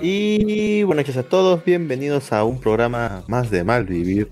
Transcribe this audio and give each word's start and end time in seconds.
Y 0.00 0.82
buenas 0.82 1.06
noches 1.06 1.16
a 1.16 1.22
todos, 1.22 1.64
bienvenidos 1.64 2.32
a 2.32 2.44
un 2.44 2.60
programa 2.60 3.22
más 3.28 3.50
de 3.50 3.64
Malvivir. 3.64 4.30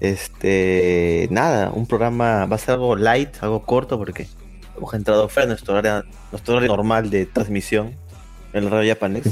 Este, 0.00 1.28
nada, 1.30 1.70
un 1.70 1.86
programa 1.86 2.46
va 2.46 2.56
a 2.56 2.58
ser 2.58 2.74
algo 2.74 2.96
light, 2.96 3.36
algo 3.40 3.62
corto 3.62 3.98
porque 3.98 4.26
hemos 4.76 4.94
entrado 4.94 5.28
fuera 5.28 5.46
de 5.46 5.50
nuestro 5.50 5.76
área, 5.76 6.04
nuestro 6.32 6.56
área 6.56 6.68
normal 6.68 7.10
de 7.10 7.26
transmisión 7.26 7.94
en 8.52 8.64
el 8.64 8.70
radio 8.70 8.94
Japanex. 8.94 9.26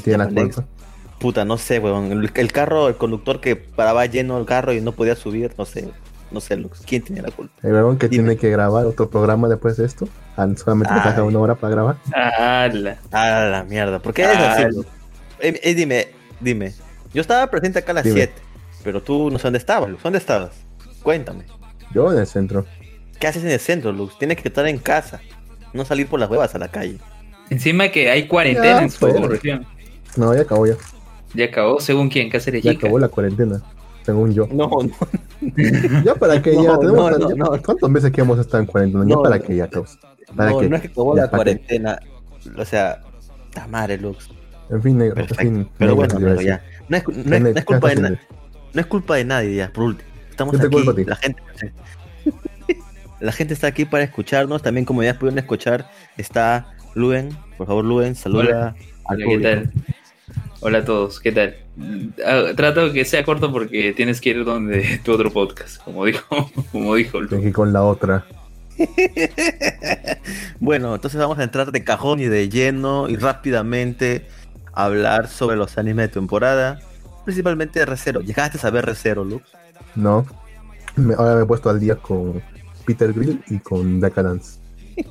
Puta, 1.18 1.44
no 1.44 1.58
sé, 1.58 1.80
weón. 1.80 2.12
El, 2.12 2.30
el 2.32 2.52
carro, 2.52 2.88
el 2.88 2.96
conductor 2.96 3.40
que 3.40 3.56
paraba 3.56 4.06
lleno 4.06 4.38
el 4.38 4.44
carro 4.44 4.72
y 4.72 4.80
no 4.80 4.92
podía 4.92 5.16
subir, 5.16 5.52
no 5.58 5.64
sé. 5.64 5.88
No 6.30 6.40
sé, 6.40 6.56
Lux. 6.56 6.82
¿Quién 6.86 7.02
tenía 7.02 7.22
la 7.22 7.30
culpa? 7.30 7.54
El 7.62 7.72
huevón 7.72 7.96
que 7.98 8.08
Dime. 8.08 8.24
tiene 8.24 8.36
que 8.40 8.50
grabar 8.50 8.84
otro 8.84 9.08
programa 9.08 9.48
después 9.48 9.76
de 9.78 9.86
esto. 9.86 10.08
Solamente 10.56 10.92
Ay. 10.94 11.00
saca 11.02 11.22
una 11.22 11.38
hora 11.38 11.54
para 11.54 11.70
grabar. 11.72 11.96
¡Hala! 12.14 12.98
Ah, 13.12 13.48
la 13.50 13.64
mierda. 13.64 13.98
¿Por 13.98 14.12
qué 14.12 14.22
es 14.24 14.28
así? 14.38 14.64
Lux? 14.74 14.86
Eh, 15.40 15.58
eh, 15.62 15.74
dime, 15.74 16.08
dime. 16.40 16.74
Yo 17.14 17.20
estaba 17.22 17.46
presente 17.48 17.78
acá 17.78 17.92
a 17.92 17.94
las 17.96 18.04
Dime. 18.04 18.16
7, 18.16 18.32
pero 18.84 19.02
tú 19.02 19.30
no 19.30 19.38
sé 19.38 19.44
dónde 19.44 19.58
estabas, 19.58 19.88
Lux. 19.88 20.02
¿Dónde 20.02 20.18
estabas? 20.18 20.50
Cuéntame. 21.02 21.44
Yo 21.94 22.12
en 22.12 22.18
el 22.18 22.26
centro. 22.26 22.66
¿Qué 23.18 23.26
haces 23.26 23.42
en 23.42 23.50
el 23.50 23.60
centro, 23.60 23.90
Lux? 23.92 24.18
Tienes 24.18 24.36
que 24.40 24.48
estar 24.48 24.66
en 24.68 24.78
casa. 24.78 25.20
No 25.72 25.84
salir 25.84 26.06
por 26.06 26.20
las 26.20 26.28
huevas 26.30 26.54
a 26.54 26.58
la 26.58 26.68
calle. 26.68 26.98
Encima 27.50 27.88
que 27.88 28.10
hay 28.10 28.26
cuarentena 28.28 28.66
Ya, 28.78 28.82
en 28.82 28.90
su 28.90 29.00
pues. 29.00 29.20
región. 29.28 29.66
No, 30.16 30.34
ya 30.34 30.42
acabó 30.42 30.66
ya. 30.66 30.74
Ya 31.34 31.46
acabó, 31.46 31.80
según 31.80 32.08
quién, 32.10 32.28
Cáceres 32.30 32.62
Ya 32.62 32.72
Chica. 32.72 32.86
acabó 32.86 32.98
la 32.98 33.08
cuarentena. 33.08 33.62
Según 34.08 34.32
yo. 34.32 34.46
No, 34.50 34.70
no. 34.70 36.02
Ya 36.02 36.14
para 36.14 36.40
que 36.40 36.54
ya 36.54 36.62
no, 36.62 36.78
tenemos. 36.78 37.18
no, 37.18 37.28
ya- 37.28 37.34
no. 37.36 37.62
¿Cuántos 37.62 37.90
meses 37.90 38.10
que 38.10 38.22
hemos 38.22 38.38
estado 38.38 38.60
en 38.62 38.66
cuarentena? 38.66 39.04
Ya 39.06 39.16
para 39.18 39.38
que 39.38 39.54
ya 39.54 39.68
caos. 39.68 39.98
Para 40.34 40.50
No, 40.50 40.60
que- 40.60 40.68
no 40.70 40.76
es 40.76 40.80
que 40.82 40.88
acabó 40.88 41.14
ya, 41.14 41.22
la 41.24 41.28
que- 41.28 41.36
cuarentena. 41.36 41.98
O 42.56 42.64
sea, 42.64 43.02
ta 43.52 43.66
madre, 43.66 43.98
Lux. 43.98 44.30
En 44.70 44.82
fin, 44.82 44.96
negro. 44.96 45.20
En 45.20 45.28
fin, 45.28 45.68
Pero 45.76 45.94
negro, 45.94 46.16
bueno, 46.16 46.30
decir. 46.34 46.46
ya. 46.48 46.62
No 46.88 46.96
es, 46.96 47.06
no 47.06 47.12
es- 47.12 47.24
¿Qué- 47.24 47.40
no 47.40 47.48
es 47.48 47.54
qué 47.54 47.64
culpa 47.66 47.88
de 47.90 47.96
nadie. 47.96 48.18
No 48.72 48.80
es 48.80 48.86
culpa 48.86 49.16
de 49.16 49.24
nadie, 49.26 49.54
ya, 49.56 49.72
por 49.74 49.84
último. 49.84 50.08
Estamos 50.30 50.52
¿Qué 50.52 50.58
te 50.60 50.66
aquí, 50.68 50.74
culpa 50.76 50.92
a 50.92 50.94
ti? 50.94 51.04
la 51.04 51.16
gente, 51.16 51.42
la 53.20 53.32
gente 53.32 53.52
está 53.54 53.66
aquí 53.66 53.84
para 53.84 54.04
escucharnos. 54.04 54.62
También, 54.62 54.84
como 54.86 55.02
ya 55.02 55.18
pudieron 55.18 55.38
escuchar, 55.38 55.90
está 56.16 56.74
Luen. 56.94 57.36
Por 57.58 57.66
favor, 57.66 57.84
Luen, 57.84 58.14
saluda 58.14 58.74
al 59.04 59.16
Hola, 59.16 59.18
¿qué 59.18 59.24
público. 59.24 59.42
tal? 59.42 59.72
Hola 60.60 60.78
a 60.78 60.84
todos, 60.84 61.20
¿qué 61.20 61.30
tal? 61.32 61.56
Ah, 62.26 62.46
Trato 62.56 62.92
que 62.92 63.04
sea 63.04 63.24
corto 63.24 63.52
porque 63.52 63.92
tienes 63.92 64.20
que 64.20 64.30
ir 64.30 64.44
donde 64.44 65.00
tu 65.04 65.12
otro 65.12 65.32
podcast, 65.32 65.82
como 65.84 66.04
dijo, 66.04 66.50
como 66.72 66.94
dijo. 66.96 67.18
Aquí 67.18 67.52
con 67.52 67.72
la 67.72 67.82
otra. 67.82 68.24
Bueno, 70.60 70.94
entonces 70.96 71.18
vamos 71.20 71.38
a 71.38 71.44
entrar 71.44 71.72
de 71.72 71.84
cajón 71.84 72.20
y 72.20 72.26
de 72.26 72.48
lleno 72.48 73.08
y 73.08 73.16
rápidamente 73.16 74.26
a 74.72 74.84
hablar 74.84 75.28
sobre 75.28 75.56
los 75.56 75.78
animes 75.78 76.08
de 76.08 76.14
temporada. 76.14 76.78
Principalmente 77.24 77.78
de 77.80 77.86
Recero. 77.86 78.20
¿Llegaste 78.20 78.58
a 78.66 78.70
ver 78.70 78.84
Recero, 78.84 79.24
Lux? 79.24 79.44
No. 79.94 80.26
Me- 80.96 81.14
ahora 81.14 81.36
me 81.36 81.42
he 81.42 81.46
puesto 81.46 81.70
al 81.70 81.78
día 81.80 81.96
con 81.96 82.42
Peter 82.84 83.12
Grill 83.12 83.42
y 83.48 83.58
con 83.60 84.00
Decadence. 84.00 84.58
¿Qué, 84.96 85.04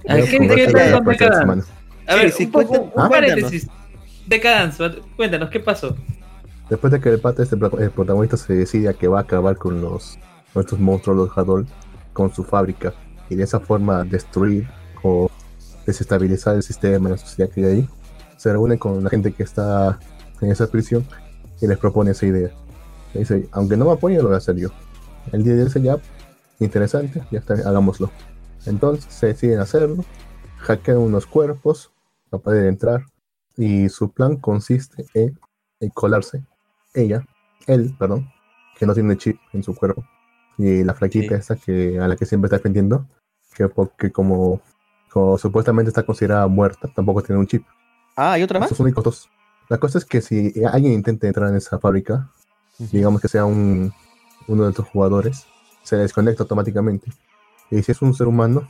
qué 1.17 1.29
semana. 1.39 1.63
A 2.07 2.15
ver, 2.15 2.31
Sí, 2.31 2.45
un, 2.45 2.51
poco- 2.51 2.67
cuéntanos. 2.67 2.95
un 2.95 3.01
Ah, 3.01 3.09
paréntesis. 3.09 3.67
Decadence, 4.27 4.83
cuéntanos, 5.15 5.49
¿qué 5.49 5.59
pasó? 5.59 5.95
Después 6.69 6.91
de 6.91 6.99
que 6.99 7.09
el 7.09 7.19
pata, 7.19 7.43
este 7.43 7.55
protagonista, 7.55 8.35
se 8.35 8.53
decide 8.53 8.89
a 8.89 8.93
que 8.93 9.07
va 9.07 9.19
a 9.19 9.21
acabar 9.21 9.57
con 9.57 9.81
los 9.81 10.19
con 10.53 10.83
monstruos, 10.83 11.17
los 11.17 11.37
Hadol, 11.37 11.65
con 12.11 12.33
su 12.33 12.43
fábrica, 12.43 12.93
y 13.29 13.35
de 13.35 13.43
esa 13.43 13.59
forma 13.59 14.03
destruir 14.03 14.67
o 15.01 15.29
desestabilizar 15.85 16.55
el 16.55 16.63
sistema, 16.63 17.09
la 17.09 17.17
sociedad 17.17 17.49
que 17.49 17.63
hay 17.63 17.71
ahí, 17.71 17.89
se 18.35 18.51
reúne 18.51 18.77
con 18.77 19.03
la 19.03 19.09
gente 19.09 19.31
que 19.31 19.43
está 19.43 19.99
en 20.41 20.51
esa 20.51 20.67
prisión 20.67 21.05
y 21.61 21.67
les 21.67 21.77
propone 21.77 22.11
esa 22.11 22.25
idea. 22.25 22.51
Dice, 23.13 23.47
aunque 23.51 23.77
no 23.77 23.85
me 23.85 23.91
apoyen, 23.91 24.19
lo 24.19 24.25
voy 24.25 24.35
a 24.35 24.37
hacer 24.37 24.57
yo. 24.57 24.69
El 25.31 25.43
día 25.43 25.55
dice 25.55 25.81
ya, 25.81 25.97
interesante, 26.59 27.23
ya 27.31 27.39
está, 27.39 27.53
hagámoslo. 27.53 28.11
Entonces 28.65 29.05
se 29.13 29.27
deciden 29.27 29.59
hacerlo, 29.59 30.03
hackean 30.57 30.97
unos 30.97 31.25
cuerpos 31.25 31.91
para 32.29 32.43
poder 32.43 32.65
entrar, 32.65 33.05
y 33.57 33.89
su 33.89 34.11
plan 34.11 34.37
consiste 34.37 35.05
en 35.13 35.37
en 35.79 35.89
colarse 35.89 36.43
ella, 36.93 37.23
él, 37.67 37.95
perdón, 37.99 38.29
que 38.77 38.85
no 38.85 38.93
tiene 38.93 39.17
chip 39.17 39.37
en 39.53 39.61
su 39.63 39.75
cuerpo, 39.75 40.03
y 40.57 40.83
la 40.83 40.93
flaquita 40.93 41.35
Sí. 41.35 41.39
esta 41.39 41.55
que 41.55 41.99
a 41.99 42.07
la 42.07 42.15
que 42.15 42.25
siempre 42.25 42.47
está 42.47 42.57
defendiendo, 42.57 43.05
que 43.53 43.67
porque 43.67 44.11
como, 44.11 44.61
como 45.11 45.37
supuestamente 45.37 45.89
está 45.89 46.03
considerada 46.03 46.47
muerta, 46.47 46.89
tampoco 46.95 47.21
tiene 47.21 47.39
un 47.39 47.47
chip. 47.47 47.63
Ah, 48.15 48.33
¿hay 48.33 48.43
otra 48.43 48.59
más? 48.59 48.67
Esos 48.71 48.79
únicos 48.79 49.03
dos. 49.03 49.29
La 49.69 49.77
cosa 49.77 49.97
es 49.99 50.05
que 50.05 50.21
si 50.21 50.53
alguien 50.65 50.93
intenta 50.93 51.27
entrar 51.27 51.49
en 51.49 51.57
esa 51.57 51.77
fábrica, 51.77 52.31
digamos 52.79 53.21
que 53.21 53.27
sea 53.27 53.45
un, 53.45 53.93
uno 54.47 54.63
de 54.63 54.69
estos 54.69 54.87
jugadores, 54.87 55.45
se 55.83 55.97
desconecta 55.97 56.43
automáticamente. 56.43 57.11
Y 57.69 57.83
si 57.83 57.91
es 57.91 58.01
un 58.01 58.13
ser 58.13 58.27
humano, 58.27 58.67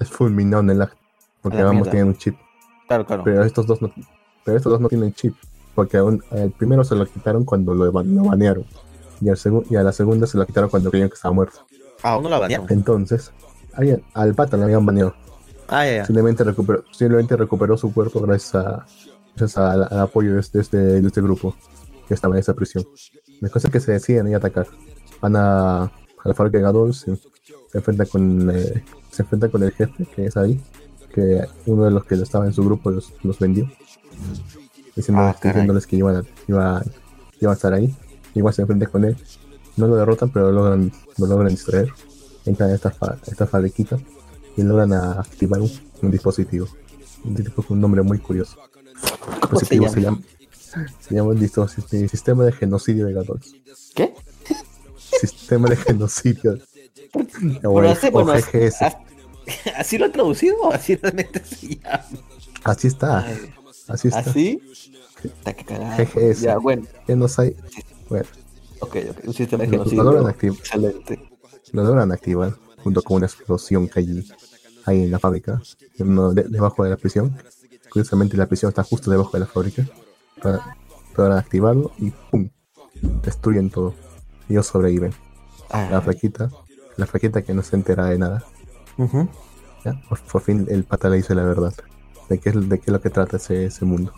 es 0.00 0.08
fulminado 0.10 0.62
en 0.62 0.70
el 0.70 0.82
acto, 0.82 0.98
porque 1.42 1.58
A 1.58 1.64
la 1.64 1.70
ambos 1.70 1.90
tienen 1.90 2.08
un 2.08 2.16
chip. 2.16 2.36
Claro, 2.88 3.04
claro. 3.06 3.22
Pero 3.22 3.44
estos 3.44 3.66
dos 3.66 3.80
no, 3.82 3.92
pero 4.48 4.56
estos 4.56 4.72
dos 4.72 4.80
no 4.80 4.88
tienen 4.88 5.12
chip. 5.12 5.34
Porque 5.74 5.98
aún- 5.98 6.24
el 6.30 6.50
primero 6.52 6.82
se 6.84 6.94
lo 6.94 7.04
quitaron 7.04 7.44
cuando 7.44 7.74
lo, 7.74 7.84
lo 7.84 7.92
banearon. 7.92 8.64
Y, 9.20 9.28
al 9.28 9.38
y 9.68 9.76
a 9.76 9.82
la 9.82 9.92
segunda 9.92 10.26
se 10.26 10.38
lo 10.38 10.46
quitaron 10.46 10.70
cuando 10.70 10.90
creían 10.90 11.10
que 11.10 11.16
estaba 11.16 11.34
muerto. 11.34 11.58
Ah, 12.02 12.16
uno 12.16 12.28
la 12.30 12.38
banearon. 12.38 12.66
Entonces, 12.70 13.30
alguien- 13.74 14.02
al 14.14 14.34
pata 14.34 14.56
le 14.56 14.64
habían 14.64 14.86
baneado. 14.86 15.14
Ah, 15.68 15.84
ya, 15.84 15.96
ya. 15.96 16.04
Simplemente 16.06 16.44
recuperó, 16.44 16.82
simplemente 16.92 17.36
recuperó 17.36 17.76
su 17.76 17.92
cuerpo 17.92 18.20
gracias, 18.22 18.54
a, 18.54 18.86
gracias 19.36 19.58
al, 19.58 19.82
al 19.90 19.98
apoyo 20.00 20.32
de 20.34 20.40
este, 20.40 20.78
de 20.78 21.06
este- 21.06 21.20
grupo 21.20 21.54
que 22.08 22.14
estaba 22.14 22.34
en 22.36 22.40
esa 22.40 22.54
prisión. 22.54 22.86
La 23.40 23.50
cosa 23.50 23.68
es 23.68 23.72
que 23.72 23.80
se 23.80 23.92
deciden 23.92 24.28
ir 24.28 24.34
a 24.34 24.38
atacar. 24.38 24.66
Van 25.20 25.36
a, 25.36 25.82
a 25.82 25.90
la 26.24 26.32
fábrica 26.34 26.56
de 26.58 26.64
Gadol, 26.64 26.94
se, 26.94 27.14
se 27.16 27.78
enfrentan 27.78 28.06
con, 28.06 28.50
eh, 28.50 28.82
se 29.10 29.22
enfrentan 29.22 29.50
con 29.50 29.62
el 29.62 29.72
jefe 29.72 30.06
que 30.06 30.24
es 30.26 30.36
ahí, 30.38 30.58
que 31.14 31.42
uno 31.66 31.84
de 31.84 31.90
los 31.90 32.04
que 32.04 32.14
estaba 32.14 32.46
en 32.46 32.52
su 32.54 32.64
grupo 32.64 32.90
los, 32.90 33.12
los 33.22 33.38
vendió. 33.38 33.68
Diciéndoles, 34.96 35.36
Ah, 35.36 35.40
diciéndoles 35.42 35.86
que 35.86 35.96
iban 35.96 36.16
a, 36.16 36.22
iba, 36.48 36.82
iba 37.40 37.52
a 37.52 37.54
estar 37.54 37.72
ahí. 37.72 37.94
Igual 38.34 38.54
se 38.54 38.62
enfrentan 38.62 38.90
con 38.90 39.04
él. 39.04 39.16
No 39.76 39.86
lo 39.86 39.96
derrotan, 39.96 40.30
pero 40.30 40.50
lo 40.50 40.62
logran, 40.62 40.92
lo 41.18 41.26
logran 41.26 41.48
distraer. 41.50 41.88
Entran 42.44 42.70
a 42.70 42.74
esta, 42.74 42.90
fa- 42.90 43.18
esta 43.26 43.46
fabriquita 43.46 43.98
y 44.56 44.62
logran 44.62 44.92
a 44.92 45.12
activar 45.20 45.60
un, 45.60 45.70
un 46.02 46.10
dispositivo. 46.10 46.66
Un 47.24 47.34
dispositivo 47.34 47.62
con 47.66 47.76
un 47.76 47.80
nombre 47.82 48.02
muy 48.02 48.18
curioso. 48.18 48.56
El 48.60 49.40
¿Cómo 49.40 49.60
se 49.60 49.76
dispositivo 49.76 49.88
se 49.88 50.00
llama? 50.00 50.20
se 51.00 51.14
llama 51.14 51.32
el 51.32 51.38
dispositivo- 51.40 52.02
el 52.02 52.08
Sistema 52.10 52.44
de 52.44 52.52
Genocidio 52.52 53.06
de 53.06 53.12
Gadols. 53.12 53.54
¿Qué? 53.94 54.14
Sistema 55.20 55.68
de 55.68 55.76
Genocidio. 55.76 56.58
o, 57.64 57.70
Bueno, 57.70 57.90
así, 57.90 58.08
o 58.08 58.10
bueno, 58.10 58.32
GGS. 58.34 58.82
as- 58.82 58.96
¿Así 59.76 59.96
lo 59.96 60.04
han 60.06 60.12
traducido 60.12 60.56
o 60.60 60.72
así 60.72 60.96
realmente 60.96 61.42
se 61.44 61.76
llama? 61.76 62.04
Así 62.64 62.88
está. 62.88 63.20
Ay, 63.24 63.54
Así 63.88 64.08
está. 64.08 64.20
¿Así? 64.20 64.60
Está 65.24 65.52
que 65.54 65.64
cagada. 65.64 65.96
GGS. 65.96 66.40
Ya, 66.42 66.58
bueno. 66.58 66.82
Genocide. 67.06 67.56
Bueno, 68.08 68.26
Ok, 68.80 68.96
ok. 69.10 69.16
Un 69.26 69.34
sistema 69.34 69.64
de 69.64 69.70
lo, 69.76 69.84
lo 69.84 70.02
logran 70.04 70.34
genocidio. 70.34 70.52
activar. 70.52 70.58
Excelente. 70.58 71.30
lo 71.72 71.84
logran 71.84 72.12
activar 72.12 72.54
junto 72.82 73.02
con 73.02 73.16
una 73.16 73.26
explosión 73.26 73.88
que 73.88 73.98
hay 74.00 74.28
ahí 74.86 75.02
en 75.02 75.10
la 75.10 75.18
fábrica, 75.18 75.60
de- 75.98 76.42
debajo 76.44 76.84
de 76.84 76.90
la 76.90 76.96
prisión. 76.96 77.36
Curiosamente 77.90 78.36
la 78.36 78.46
prisión 78.46 78.68
está 78.68 78.82
justo 78.84 79.10
debajo 79.10 79.32
de 79.32 79.40
la 79.40 79.46
fábrica. 79.46 79.84
Para, 80.40 80.76
logran 81.16 81.38
activarlo 81.38 81.90
y 81.98 82.10
¡pum! 82.10 82.48
Destruyen 83.24 83.70
todo. 83.70 83.94
Ellos 84.48 84.66
sobreviven. 84.66 85.12
La 85.70 85.98
Ah, 85.98 86.00
flaquita, 86.00 86.48
la 86.96 87.06
flaquita 87.06 87.42
que 87.42 87.52
no 87.52 87.62
se 87.62 87.76
entera 87.76 88.06
de 88.06 88.18
nada. 88.18 88.44
ujú. 88.96 89.28
¿ya? 89.84 90.00
Por, 90.08 90.20
por 90.20 90.40
fin 90.42 90.66
el 90.70 90.84
pata 90.84 91.08
le 91.10 91.16
dice 91.16 91.34
la 91.34 91.42
verdad. 91.44 91.74
De 92.28 92.38
qué, 92.38 92.50
es- 92.50 92.68
de 92.68 92.78
qué 92.78 92.84
es 92.86 92.92
lo 92.92 93.00
que 93.00 93.10
trata 93.10 93.36
ese, 93.36 93.66
ese 93.66 93.84
mundo. 93.84 94.12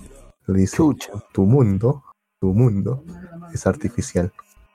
Le 0.46 0.60
dice, 0.60 0.76
Chucha. 0.76 1.12
tu 1.32 1.44
mundo, 1.46 2.02
tu 2.40 2.52
mundo 2.52 3.04
es 3.52 3.66
artificial. 3.66 4.32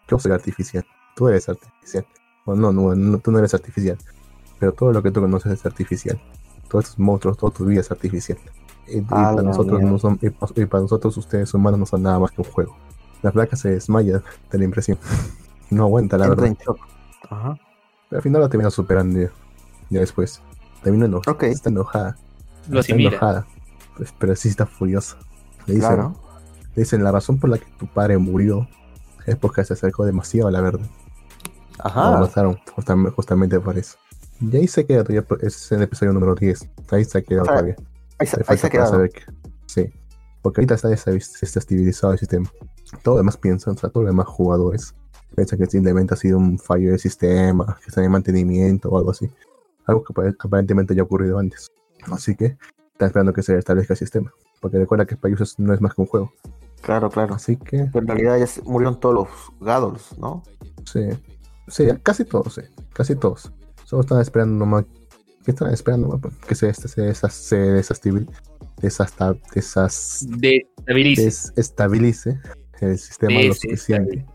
Yo 0.07 0.19
soy 0.19 0.31
artificial. 0.31 0.85
Tú 1.15 1.27
eres 1.27 1.49
artificial. 1.49 2.05
O 2.45 2.55
no, 2.55 2.71
no, 2.71 2.95
no, 2.95 3.17
tú 3.19 3.31
no 3.31 3.39
eres 3.39 3.53
artificial. 3.53 3.97
Pero 4.59 4.71
todo 4.73 4.91
lo 4.93 5.01
que 5.03 5.11
tú 5.11 5.19
conoces 5.21 5.51
es 5.53 5.65
artificial. 5.65 6.21
Todos 6.69 6.85
estos 6.85 6.99
monstruos, 6.99 7.37
toda 7.37 7.51
tu 7.53 7.65
vida 7.65 7.81
es 7.81 7.91
artificial. 7.91 8.37
Y, 8.87 8.99
y 8.99 9.01
para 9.01 9.41
nosotros 9.41 9.81
no 9.81 9.97
son, 9.99 10.19
y, 10.21 10.29
pa- 10.29 10.47
y 10.55 10.65
para 10.65 10.81
nosotros 10.83 11.17
ustedes 11.17 11.53
humanos 11.53 11.79
no 11.79 11.85
son 11.85 12.03
nada 12.03 12.19
más 12.19 12.31
que 12.31 12.41
un 12.41 12.47
juego. 12.51 12.77
La 13.23 13.31
flaca 13.31 13.55
se 13.55 13.69
desmaya 13.71 14.21
de 14.51 14.57
la 14.57 14.63
impresión. 14.63 14.97
No 15.71 15.85
aguanta, 15.85 16.15
la 16.19 16.27
Entra 16.27 16.43
verdad. 16.43 16.57
en 16.59 16.63
shock. 16.63 16.77
Ajá. 17.27 17.57
Pero 18.07 18.19
al 18.19 18.21
final 18.21 18.39
la 18.41 18.49
termina 18.49 18.69
superando 18.69 19.19
ya, 19.19 19.31
ya 19.89 19.99
después. 20.01 20.39
Termina 20.83 21.05
enojada. 21.07 21.31
Ok. 21.35 21.43
Está 21.43 21.69
enojada. 21.71 22.15
Lo 22.69 22.79
está 22.79 22.93
asimila. 22.93 23.09
enojada. 23.09 23.47
Pues, 23.97 24.13
pero 24.17 24.35
sí 24.35 24.49
está 24.49 24.65
furiosa. 24.65 25.17
Le 25.65 25.75
dicen, 25.75 25.89
Claro. 25.95 26.15
le 26.75 26.81
dicen, 26.83 27.03
la 27.03 27.11
razón 27.11 27.39
por 27.39 27.49
la 27.49 27.57
que 27.57 27.65
tu 27.79 27.87
padre 27.87 28.17
murió 28.17 28.67
es 29.25 29.35
porque 29.35 29.63
se 29.65 29.73
acercó 29.73 30.05
demasiado 30.05 30.47
a 30.47 30.51
la 30.51 30.61
verdad. 30.61 30.85
Lo 31.77 31.85
Ajá. 31.85 32.19
mataron 32.19 32.57
justam- 32.75 33.11
justamente 33.13 33.59
por 33.59 33.77
eso. 33.77 33.97
Y 34.41 34.55
ahí 34.57 34.67
se 34.67 34.85
queda 34.85 35.03
todavía, 35.03 35.25
ese 35.41 35.47
es 35.47 35.71
el 35.71 35.81
episodio 35.81 36.13
número 36.13 36.35
10. 36.35 36.69
Ahí 36.91 37.05
se 37.05 37.17
ha 37.17 37.21
quedado 37.21 37.43
O 37.43 37.45
sea, 37.45 37.53
todavía. 37.55 37.75
Ahí 38.19 38.27
se, 38.27 38.35
ahí 38.37 38.39
se 38.39 38.43
falta 38.43 38.53
ha 38.53 38.57
para 38.61 38.71
quedado. 38.71 38.91
saber 38.91 39.09
que, 39.11 39.21
Sí. 39.67 39.89
Porque 40.41 40.61
ahorita 40.61 40.75
está 40.75 40.89
desestabilizado 40.89 42.13
el 42.13 42.19
sistema. 42.19 42.49
Todo 43.01 43.15
lo 43.15 43.19
demás 43.19 43.35
piensan, 43.37 43.73
o 43.73 43.77
sea, 43.77 43.89
todos 43.89 44.03
los 44.05 44.13
demás 44.13 44.27
jugadores 44.27 44.93
piensan 45.35 45.57
que 45.59 45.65
simplemente 45.65 46.13
ha 46.13 46.17
sido 46.17 46.37
un 46.37 46.59
fallo 46.59 46.91
del 46.91 46.99
sistema, 46.99 47.77
que 47.81 47.87
está 47.89 48.03
en 48.03 48.11
mantenimiento 48.11 48.89
o 48.89 48.97
algo 48.97 49.11
así. 49.11 49.29
Algo 49.87 50.03
que 50.03 50.13
apare- 50.13 50.35
aparentemente 50.39 50.93
ya 50.95 51.01
ha 51.01 51.05
ocurrido 51.05 51.39
antes. 51.39 51.71
Así 52.13 52.35
que 52.35 52.57
están 52.93 53.07
esperando 53.07 53.33
que 53.33 53.41
se 53.43 53.53
restablezca 53.55 53.93
el 53.93 53.97
sistema. 53.99 54.31
Porque 54.61 54.77
recuerda 54.77 55.05
que 55.05 55.15
Payus 55.17 55.59
no 55.59 55.73
es 55.73 55.81
más 55.81 55.93
que 55.93 56.01
un 56.01 56.07
juego. 56.07 56.33
Claro, 56.81 57.09
claro. 57.09 57.35
Así 57.35 57.57
que, 57.57 57.89
Pero 57.91 57.99
en 57.99 58.07
realidad 58.07 58.37
ya 58.39 58.47
se 58.47 58.61
murieron 58.63 58.99
todos 58.99 59.15
los 59.15 59.27
Gadols, 59.59 60.17
¿no? 60.17 60.43
sí. 60.85 61.01
Sí, 61.67 61.87
casi 62.03 62.25
todos, 62.25 62.53
sí. 62.53 62.61
Casi 62.93 63.15
todos. 63.15 63.51
Solo 63.85 64.01
están 64.03 64.21
esperando 64.21 64.55
nomás. 64.55 64.85
¿Qué 65.43 65.49
están 65.49 65.73
esperando? 65.73 66.07
nomás? 66.09 66.35
Que 66.47 66.53
se, 66.53 66.71
se, 66.75 66.87
se, 66.87 67.01
desas- 67.01 67.31
se 67.33 67.57
desestabil- 67.57 68.29
desasta- 68.81 69.35
desas- 69.51 70.27
Destabiliza. 70.29 71.23
desestabilice 71.55 72.39
el 72.81 72.99
sistema 72.99 73.41
lo 73.41 73.53
suficiente. 73.55 74.25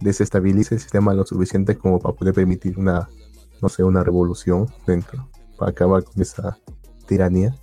Desestabilice 0.00 0.74
el 0.76 0.80
sistema 0.80 1.12
lo 1.12 1.26
suficiente 1.26 1.76
como 1.76 1.98
para 1.98 2.14
poder 2.14 2.32
permitir 2.32 2.78
una, 2.78 3.06
no 3.60 3.68
sé, 3.68 3.84
una 3.84 4.02
revolución 4.02 4.66
dentro. 4.86 5.28
Para 5.58 5.72
acabar 5.72 6.04
con 6.04 6.22
esa 6.22 6.58
tiranía. 7.08 7.54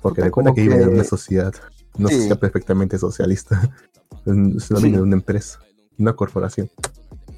Porque 0.00 0.22
recuerda 0.22 0.50
como 0.50 0.54
que 0.54 0.62
vive 0.62 0.74
en 0.76 0.88
que- 0.88 0.94
una 0.94 1.04
sociedad. 1.04 1.52
Una 1.98 2.08
Sí. 2.08 2.14
sociedad 2.14 2.38
perfectamente 2.38 2.98
socialista. 2.98 3.60
Es 4.26 4.70
una 4.70 4.80
Sí. 4.80 4.90
de 4.90 5.00
una 5.02 5.16
empresa. 5.16 5.58
Una 5.98 6.12
corporación. 6.14 6.70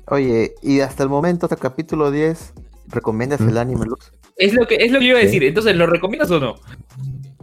Oye, 0.09 0.55
y 0.63 0.81
hasta 0.81 1.03
el 1.03 1.09
momento, 1.09 1.47
hasta 1.47 1.55
el 1.57 1.61
capítulo 1.61 2.11
10, 2.11 2.53
¿recomiendas 2.89 3.41
Mm. 3.41 3.49
el 3.49 3.59
anime 3.59 3.87
Lux? 3.87 4.13
Es 4.37 4.53
lo 4.55 4.67
que 4.67 4.77
es 4.77 4.93
lo 4.93 4.99
que 4.99 5.05
iba 5.07 5.19
a 5.19 5.21
Sí. 5.23 5.27
decir. 5.27 5.45
Entonces, 5.45 5.75
¿lo 5.77 5.87
recomiendas 5.87 6.31
o 6.31 6.41
no? 6.41 6.55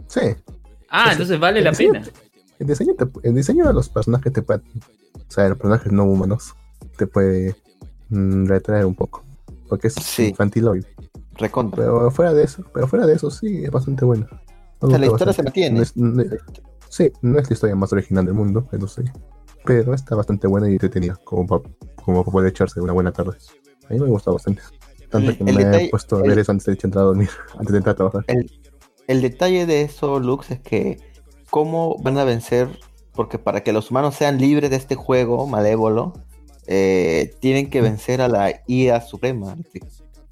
Sí. 0.06 0.20
Ah, 0.88 1.08
entonces 1.12 1.40
vale 1.40 1.60
la 1.60 1.70
diseño- 1.70 1.92
pena. 1.92 2.06
El 2.58 2.66
diseño, 2.68 2.94
te- 2.94 3.28
el 3.28 3.34
diseño 3.34 3.66
de 3.66 3.72
los 3.72 3.88
personajes 3.88 4.32
te 4.32 4.42
puede. 4.42 4.60
O 4.60 5.30
sea, 5.30 5.44
de 5.44 5.50
los 5.50 5.58
personajes 5.58 5.90
no 5.92 6.04
humanos. 6.04 6.54
Te 6.96 7.06
puede 7.06 7.56
mm, 8.10 8.46
retraer 8.46 8.84
un 8.86 8.94
poco. 8.94 9.24
Porque 9.68 9.88
es 9.88 9.94
Sí. 9.94 10.34
Recontra. 11.34 11.82
Pero 11.84 12.10
fuera 12.10 12.32
de 12.34 12.44
eso, 12.44 12.64
pero 12.72 12.86
fuera 12.86 13.06
de 13.06 13.14
eso 13.14 13.30
sí 13.30 13.64
es 13.64 13.70
bastante 13.70 14.04
bueno. 14.04 14.26
Me 14.80 14.88
O 14.88 14.90
sea, 14.90 14.98
la 14.98 15.06
historia 15.06 15.32
se 15.32 15.42
mantiene. 15.42 15.76
No 15.76 15.82
es- 15.82 15.96
no- 15.96 16.24
sí, 16.88 17.12
no 17.22 17.38
es 17.38 17.48
la 17.48 17.54
historia 17.54 17.76
más 17.76 17.92
original 17.92 18.24
del 18.26 18.34
mundo, 18.34 18.68
eso 18.72 18.88
sí. 18.88 19.02
Pero 19.64 19.94
está 19.94 20.14
bastante 20.16 20.46
buena 20.46 20.68
y 20.68 20.72
entretenida, 20.72 21.16
como 21.24 21.46
para 21.46 21.62
como 22.04 22.24
poder 22.24 22.48
echarse 22.50 22.80
una 22.80 22.92
buena 22.92 23.12
tarde. 23.12 23.36
A 23.88 23.92
mí 23.92 24.00
me 24.00 24.06
gusta 24.08 24.30
bastante. 24.32 24.60
Tanto 25.08 25.30
El- 25.30 25.38
que 25.38 25.44
el 25.44 25.54
me 25.56 25.64
detalle- 25.64 25.86
he 25.86 25.90
puesto 25.90 26.16
a 26.16 26.22
el- 26.22 26.28
ver 26.28 26.38
eso 26.40 26.50
antes 26.52 26.66
de 26.66 26.72
entrar 26.82 27.02
a 27.02 27.06
dormir, 27.06 27.30
antes 27.58 27.70
de 27.72 27.76
entrar 27.78 27.92
a 27.92 27.96
trabajar. 27.96 28.24
El 29.06 29.20
detalle 29.22 29.66
de 29.66 29.82
eso, 29.82 30.18
Lux, 30.20 30.50
es 30.50 30.60
que 30.60 30.98
cómo 31.50 31.96
van 32.02 32.18
a 32.18 32.24
vencer, 32.24 32.68
porque 33.14 33.38
para 33.38 33.62
que 33.62 33.72
los 33.72 33.90
humanos 33.90 34.14
sean 34.16 34.38
libres 34.38 34.70
de 34.70 34.76
este 34.76 34.94
juego 34.96 35.46
malévolo, 35.46 36.12
eh, 36.66 37.34
tienen 37.40 37.68
que 37.70 37.80
vencer 37.80 38.20
a 38.22 38.28
la 38.28 38.62
IA 38.66 39.00
suprema. 39.00 39.56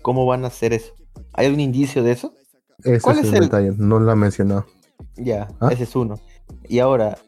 ¿Cómo 0.03 0.27
van 0.27 0.45
a 0.45 0.49
hacer 0.49 0.73
eso? 0.73 0.93
¿Hay 1.33 1.47
algún 1.47 1.61
indicio 1.61 2.03
de 2.03 2.13
eso? 2.13 2.35
Ese 2.83 3.01
¿cuál 3.01 3.19
es, 3.19 3.25
es 3.27 3.31
el 3.31 3.37
el- 3.37 3.45
detalle, 3.45 3.73
no 3.77 3.99
lo 4.01 4.11
ha 4.11 4.17
mencionado. 4.17 4.67
Ya, 5.17 5.49
¿Ah? 5.61 5.69
ese 5.71 5.85
es 5.85 5.95
uno. 5.97 6.19
Y 6.69 6.79
ahora, 6.79 7.19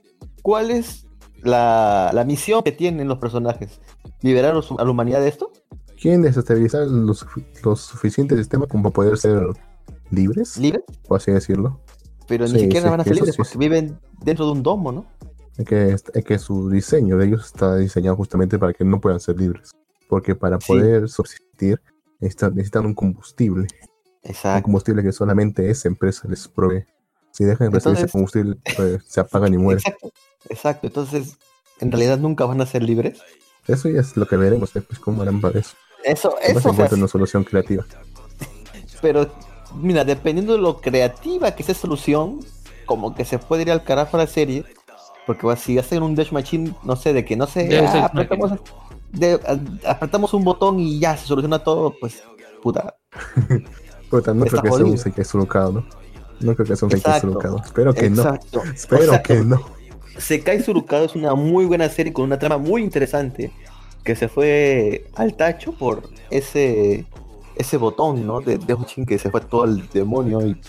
¿cuál 0.43 0.71
es 0.71 1.07
la, 1.43 2.11
la 2.15 2.25
misión 2.25 2.63
que 2.63 2.73
tienen 2.73 3.09
los 3.09 3.19
personajes? 3.19 3.81
¿Liberar 4.23 4.55
los- 4.55 4.71
a 4.73 4.85
la 4.85 4.91
humanidad 4.91 5.21
de 5.21 5.29
esto? 5.29 5.51
Quieren 6.01 6.23
desestabilizar 6.23 6.87
lo, 6.89 7.13
sufi- 7.15 7.45
lo 7.63 7.77
suficiente 7.77 8.35
el 8.35 8.41
sistema 8.41 8.67
como 8.67 8.85
para 8.85 8.93
poder 8.95 9.19
ser 9.19 9.43
libres, 10.11 10.57
¿Libres? 10.57 10.83
por 11.07 11.19
así 11.19 11.31
decirlo. 11.31 11.81
Pero 12.29 12.47
Sí, 12.47 12.55
ni 12.55 12.61
siquiera 12.61 12.87
sí, 12.87 12.91
van 12.91 13.01
a 13.01 13.05
ser 13.05 13.15
libres 13.17 13.35
sí, 13.35 13.39
porque 13.43 13.59
viven 13.59 13.99
dentro 14.25 14.47
de 14.47 14.53
un 14.53 14.63
domo, 14.63 14.91
¿no? 14.93 15.07
Es 15.59 15.67
que, 15.67 15.91
es 15.93 16.25
que 16.25 16.39
su 16.39 16.71
diseño 16.71 17.19
de 17.19 17.27
ellos 17.27 17.45
está 17.47 17.77
diseñado 17.77 18.17
justamente 18.17 18.59
para 18.59 18.73
que 18.73 18.85
no 18.85 19.01
puedan 19.01 19.21
ser 19.21 19.39
libres. 19.39 19.71
Porque 20.09 20.35
para 20.35 20.59
poder 20.59 21.09
subsistir 21.09 21.81
necesitan, 22.23 22.55
necesitan 22.55 22.87
un 22.87 22.95
combustible. 22.95 23.69
Un 24.23 24.31
Exacto. 24.31 24.65
combustible 24.65 25.03
que 25.03 25.13
solamente 25.13 25.69
esa 25.69 25.89
empresa 25.89 26.27
les 26.29 26.49
provee. 26.49 26.85
Si 27.33 27.45
dejan 27.45 27.71
de 27.71 27.75
recibir 27.75 27.99
ese 27.99 28.09
combustible, 28.09 28.57
pues, 28.77 29.03
se 29.07 29.21
apagan 29.21 29.53
y 29.53 29.59
mueren. 29.59 29.83
Exacto. 29.85 30.13
Exacto. 30.49 30.87
Entonces, 30.87 31.39
en 31.81 31.91
realidad 31.91 32.19
nunca 32.19 32.45
van 32.45 32.61
a 32.61 32.67
ser 32.67 32.83
libres. 32.83 33.21
Eso 33.67 33.89
ya 33.89 34.01
es 34.01 34.17
lo 34.17 34.27
que 34.27 34.37
veremos 34.37 34.73
después, 34.73 34.99
cómo 34.99 35.23
harán 35.23 35.41
para 35.41 35.59
eso. 35.61 35.75
Eso, 36.05 36.35
eso, 36.43 36.71
o 36.71 36.75
sea, 36.75 36.89
una 36.93 37.09
solución 37.09 37.45
creativa. 37.45 37.85
pero 39.01 39.31
mira, 39.75 40.05
dependiendo 40.05 40.55
de 40.55 40.59
lo 40.59 40.81
creativa 40.81 41.55
que 41.55 41.63
sea 41.63 41.75
solución, 41.75 42.41
como 42.87 43.15
que 43.15 43.25
se 43.25 43.39
puede 43.39 43.63
ir 43.63 43.71
al 43.71 43.85
carajo 43.85 44.17
la 44.17 44.27
serie, 44.27 44.65
porque 45.27 45.47
va, 45.47 45.57
si 45.57 45.79
hacen 45.79 46.03
un 46.03 46.15
Dash 46.15 46.33
Machine, 46.33 46.75
no 46.83 46.97
sé, 46.97 47.13
de 47.13 47.25
que 47.25 47.37
no 47.37 47.47
sé, 47.47 47.79
ah, 47.79 48.07
apretamos, 48.07 48.53
de- 49.12 49.41
apretamos 49.87 50.35
un 50.35 50.44
botón 50.44 50.81
y 50.81 50.99
ya 50.99 51.17
se 51.17 51.26
soluciona 51.26 51.59
todo, 51.61 51.94
pues, 52.00 52.23
puta. 52.62 52.97
Pero 54.11 54.35
no 54.35 54.44
creo 54.44 54.62
que 54.62 54.70
sea 54.70 54.85
un. 54.85 54.99
Seikei 54.99 55.25
Surukado, 55.25 55.73
¿no? 55.73 55.87
No 56.41 56.55
creo 56.55 56.67
que 56.67 56.76
sea 56.76 56.87
un 56.87 56.91
Seikei 56.91 57.12
Exacto. 57.12 57.29
Surukado. 57.29 57.62
Espero 57.64 57.94
que 57.94 58.11
no. 58.11 58.23
Exacto. 58.23 58.62
Espero 58.75 59.03
O 59.03 59.06
sea, 59.06 59.23
que 59.23 59.37
no. 59.37 59.62
Sekai 60.19 60.62
Surukado 60.62 61.06
es 61.06 61.14
una 61.14 61.35
muy 61.35 61.64
buena 61.64 61.88
serie 61.88 62.12
con 62.12 62.25
una 62.26 62.38
trama 62.38 62.59
muy 62.59 62.82
interesante 62.82 63.50
que 64.05 64.14
se 64.14 64.29
fue 64.29 65.06
al 65.14 65.35
tacho 65.35 65.73
por 65.73 66.03
ese 66.31 67.06
ese 67.56 67.76
botón, 67.76 68.26
¿no? 68.26 68.41
De 68.41 68.59
de 68.59 68.75
Hochin 68.75 69.06
que 69.06 69.19
se 69.19 69.31
fue 69.31 69.41
todo 69.41 69.64
el 69.64 69.88
demonio 69.88 70.47
y 70.47 70.61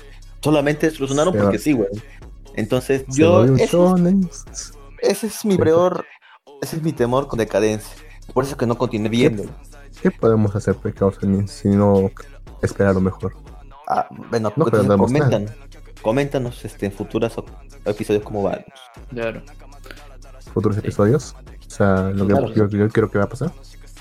solamente 0.41 0.89
solucionaron 0.91 1.33
porque 1.33 1.59
sí, 1.59 1.73
güey. 1.73 1.89
Entonces 2.55 3.03
yo 3.09 3.43
ese, 3.43 3.77
ese 5.01 5.27
es 5.27 5.43
mi 5.43 5.57
peor, 5.57 6.05
ese 6.61 6.77
es 6.77 6.83
mi 6.83 6.93
temor 6.93 7.27
con 7.27 7.39
decadencia. 7.39 7.93
Por 8.33 8.43
eso 8.45 8.55
que 8.57 8.65
no 8.65 8.77
continué 8.77 9.09
viendo. 9.09 9.43
¿Qué 10.01 10.11
podemos 10.11 10.55
hacer, 10.55 10.75
pecados 10.75 11.17
si 11.47 11.67
no 11.69 12.09
esperar 12.61 12.93
lo 12.95 13.01
mejor? 13.01 13.33
Ah, 13.87 14.07
bueno, 14.29 14.51
No 14.55 14.65
comentan, 14.97 15.45
coméntanos 16.01 16.63
este, 16.65 16.85
en 16.87 16.91
futuros 16.91 17.33
episodios 17.85 18.23
cómo 18.23 18.43
va. 18.43 18.59
Claro. 19.09 19.41
Futuros 20.53 20.77
episodios. 20.77 21.35
O 21.67 21.69
sea, 21.69 22.09
lo 22.13 22.27
que 22.27 22.33
Claro. 22.33 22.53
yo, 22.53 22.67
yo 22.67 22.89
creo 22.89 23.09
que 23.09 23.17
va 23.17 23.23
a 23.25 23.29
pasar. 23.29 23.51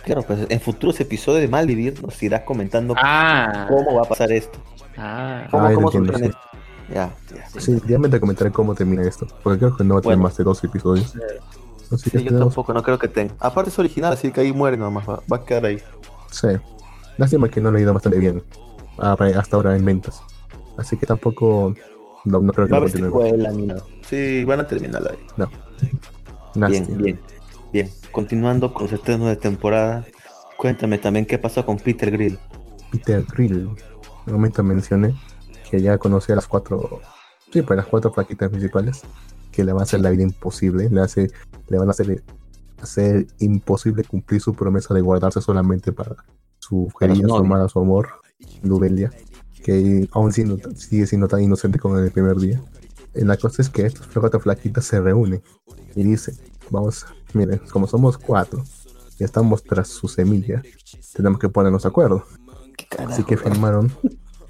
Claro, 0.04 0.22
pues 0.22 0.46
en 0.48 0.60
futuros 0.60 1.00
episodios 1.00 1.42
de 1.42 1.48
Malvivir 1.48 2.02
nos 2.02 2.20
irás 2.22 2.42
comentando 2.42 2.94
Ah. 2.98 3.66
cómo 3.68 3.94
va 3.96 4.02
a 4.02 4.08
pasar 4.08 4.32
esto. 4.32 4.58
Ah. 4.96 5.46
¿Cómo, 5.50 5.64
Ah, 5.64 5.68
ya 5.70 5.74
cómo 5.76 5.88
entiendo, 5.92 6.18
sí. 6.18 6.24
esto? 6.26 6.38
Ya, 6.92 7.14
ya. 7.34 7.60
Sí, 7.60 7.80
ya 7.86 7.98
me 7.98 8.08
te 8.08 8.20
comentaré 8.20 8.50
cómo 8.50 8.74
termina 8.74 9.02
esto. 9.04 9.26
Porque 9.42 9.60
creo 9.60 9.76
que 9.76 9.84
no 9.84 9.94
va 9.94 10.00
a 10.00 10.02
tener 10.02 10.16
Bueno. 10.18 10.22
más 10.28 10.36
de 10.36 10.44
dos 10.44 10.62
episodios. 10.64 11.14
Así 11.92 12.10
que 12.10 12.18
Sí, 12.18 12.24
yo 12.24 12.38
tampoco, 12.38 12.72
no 12.72 12.82
creo 12.82 12.98
que 12.98 13.08
tenga. 13.08 13.34
Aparte 13.40 13.70
es 13.70 13.78
original, 13.78 14.12
así 14.12 14.30
que 14.30 14.40
ahí 14.40 14.52
muere 14.52 14.76
nomás, 14.76 15.08
va, 15.08 15.22
va 15.30 15.36
a 15.36 15.44
quedar 15.44 15.66
ahí. 15.66 15.78
Sí. 16.30 16.48
Lástima 17.18 17.48
que 17.48 17.60
no 17.60 17.70
le 17.70 17.78
ha 17.78 17.82
ido 17.82 17.92
bastante 17.94 18.18
bien. 18.18 18.42
ah, 18.98 19.16
hasta 19.36 19.56
ahora 19.56 19.76
en 19.76 19.84
ventas. 19.84 20.22
Así 20.76 20.96
que 20.96 21.06
tampoco. 21.06 21.74
No, 22.24 22.40
no 22.40 22.52
creo 22.52 22.66
que 22.66 22.72
Va 22.72 22.78
a 22.78 22.80
lo 22.80 22.86
continúe. 22.86 23.82
Sí, 24.08 24.44
van 24.44 24.60
a 24.60 24.66
terminar 24.66 25.02
ahí. 25.10 25.18
Nasty. 26.54 26.78
Bien, 26.80 26.98
bien, 26.98 27.20
bien. 27.72 27.90
Continuando 28.10 28.72
con 28.72 28.84
los 28.84 28.92
estrenos 28.92 29.26
de 29.28 29.36
temporada, 29.36 30.04
cuéntame 30.56 30.98
también 30.98 31.26
qué 31.26 31.38
pasó 31.38 31.64
con 31.66 31.78
Peter 31.78 32.10
Grill. 32.10 32.38
Peter 32.90 33.24
Grill. 33.34 33.52
En 33.52 33.68
un 34.26 34.32
momento 34.32 34.62
mencioné 34.62 35.14
que 35.70 35.80
ya 35.80 35.98
conocía 35.98 36.34
a 36.34 36.36
las 36.36 36.46
cuatro. 36.46 37.00
Sí, 37.52 37.62
pues 37.62 37.76
las 37.76 37.86
cuatro 37.86 38.12
plaquitas 38.12 38.50
principales. 38.50 39.02
Que 39.52 39.64
le 39.64 39.72
van 39.72 39.82
a 39.82 39.84
hacer 39.84 40.00
la 40.00 40.10
vida 40.10 40.22
imposible. 40.22 40.88
Le, 40.90 41.00
hace, 41.00 41.30
le 41.68 41.78
van 41.78 41.88
a 41.88 41.92
hacer, 41.92 42.24
hacer 42.80 43.26
imposible 43.38 44.02
cumplir 44.02 44.40
su 44.40 44.54
promesa 44.54 44.94
de 44.94 45.00
guardarse 45.00 45.40
solamente 45.40 45.92
para 45.92 46.16
su 46.58 46.90
querida, 46.98 47.28
su 47.28 47.36
amada, 47.36 47.68
su 47.68 47.78
amor, 47.78 48.08
Lubelia. 48.62 49.12
Que 49.62 50.08
aún 50.12 50.32
siendo, 50.32 50.58
sigue 50.74 51.06
siendo 51.06 51.28
tan 51.28 51.40
inocente 51.42 51.78
como 51.78 51.98
en 51.98 52.04
el 52.04 52.10
primer 52.10 52.36
día. 52.36 52.60
Eh, 53.14 53.24
La 53.24 53.36
cosa 53.36 53.62
es 53.62 53.68
que 53.68 53.86
estas 53.86 54.08
cuatro 54.08 54.40
flaquitas 54.40 54.84
se 54.84 55.00
reúnen 55.00 55.42
y 55.94 56.02
dicen: 56.02 56.34
Vamos, 56.70 57.06
miren, 57.34 57.60
como 57.70 57.86
somos 57.86 58.18
cuatro 58.18 58.64
y 59.18 59.24
estamos 59.24 59.62
tras 59.62 59.88
su 59.88 60.08
semilla, 60.08 60.62
tenemos 61.14 61.38
que 61.38 61.48
ponernos 61.48 61.82
de 61.82 61.88
acuerdo. 61.90 62.24
Así 63.06 63.22
que 63.22 63.36
firmaron, 63.36 63.92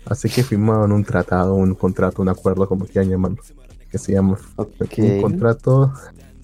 así 0.06 0.28
que 0.28 0.42
firmaron 0.42 0.92
un 0.92 1.04
tratado, 1.04 1.54
un 1.54 1.74
contrato, 1.74 2.22
un 2.22 2.28
acuerdo, 2.28 2.66
como 2.66 2.86
quieran 2.86 3.10
llamarlo, 3.10 3.42
que 3.92 3.98
se 3.98 4.12
llama 4.12 4.38
Ok. 4.56 4.98
un 4.98 5.20
contrato, 5.22 5.92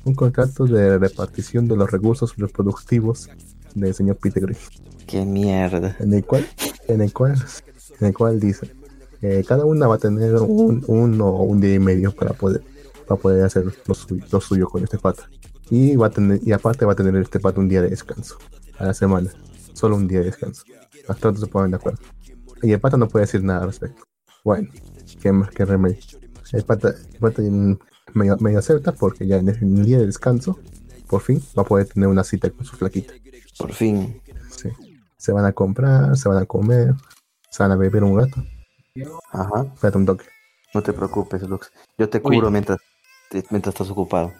un 0.04 0.14
contrato 0.14 0.66
de 0.66 0.98
repartición 0.98 1.66
de 1.66 1.76
los 1.76 1.90
recursos 1.90 2.34
reproductivos 2.36 3.28
del 3.74 3.94
señor 3.94 4.16
Peter 4.16 4.42
Grill, 4.42 4.58
Qué 5.06 5.24
mierda. 5.24 5.96
en 5.98 6.12
el 6.12 6.24
cual, 6.24 6.46
en 6.86 7.00
el 7.00 7.12
cual, 7.12 7.34
en 8.00 8.06
el 8.06 8.14
cual 8.14 8.38
dice 8.38 8.70
que 9.20 9.42
cada 9.44 9.64
una 9.64 9.86
va 9.88 9.96
a 9.96 9.98
tener 9.98 10.34
un, 10.36 10.84
uno 10.86 11.26
o 11.26 11.42
un 11.42 11.60
día 11.60 11.74
y 11.74 11.78
medio 11.78 12.14
para 12.14 12.32
poder, 12.34 12.62
para 13.06 13.20
poder 13.20 13.44
hacer 13.44 13.64
lo 13.86 13.94
suyo, 13.94 14.24
lo 14.30 14.40
suyo 14.40 14.68
con 14.68 14.84
este 14.84 14.98
pata. 14.98 15.24
Y 15.70 15.96
va 15.96 16.06
a 16.06 16.10
tener, 16.10 16.40
y 16.44 16.52
aparte 16.52 16.84
va 16.84 16.92
a 16.92 16.96
tener 16.96 17.16
este 17.16 17.40
pata 17.40 17.60
un 17.60 17.68
día 17.68 17.82
de 17.82 17.90
descanso 17.90 18.36
a 18.78 18.84
la 18.86 18.94
semana, 18.94 19.30
solo 19.72 19.96
un 19.96 20.06
día 20.06 20.20
de 20.20 20.26
descanso. 20.26 20.62
Hasta 21.08 21.22
tanto 21.22 21.40
se 21.40 21.46
ponen 21.46 21.70
de 21.72 21.76
acuerdo. 21.78 21.98
Y 22.62 22.72
el 22.72 22.80
pata 22.80 22.96
no 22.96 23.08
puede 23.08 23.24
decir 23.24 23.42
nada 23.42 23.60
al 23.62 23.66
respecto. 23.68 24.02
Bueno, 24.44 24.68
qué 25.20 25.32
más 25.32 25.50
que 25.50 25.64
remedio. 25.64 25.98
El 26.52 26.64
pata, 26.64 26.88
el 27.12 27.18
pata 27.18 27.42
medio, 28.14 28.36
medio 28.40 28.58
acepta 28.58 28.92
porque 28.92 29.26
ya 29.26 29.36
en 29.36 29.48
el, 29.48 29.84
día 29.84 29.98
de 29.98 30.06
descanso, 30.06 30.58
por 31.08 31.20
fin, 31.22 31.42
va 31.56 31.62
a 31.62 31.66
poder 31.66 31.86
tener 31.86 32.08
una 32.08 32.24
cita 32.24 32.50
con 32.50 32.64
su 32.64 32.76
flaquita. 32.76 33.12
Por 33.58 33.72
fin. 33.72 34.20
Sí. 34.50 34.70
Se 35.16 35.32
van 35.32 35.44
a 35.44 35.52
comprar, 35.52 36.16
se 36.16 36.28
van 36.28 36.38
a 36.38 36.46
comer, 36.46 36.94
se 37.50 37.62
van 37.62 37.72
a 37.72 37.76
beber 37.76 38.04
un 38.04 38.18
rato. 38.18 38.42
Ajá. 39.32 39.66
Espérate 39.74 39.98
un 39.98 40.06
toque. 40.06 40.24
No 40.74 40.82
te 40.82 40.92
preocupes, 40.92 41.42
Lux. 41.42 41.70
Yo 41.96 42.08
te 42.08 42.20
cubro 42.20 42.50
mientras, 42.50 42.78
te- 43.30 43.44
mientras 43.50 43.74
estás 43.74 43.90
ocupado. 43.90 44.32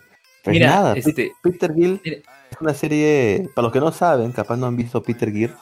Pues 0.45 0.55
Mira, 0.55 0.69
nada, 0.71 0.95
este- 0.95 1.33
Peter 1.43 1.75
Gill 1.75 2.01
Mira. 2.05 2.19
es 2.51 2.61
una 2.61 2.75
serie, 2.75 3.49
para 3.55 3.65
los 3.65 3.73
que 3.73 3.81
no 3.81 3.91
saben, 3.93 4.33
capaz 4.33 4.57
no 4.57 4.67
han 4.67 4.77
visto 4.77 5.03
Peter 5.03 5.33
Gill, 5.33 5.53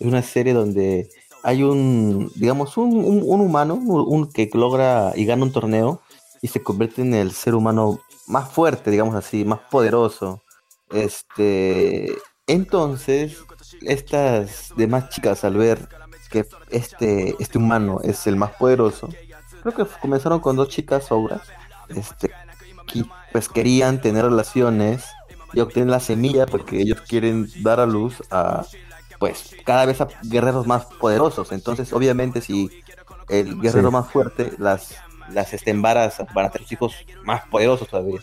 es 0.00 0.06
una 0.06 0.22
serie 0.22 0.52
donde 0.52 1.08
hay 1.46 1.62
un, 1.62 2.30
digamos, 2.36 2.76
un, 2.76 2.96
un- 3.04 3.40
humano 3.40 3.74
un, 3.74 4.04
un 4.08 4.32
que 4.32 4.50
logra 4.54 5.12
y 5.16 5.24
gana 5.26 5.44
un 5.44 5.52
torneo 5.52 6.00
y 6.42 6.48
se 6.48 6.62
convierte 6.62 7.02
en 7.02 7.14
el 7.14 7.32
ser 7.32 7.54
humano 7.54 8.00
más 8.26 8.50
fuerte, 8.52 8.90
digamos 8.90 9.14
así, 9.14 9.44
más 9.44 9.60
poderoso. 9.70 10.42
Este, 10.90 12.08
entonces, 12.46 13.46
estas 13.80 14.72
demás 14.76 15.08
chicas 15.10 15.44
al 15.44 15.56
ver 15.56 15.88
que 16.30 16.46
este, 16.70 17.36
este 17.42 17.58
humano 17.58 18.00
es 18.02 18.26
el 18.26 18.36
más 18.36 18.52
poderoso, 18.56 19.16
creo 19.62 19.74
que 19.74 19.86
comenzaron 20.00 20.40
con 20.40 20.56
dos 20.56 20.68
chicas 20.68 21.10
obras, 21.12 21.54
este, 21.94 22.30
que 22.86 23.04
pues 23.32 23.48
querían 23.48 24.00
tener 24.00 24.24
relaciones 24.24 25.04
y 25.52 25.60
obtener 25.60 25.88
la 25.88 26.00
semilla 26.00 26.46
porque 26.46 26.80
ellos 26.80 27.02
quieren 27.02 27.52
dar 27.62 27.80
a 27.80 27.86
luz 27.86 28.22
a 28.30 28.66
pues 29.18 29.54
cada 29.64 29.84
vez 29.86 30.00
a 30.00 30.08
guerreros 30.24 30.66
más 30.66 30.84
poderosos. 30.86 31.52
Entonces, 31.52 31.92
obviamente, 31.92 32.40
si 32.40 32.70
el 33.28 33.60
guerrero 33.60 33.88
Sí. 33.88 33.92
más 33.92 34.10
fuerte 34.10 34.52
las 34.58 34.94
las 35.32 35.52
este, 35.52 35.70
embaraza, 35.72 36.24
van 36.32 36.46
a 36.46 36.50
tener 36.50 36.68
hijos 36.72 36.94
más 37.24 37.42
poderosos 37.48 37.88
todavía. 37.88 38.20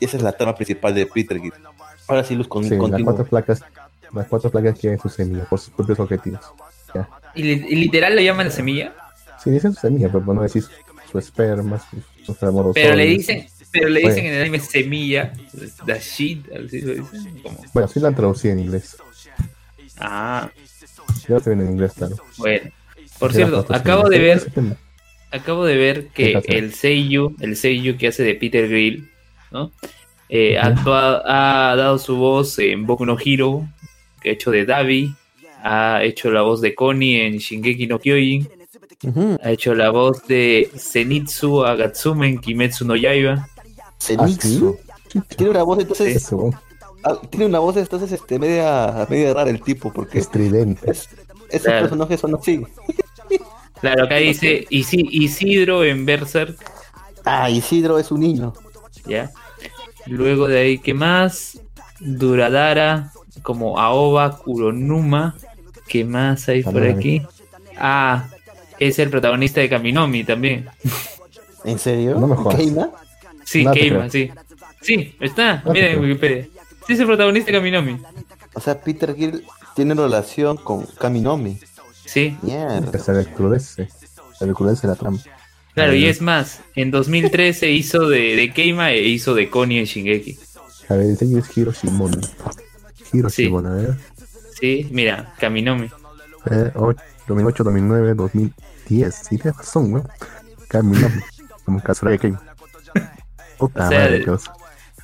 Y 0.00 0.04
esa 0.04 0.18
es 0.18 0.22
la 0.22 0.32
trama 0.32 0.54
principal 0.54 0.94
de 0.94 1.06
Peter 1.06 1.40
Gill. 1.40 1.54
Ahora 2.06 2.24
sí, 2.24 2.34
Luz, 2.34 2.46
con, 2.46 2.62
Sí, 2.62 2.76
las 2.76 3.02
cuatro 3.02 3.24
placas, 3.24 3.62
las 4.12 4.26
cuatro 4.26 4.50
placas 4.50 4.78
quieren 4.78 4.98
su 5.00 5.08
semilla 5.08 5.44
por 5.46 5.58
sus 5.58 5.72
propios 5.72 5.98
objetivos. 6.00 6.40
¿Y, 7.34 7.42
y 7.52 7.76
literal 7.76 8.14
le 8.14 8.22
llaman 8.24 8.50
semilla? 8.52 8.92
Sí, 9.42 9.48
dicen 9.48 9.72
su 9.72 9.80
semilla, 9.80 10.08
pero 10.12 10.22
no 10.34 10.42
decir 10.42 10.62
su, 10.62 10.70
su 11.10 11.18
esperma, 11.18 11.80
sus 12.26 12.36
fermorosoides. 12.36 12.84
Pero 12.86 12.96
le 12.96 13.06
dicen, 13.06 13.46
pero 13.70 13.88
le 13.88 14.00
dicen 14.00 14.14
Bueno. 14.16 14.28
en 14.28 14.34
el 14.34 14.40
anime 14.42 14.60
semilla, 14.60 15.32
the 15.86 15.98
shit, 16.00 16.44
así 16.52 16.80
lo 16.82 16.92
dicen. 16.92 17.42
Bueno, 17.72 17.88
sí 17.88 17.98
la 17.98 18.08
han 18.08 18.14
traducido 18.14 18.52
en 18.52 18.60
inglés. 18.60 18.98
Ah, 20.04 20.50
Yo 21.28 21.36
estoy 21.36 21.52
en 21.52 21.60
inglés, 21.60 21.92
claro. 21.96 22.16
bueno. 22.38 22.70
Por 23.18 23.32
cierto, 23.32 23.64
acabo 23.68 24.08
de 24.08 24.18
ver, 24.18 24.52
acabo 25.30 25.64
de 25.64 25.76
ver 25.76 26.08
¿Qué 26.08 26.40
que 26.44 26.58
el 26.58 26.74
Seiyu, 26.74 27.36
el 27.38 27.56
Seiyu 27.56 27.96
que 27.96 28.08
hace 28.08 28.24
de 28.24 28.34
Peter 28.34 28.68
Grill, 28.68 29.08
¿no? 29.52 29.70
Eh, 30.28 30.58
ha, 30.58 31.74
dado 31.76 31.98
su 31.98 32.16
voz 32.16 32.58
en 32.58 32.84
Boku 32.84 33.06
no 33.06 33.16
Hero, 33.24 33.68
que 34.20 34.30
ha 34.30 34.32
hecho 34.32 34.50
de 34.50 34.64
Davi, 34.64 35.14
ha 35.62 36.02
hecho 36.02 36.32
la 36.32 36.42
voz 36.42 36.60
de 36.60 36.74
Connie 36.74 37.24
en 37.24 37.36
Shingeki 37.36 37.86
no 37.86 38.00
Kyojin, 38.00 38.48
ha 39.40 39.50
hecho 39.52 39.74
la 39.74 39.90
voz 39.90 40.26
de 40.26 40.68
Zenitsu 40.76 41.64
Agatsume 41.64 42.28
en 42.28 42.38
Kimetsu 42.38 42.84
no 42.84 42.96
Yaiba. 42.96 43.48
Zenitsu. 44.00 44.78
Tiene 45.36 45.50
una 45.50 45.62
voz 45.62 45.78
entonces, 45.78 46.16
Eso, 46.16 46.50
ah, 47.04 47.18
tiene 47.30 47.46
una 47.46 47.58
voz 47.58 47.76
entonces 47.76 48.12
este 48.12 48.38
media, 48.38 49.06
media 49.08 49.34
rara 49.34 49.50
el 49.50 49.60
tipo, 49.62 49.92
porque 49.92 50.18
estridente. 50.18 50.90
es, 50.90 51.08
esos 51.50 51.66
Claro. 51.66 51.80
personajes 51.82 52.20
son 52.20 52.34
así. 52.34 52.64
Claro, 53.80 54.04
acá 54.04 54.16
dice 54.16 54.64
Isi- 54.70 55.08
Isidro 55.10 55.84
en 55.84 56.06
Berserk, 56.06 56.56
Ah, 57.24 57.48
Isidro 57.50 57.98
es 57.98 58.10
un 58.10 58.20
niño. 58.20 58.52
¿ya? 59.06 59.30
Luego 60.06 60.48
de 60.48 60.58
ahí, 60.60 60.78
¿qué 60.78 60.92
más? 60.94 61.60
Duradara, 62.00 63.12
como 63.42 63.78
Aoba, 63.78 64.38
Kuronuma. 64.38 65.36
¿Qué 65.88 66.04
más 66.04 66.48
hay 66.48 66.62
por 66.62 66.82
aquí? 66.84 67.22
Ah, 67.76 68.28
es 68.78 68.98
el 68.98 69.08
protagonista 69.10 69.60
de 69.60 69.68
Kaminomi 69.68 70.24
también. 70.24 70.66
¿En 71.64 71.78
serio? 71.78 72.18
No 72.18 72.26
me 72.26 72.34
jodas. 72.36 72.56
¿Keima? 72.58 72.90
Sí, 73.44 73.64
No 73.64 73.72
Keima, 73.72 73.98
creo. 73.98 74.10
sí. 74.10 74.30
Sí, 74.80 75.14
está, 75.20 75.62
No 75.64 75.72
miren 75.72 75.92
en. 75.94 76.00
Wikipedia. 76.02 76.48
Sí, 76.86 76.92
es 76.94 77.00
el 77.00 77.06
protagonista 77.06 77.50
de 77.52 77.58
Kaminomi. 77.58 77.98
O 78.54 78.60
sea, 78.60 78.80
Peter 78.80 79.14
Gill 79.14 79.44
tiene 79.74 79.94
relación 79.94 80.56
con 80.56 80.84
Kaminomi. 80.98 81.58
Sí, 82.04 82.36
Mierda. 82.42 82.98
Se 82.98 83.12
recrudece. 83.12 83.88
Se 84.38 84.46
recrudece 84.46 84.86
la 84.86 84.94
trama. 84.96 85.18
claro, 85.74 85.94
y 85.94 86.06
es 86.06 86.20
más, 86.20 86.60
en 86.74 86.90
2013 86.90 87.70
hizo 87.70 88.08
de, 88.08 88.36
de 88.36 88.52
Keima 88.52 88.90
e 88.92 89.02
hizo 89.02 89.34
de 89.34 89.48
Connie 89.48 89.78
en 89.78 89.84
Shingeki. 89.86 90.38
A 90.88 90.94
ver, 90.94 91.06
el 91.06 91.10
diseño 91.12 91.38
es 91.38 91.56
Hiro 91.56 91.72
Shimon. 91.72 92.20
Hiro 93.12 93.30
Sí. 93.30 93.44
Shimon, 93.44 93.66
a 93.66 93.74
ver. 93.74 93.96
Sí, 94.60 94.88
mira, 94.90 95.32
Kaminomi. 95.38 95.88
Eh, 96.50 96.70
och- 96.74 96.96
2008, 97.28 97.62
2009, 97.64 98.14
2010. 98.14 99.14
Sí, 99.14 99.38
tienes 99.38 99.56
razón, 99.56 99.92
weón. 99.94 100.08
Caminando. 100.68 101.24
Como 101.64 101.80
Kazuraya 101.82 102.18
Ken. 102.18 102.36
Puta 103.58 103.86
O 103.86 103.88
sea, 103.88 103.98
madre, 104.00 104.18
qué 104.18 104.24
cosa. 104.26 104.52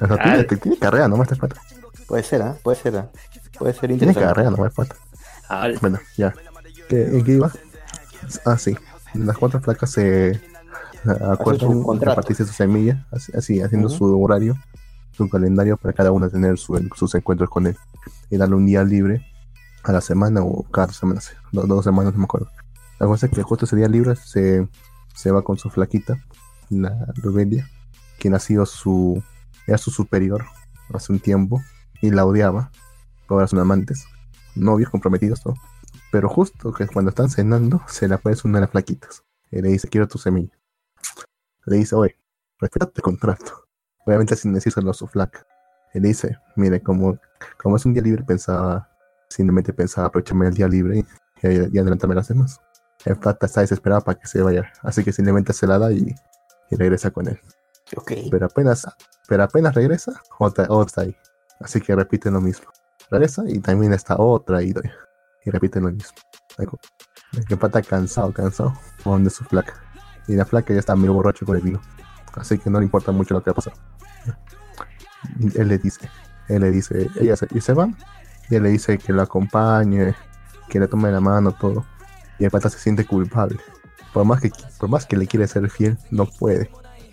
O 0.01 0.07
sea, 0.07 0.17
tiene, 0.23 0.39
ah. 0.41 0.47
tiene 0.63 0.79
carrera, 0.79 1.09
nomás 1.09 1.29
te 1.29 1.35
falta. 1.37 1.61
Puede 2.07 2.23
ser, 2.23 2.43
¿ah? 2.43 2.57
Puede 2.63 2.77
ser, 2.79 2.97
¿ah? 2.97 3.11
Puede 3.59 3.73
ser 3.73 3.81
Tiene 3.89 3.95
interesante. 3.95 4.29
carrera, 4.29 4.51
nomás. 4.51 4.73
Ah, 5.49 5.69
Bueno, 5.81 5.99
ya. 6.17 6.33
¿Qué, 6.89 7.05
¿En 7.05 7.25
qué 7.25 7.33
iba? 7.33 7.51
Ah, 8.45 8.57
sí. 8.59 8.77
Las 9.15 9.37
cuatro 9.37 9.61
placas 9.61 9.91
se 9.91 10.41
ah, 11.07 11.33
acuerdan 11.33 11.83
contrato. 11.83 12.11
repartirse 12.13 12.45
su 12.47 12.53
semilla, 12.53 13.07
así, 13.11 13.33
así, 13.37 13.61
haciendo 13.61 13.89
Ujú. 13.89 13.97
su 13.97 14.23
horario, 14.23 14.57
su 15.13 15.29
calendario 15.29 15.77
para 15.77 15.93
cada 15.93 16.13
uno 16.13 16.29
tener 16.31 16.59
su- 16.59 16.89
sus 16.95 17.15
encuentros 17.15 17.51
con 17.51 17.67
él. 17.67 17.77
Y 18.31 18.37
darle 18.37 18.55
un 18.57 18.67
día 18.67 18.85
libre 18.85 19.25
a 19.85 19.93
la 19.93 20.01
semana 20.01 20.43
o 20.43 20.63
cada 20.65 20.93
semana, 20.93 21.21
dos, 21.53 21.67
dos 21.69 21.85
semanas, 21.85 22.13
no 22.13 22.19
me 22.21 22.25
acuerdo. 22.25 22.49
La 23.01 23.07
cosa 23.07 23.27
es 23.27 23.33
que 23.33 23.43
justo 23.43 23.65
ese 23.65 23.77
día 23.77 23.89
libre 23.89 24.17
se, 24.17 24.69
se 25.15 25.31
va 25.31 25.43
con 25.43 25.57
su 25.59 25.71
flaquita, 25.71 26.19
la 26.69 27.07
Rubelia, 27.17 27.69
quien 28.19 28.35
ha 28.35 28.39
sido 28.39 28.67
su, 28.67 29.23
era 29.69 29.79
su 29.79 29.91
superior 29.91 30.45
hace 30.93 31.13
un 31.13 31.21
tiempo 31.21 31.63
y 32.01 32.11
la 32.11 32.25
odiaba, 32.25 32.71
ahora 33.29 33.47
son 33.47 33.59
amantes, 33.61 34.07
novios 34.55 34.91
comprometidos, 34.91 35.43
todo. 35.43 35.55
Pero 36.11 36.29
justo 36.29 36.73
que 36.73 36.87
cuando 36.87 37.11
están 37.11 37.29
cenando, 37.29 37.83
se 37.87 38.09
le 38.09 38.15
aparece 38.15 38.49
una 38.49 38.59
de 38.59 38.63
las 38.63 38.71
flaquitas. 38.71 39.23
Y 39.51 39.61
le 39.61 39.69
dice, 39.69 39.89
quiero 39.89 40.09
tu 40.09 40.19
semilla. 40.19 40.59
Le 41.67 41.77
dice, 41.77 41.95
oye, 41.95 42.17
respétate 42.59 42.95
el 42.97 43.03
contrato. 43.03 43.67
Obviamente 44.07 44.35
sin 44.37 44.55
decírselo 44.55 44.91
a 44.91 44.95
su 44.95 45.07
flaca. 45.07 45.47
Y 45.93 46.01
le 46.01 46.09
dice, 46.09 46.39
mire, 46.57 46.83
como, 46.83 47.19
como 47.59 47.77
es 47.77 47.85
un 47.85 47.93
día 47.93 48.03
libre, 48.03 48.23
pensaba, 48.25 48.89
simplemente 49.29 49.73
pensaba 49.75 50.07
aprovecharme 50.07 50.49
el 50.49 50.55
día 50.55 50.69
libre 50.69 51.05
y, 51.43 51.47
y- 51.47 51.79
adelantarme 51.79 52.15
las 52.15 52.29
demás. 52.29 52.61
El 53.05 53.17
flaca 53.17 53.47
está 53.47 53.61
desesperado 53.61 54.03
para 54.03 54.19
que 54.19 54.27
se 54.27 54.41
vaya. 54.43 54.73
Así 54.83 55.05
que 55.05 55.13
simplemente 55.13 55.53
se 55.53 55.67
la 55.67 55.79
da 55.79 55.93
y 55.93 56.15
regresa 56.71 57.11
con 57.11 57.29
él. 57.29 57.39
Pero 58.31 58.47
apenas, 58.47 58.87
pero 59.27 59.45
apenas 59.45 59.75
regresa, 59.75 60.21
otra, 60.39 60.67
otra 60.69 61.05
ahí. 61.05 61.17
Así 61.61 61.81
que 61.81 61.95
repiten 61.95 62.35
lo 62.35 62.41
mismo. 62.41 62.71
Regresa 63.11 63.43
y 63.47 63.59
también 63.61 63.93
está 63.93 64.17
otra 64.19 64.63
y, 64.63 64.75
y 65.45 65.51
repiten 65.51 65.85
lo 65.85 65.93
mismo. 65.93 66.17
El 67.49 67.59
pata 67.59 67.83
cansado, 67.83 68.33
cansado, 68.33 68.75
donde 69.05 69.31
su 69.31 69.45
flaca. 69.45 69.75
Y 70.27 70.35
la 70.35 70.45
flaca 70.45 70.73
ya 70.73 70.81
está 70.81 70.95
medio 70.95 71.15
borracho 71.15 71.47
con 71.47 71.57
el 71.57 71.63
vino. 71.63 71.81
Así 72.35 72.59
que 72.59 72.71
no 72.71 72.79
le 72.79 72.85
importa 72.85 73.13
mucho 73.13 73.35
lo 73.35 73.43
que 73.43 73.51
ha 73.51 73.55
pasado. 73.55 73.77
Él 75.55 75.69
le 75.69 75.79
dice, 75.79 76.09
él 76.49 76.63
le 76.63 76.71
dice, 76.71 77.11
ella 77.21 77.37
se, 77.37 77.49
y 77.51 77.61
se 77.61 77.73
va. 77.73 77.89
Y 78.51 78.57
él 78.57 78.63
le 78.63 78.71
dice 78.71 78.99
que 78.99 79.13
lo 79.13 79.23
acompañe, 79.23 80.15
que 80.69 80.81
le 80.81 80.89
tome 80.89 81.11
la 81.11 81.21
mano, 81.21 81.53
todo. 81.53 81.85
Y 82.39 82.45
el 82.45 82.51
pata 82.51 82.71
se 82.71 82.79
siente 82.79 83.05
culpable. 83.05 83.59
Por 84.13 84.25
más 84.25 84.41
que, 84.41 84.51
por 84.79 84.89
más 84.89 85.07
que 85.07 85.17
le 85.17 85.27
quiere 85.27 85.47
ser 85.47 85.69
fiel, 85.71 85.99
no 86.11 86.27
puede. 86.27 86.71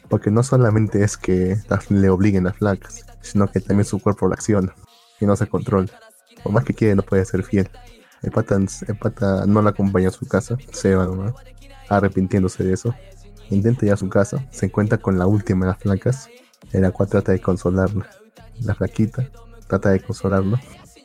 Porque 0.09 0.31
no 0.31 0.43
solamente 0.43 1.03
es 1.03 1.17
que 1.17 1.57
le 1.89 2.09
obliguen 2.09 2.43
las 2.45 2.57
flacas, 2.57 3.05
sino 3.21 3.47
que 3.51 3.59
también 3.59 3.85
su 3.85 3.99
cuerpo 3.99 4.27
la 4.27 4.35
acciona 4.35 4.73
y 5.19 5.25
no 5.25 5.35
se 5.35 5.47
controla. 5.47 5.89
Por 6.43 6.51
más 6.51 6.63
que 6.63 6.73
quiere, 6.73 6.95
no 6.95 7.01
puede 7.01 7.25
ser 7.25 7.43
fiel. 7.43 7.69
El 8.21 8.31
pata, 8.31 8.55
el 8.55 8.97
pata 8.97 9.45
no 9.45 9.61
la 9.61 9.71
acompaña 9.71 10.09
a 10.09 10.11
su 10.11 10.27
casa, 10.27 10.57
se 10.71 10.95
va 10.95 11.05
nomás, 11.05 11.33
arrepintiéndose 11.89 12.63
de 12.63 12.73
eso. 12.73 12.95
Intenta 13.49 13.85
ir 13.85 13.93
a 13.93 13.97
su 13.97 14.09
casa, 14.09 14.43
se 14.51 14.65
encuentra 14.67 14.97
con 14.97 15.17
la 15.19 15.27
última 15.27 15.65
de 15.65 15.71
las 15.71 15.81
flacas, 15.81 16.29
en 16.71 16.81
la 16.81 16.91
cual 16.91 17.09
trata 17.09 17.31
de 17.31 17.39
consolarla. 17.41 18.07
La 18.61 18.73
flaquita 18.73 19.29
trata 19.67 19.89
de 19.89 19.99
consolarlo, 19.99 20.59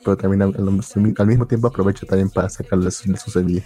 pero 0.05 0.17
también 0.17 0.43
al, 0.43 0.55
al- 0.57 1.27
mismo 1.27 1.47
tiempo 1.47 1.67
aprovecha 1.69 2.07
también 2.07 2.31
para 2.31 2.49
sacarle 2.49 2.91
su, 2.91 3.15
su 3.17 3.31
semilla. 3.31 3.65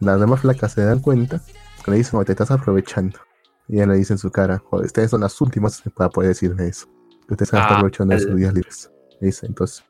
Las 0.00 0.20
demás 0.20 0.40
flacas 0.40 0.72
se 0.72 0.82
dan 0.82 1.00
cuenta, 1.00 1.40
le 1.86 1.96
dicen, 1.96 2.18
"Oye, 2.18 2.26
te 2.26 2.32
estás 2.32 2.50
aprovechando. 2.50 3.18
Y 3.68 3.76
ella 3.76 3.86
le 3.86 3.94
dice 3.96 4.12
en 4.14 4.18
su 4.18 4.30
cara, 4.30 4.58
"Joder, 4.70 4.86
ustedes 4.86 5.10
son 5.10 5.20
las 5.22 5.40
últimas 5.40 5.82
para 5.94 6.08
poder 6.10 6.28
decirme 6.28 6.68
eso. 6.68 6.86
Que 7.26 7.34
ustedes 7.34 7.48
están 7.48 7.62
Ah, 7.62 7.74
aprovechando 7.76 8.14
de 8.14 8.20
sus 8.20 8.30
el- 8.30 8.36
días 8.36 8.54
libres. 8.54 8.90
Le 9.20 9.26
dice, 9.26 9.46
entonces, 9.46 9.84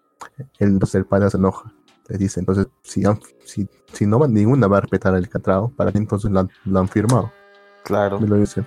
él, 0.59 0.69
entonces 0.69 0.95
el 0.95 1.05
padre 1.05 1.29
se 1.31 1.37
enoja. 1.37 1.73
Le 2.09 2.17
dice, 2.19 2.41
entonces, 2.41 2.69
si, 2.83 3.05
han- 3.05 3.21
si, 3.45 3.69
si 3.93 4.07
no 4.07 4.19
van 4.19 4.33
ninguna 4.33 4.67
va 4.69 4.79
a 4.79 4.81
respetar 4.83 5.15
el 5.15 5.29
catrao, 5.29 5.69
¿para 5.77 5.93
qué 5.93 5.99
entonces 5.99 6.31
lo 6.31 6.41
han, 6.41 6.51
lo 6.65 6.79
han 6.81 6.89
firmado? 6.89 7.33
Claro. 7.85 8.19
Me 8.21 8.27
lo 8.29 8.37
dice. 8.37 8.65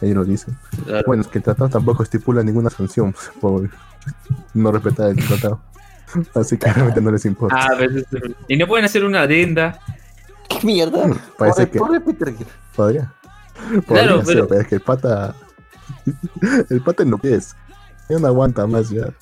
Ellos 0.00 0.16
lo 0.16 0.24
dicen. 0.24 0.56
Claro. 0.84 1.04
Bueno, 1.06 1.22
es 1.22 1.28
que 1.28 1.38
el 1.38 1.44
tratado 1.44 1.68
tampoco 1.70 2.02
estipula 2.02 2.42
ninguna 2.42 2.70
sanción 2.70 3.14
por 3.40 3.68
no 4.54 4.72
respetar 4.72 5.10
el 5.10 5.16
tratado. 5.26 5.60
Así 6.34 6.58
que 6.58 6.72
realmente 6.72 7.00
no 7.00 7.10
les 7.10 7.24
importa. 7.24 7.56
Ah, 7.58 7.68
a 7.72 7.74
veces- 7.76 8.04
y 8.48 8.56
no 8.56 8.66
pueden 8.66 8.84
hacer 8.84 9.04
una 9.04 9.22
adenda. 9.22 9.78
¿Qué 10.48 10.64
mierda? 10.66 11.08
Parece 11.38 11.66
Pobre- 11.72 12.02
que- 12.02 12.34
Quill. 12.34 12.46
Podría. 12.76 13.12
Podría 13.86 14.04
Claro, 14.04 14.24
ser, 14.24 14.34
pero- 14.36 14.48
pero 14.48 14.60
es 14.60 14.66
que 14.68 14.74
el 14.76 14.80
pata. 14.80 15.34
El 16.70 16.82
pata 16.82 17.04
no 17.04 17.18
es. 17.22 17.54
Ya 18.08 18.18
no 18.18 18.26
aguanta 18.26 18.66
más 18.66 18.90
ya. 18.90 19.12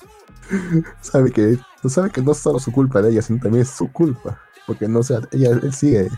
Sabe 1.01 1.31
que, 1.31 1.57
sabe 1.87 2.09
que 2.09 2.21
no 2.21 2.31
es 2.31 2.37
solo 2.39 2.59
su 2.59 2.71
culpa 2.71 3.01
de 3.01 3.11
ella, 3.11 3.21
sino 3.21 3.39
también 3.39 3.61
es 3.63 3.69
su 3.69 3.91
culpa. 3.91 4.39
Porque 4.67 4.87
no 4.87 5.03
sea, 5.03 5.19
ella, 5.31 5.49
él 5.51 5.73
sigue 5.73 6.09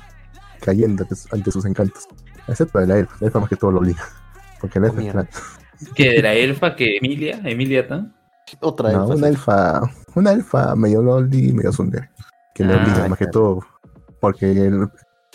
cayendo 0.61 1.05
ante, 1.31 1.51
sus 1.51 1.65
encantos. 1.65 2.07
Excepto 2.47 2.79
de 2.79 2.87
la 2.87 2.97
elfa, 2.99 3.15
la 3.19 3.27
elfa 3.27 3.39
más 3.39 3.49
que 3.49 3.55
todo 3.55 3.71
lo 3.71 3.79
obliga. 3.79 4.03
Porque 4.59 4.79
la 4.79 4.87
elfa 4.87 4.97
es 4.99 5.03
Mierda. 5.03 5.23
plan- 5.23 5.93
Que 5.95 6.09
de 6.11 6.21
la 6.21 6.33
elfa, 6.33 6.75
que 6.75 6.97
Emilia, 6.97 7.41
Emilia 7.43 7.87
tan. 7.87 8.15
Otra 8.61 8.91
No, 8.91 9.07
vez. 9.07 9.17
una 9.17 9.27
elfa, 9.27 9.81
una 10.15 10.31
elfa 10.31 10.75
medio 10.75 11.01
loli, 11.01 11.51
medio 11.53 11.71
tsundere. 11.71 12.09
Que 12.53 12.63
le 12.63 12.73
Ah, 12.73 12.83
obliga 12.83 13.07
más 13.07 13.17
que 13.17 13.27
todo. 13.27 13.59
Porque 14.19 14.51
el, 14.51 14.87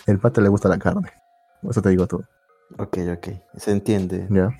el 0.07 0.19
pata 0.19 0.41
le 0.41 0.49
gusta 0.49 0.69
la 0.69 0.77
carne. 0.77 1.11
Eso 1.69 1.81
te 1.81 1.89
digo 1.89 2.07
todo. 2.07 2.23
Ok, 2.77 2.97
ok. 3.13 3.27
Se 3.57 3.71
entiende. 3.71 4.27
¿ya? 4.29 4.51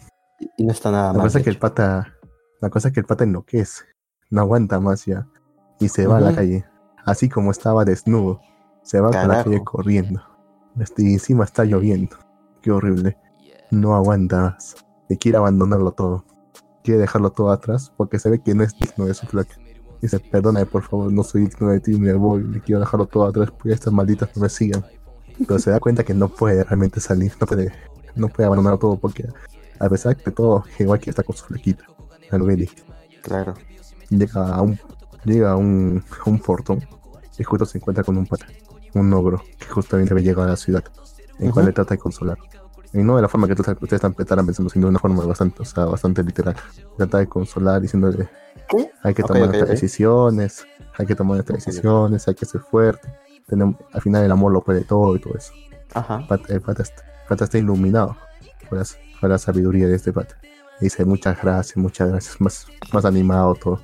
Y 0.58 0.63
no 0.66 0.72
está 0.72 0.92
nada 0.92 1.08
La 1.08 1.20
mal. 1.20 1.28
cosa 1.28 1.42
que 1.42 1.50
el 1.50 1.58
pata, 1.58 2.13
la 2.62 2.70
cosa 2.70 2.88
es 2.88 2.94
que 2.94 3.00
el 3.01 3.06
pata 3.06 3.24
enloquece, 3.24 3.84
no 4.30 4.42
aguanta 4.42 4.80
más 4.80 5.06
ya 5.06 5.28
y 5.80 5.89
se 5.89 6.08
va 6.08 6.18
a 6.18 6.22
la 6.22 6.34
calle, 6.36 6.66
así 7.06 7.30
como 7.30 7.51
estaba 7.51 7.86
desnudo, 7.86 8.42
se 8.84 9.00
va 9.00 9.12
por 9.12 9.28
la 9.28 9.44
calle 9.44 9.63
corriendo. 9.63 10.22
Este, 10.80 11.04
y 11.04 11.13
encima 11.13 11.46
está 11.46 11.63
lloviendo, 11.63 12.18
qué 12.62 12.72
horrible. 12.72 13.18
No 13.72 13.96
aguanta 13.96 14.42
más, 14.42 14.75
y 15.10 15.18
quiere 15.18 15.38
abandonarlo 15.38 15.92
todo, 15.92 16.25
quiere 16.84 17.00
dejarlo 17.01 17.32
todo 17.32 17.51
atrás 17.51 17.94
porque 17.96 18.20
se 18.20 18.30
ve 18.30 18.42
que 18.42 18.54
no 18.56 18.63
es 18.63 18.78
digno 18.78 19.06
de 19.06 19.13
su 19.13 19.25
flaca. 19.28 19.56
Dice, 20.01 20.20
perdóname 20.20 20.66
por 20.66 20.84
favor, 20.84 21.12
no 21.12 21.24
soy 21.24 21.46
digno 21.46 21.70
de 21.70 21.80
ti, 21.82 21.98
me 22.00 22.13
voy, 22.13 22.44
le 22.44 22.62
quiero 22.62 22.80
dejarlo 22.80 23.06
todo 23.06 23.25
atrás 23.25 23.51
porque 23.51 23.74
estas 23.74 23.94
malditas 23.94 24.30
no 24.36 24.44
me 24.44 24.50
sigan. 24.50 24.86
Pero 25.46 25.60
se 25.60 25.72
da 25.72 25.80
cuenta 25.80 26.04
que 26.04 26.13
no 26.13 26.30
puede 26.30 26.63
realmente 26.63 27.00
salir, 27.00 27.34
no 27.39 27.48
puede, 27.48 27.72
no 28.16 28.28
puede 28.30 28.48
abandonarlo 28.48 28.80
todo 28.80 28.98
porque 28.98 29.28
a 29.80 29.89
pesar 29.89 30.16
de 30.18 30.32
todo, 30.32 30.63
igual 30.80 31.00
que 31.00 31.10
está 31.10 31.24
con 31.24 31.36
su 31.36 31.46
flequita, 31.46 31.86
el 32.32 32.42
Billy, 32.44 32.70
Claro. 33.22 33.54
llega 34.10 34.48
a 34.56 34.62
un, 34.62 34.80
llega 35.24 35.51
a 35.51 35.56
un, 35.56 36.04
a 36.25 36.30
un 36.30 36.39
portón 36.39 36.86
y 37.38 37.44
justo 37.44 37.66
se 37.66 37.78
encuentra 37.78 38.04
con 38.04 38.18
un 38.18 38.25
pata, 38.25 38.48
un 38.94 39.12
ogro, 39.13 39.42
que 39.58 39.66
justamente 39.68 40.13
había 40.13 40.25
llegado 40.25 40.48
a 40.48 40.51
la 40.51 40.58
ciudad, 40.58 40.84
en 41.39 41.51
cual 41.51 41.63
Ujú. 41.63 41.68
le 41.68 41.74
trata 41.74 41.94
de 41.96 42.00
consolar. 42.00 42.38
Y 42.92 42.98
no 43.04 43.16
de 43.16 43.22
la 43.22 43.28
forma 43.28 43.46
que 43.48 43.54
ustedes 43.54 43.94
están 43.94 44.13
pensando, 44.13 44.51
sino 44.70 44.88
de 44.88 44.89
una 44.89 45.00
forma 45.00 45.24
bastante, 45.24 45.62
o 45.62 45.66
sea, 45.66 45.86
bastante 45.86 46.24
literal. 46.24 46.56
Trata 46.98 47.20
de 47.20 47.28
consolar 47.28 47.80
diciéndole, 47.80 48.28
¿Qué? 48.68 48.92
hay 49.04 49.13
que 49.13 49.22
tomar 49.22 49.44
ok, 49.44 49.48
nuestras 49.50 49.70
ok. 49.70 49.75
decisiones, 49.75 50.66
hay 50.98 51.06
que 51.06 51.16
tomar 51.16 51.36
nuestras 51.36 51.63
decisiones, 51.63 52.28
hay 52.28 52.34
que 52.36 52.46
ser 52.46 52.62
fuerte. 52.62 53.13
Tenemos, 53.48 53.75
al 53.94 54.01
final 54.01 54.24
el 54.24 54.32
amor 54.32 54.51
lo 54.51 54.62
puede 54.62 54.82
todo 54.84 55.16
y 55.16 55.20
todo 55.20 55.36
eso. 55.36 55.54
Ajá. 55.94 56.20
El 56.22 56.28
pata, 56.28 56.54
el 56.54 56.62
pata 56.62 56.82
está, 56.84 57.04
pata 57.30 57.46
está 57.46 57.58
iluminado 57.58 58.18
por 58.70 58.80
la, 58.80 59.28
la 59.30 59.38
sabiduría 59.38 59.88
de 59.88 59.96
este 59.96 60.12
pata. 60.12 60.36
Dice 60.82 61.06
muchas 61.06 61.42
gracias, 61.42 61.78
muchas 61.78 62.10
gracias, 62.10 62.42
más, 62.42 62.66
más 62.94 63.06
animado 63.06 63.54
todo. 63.56 63.82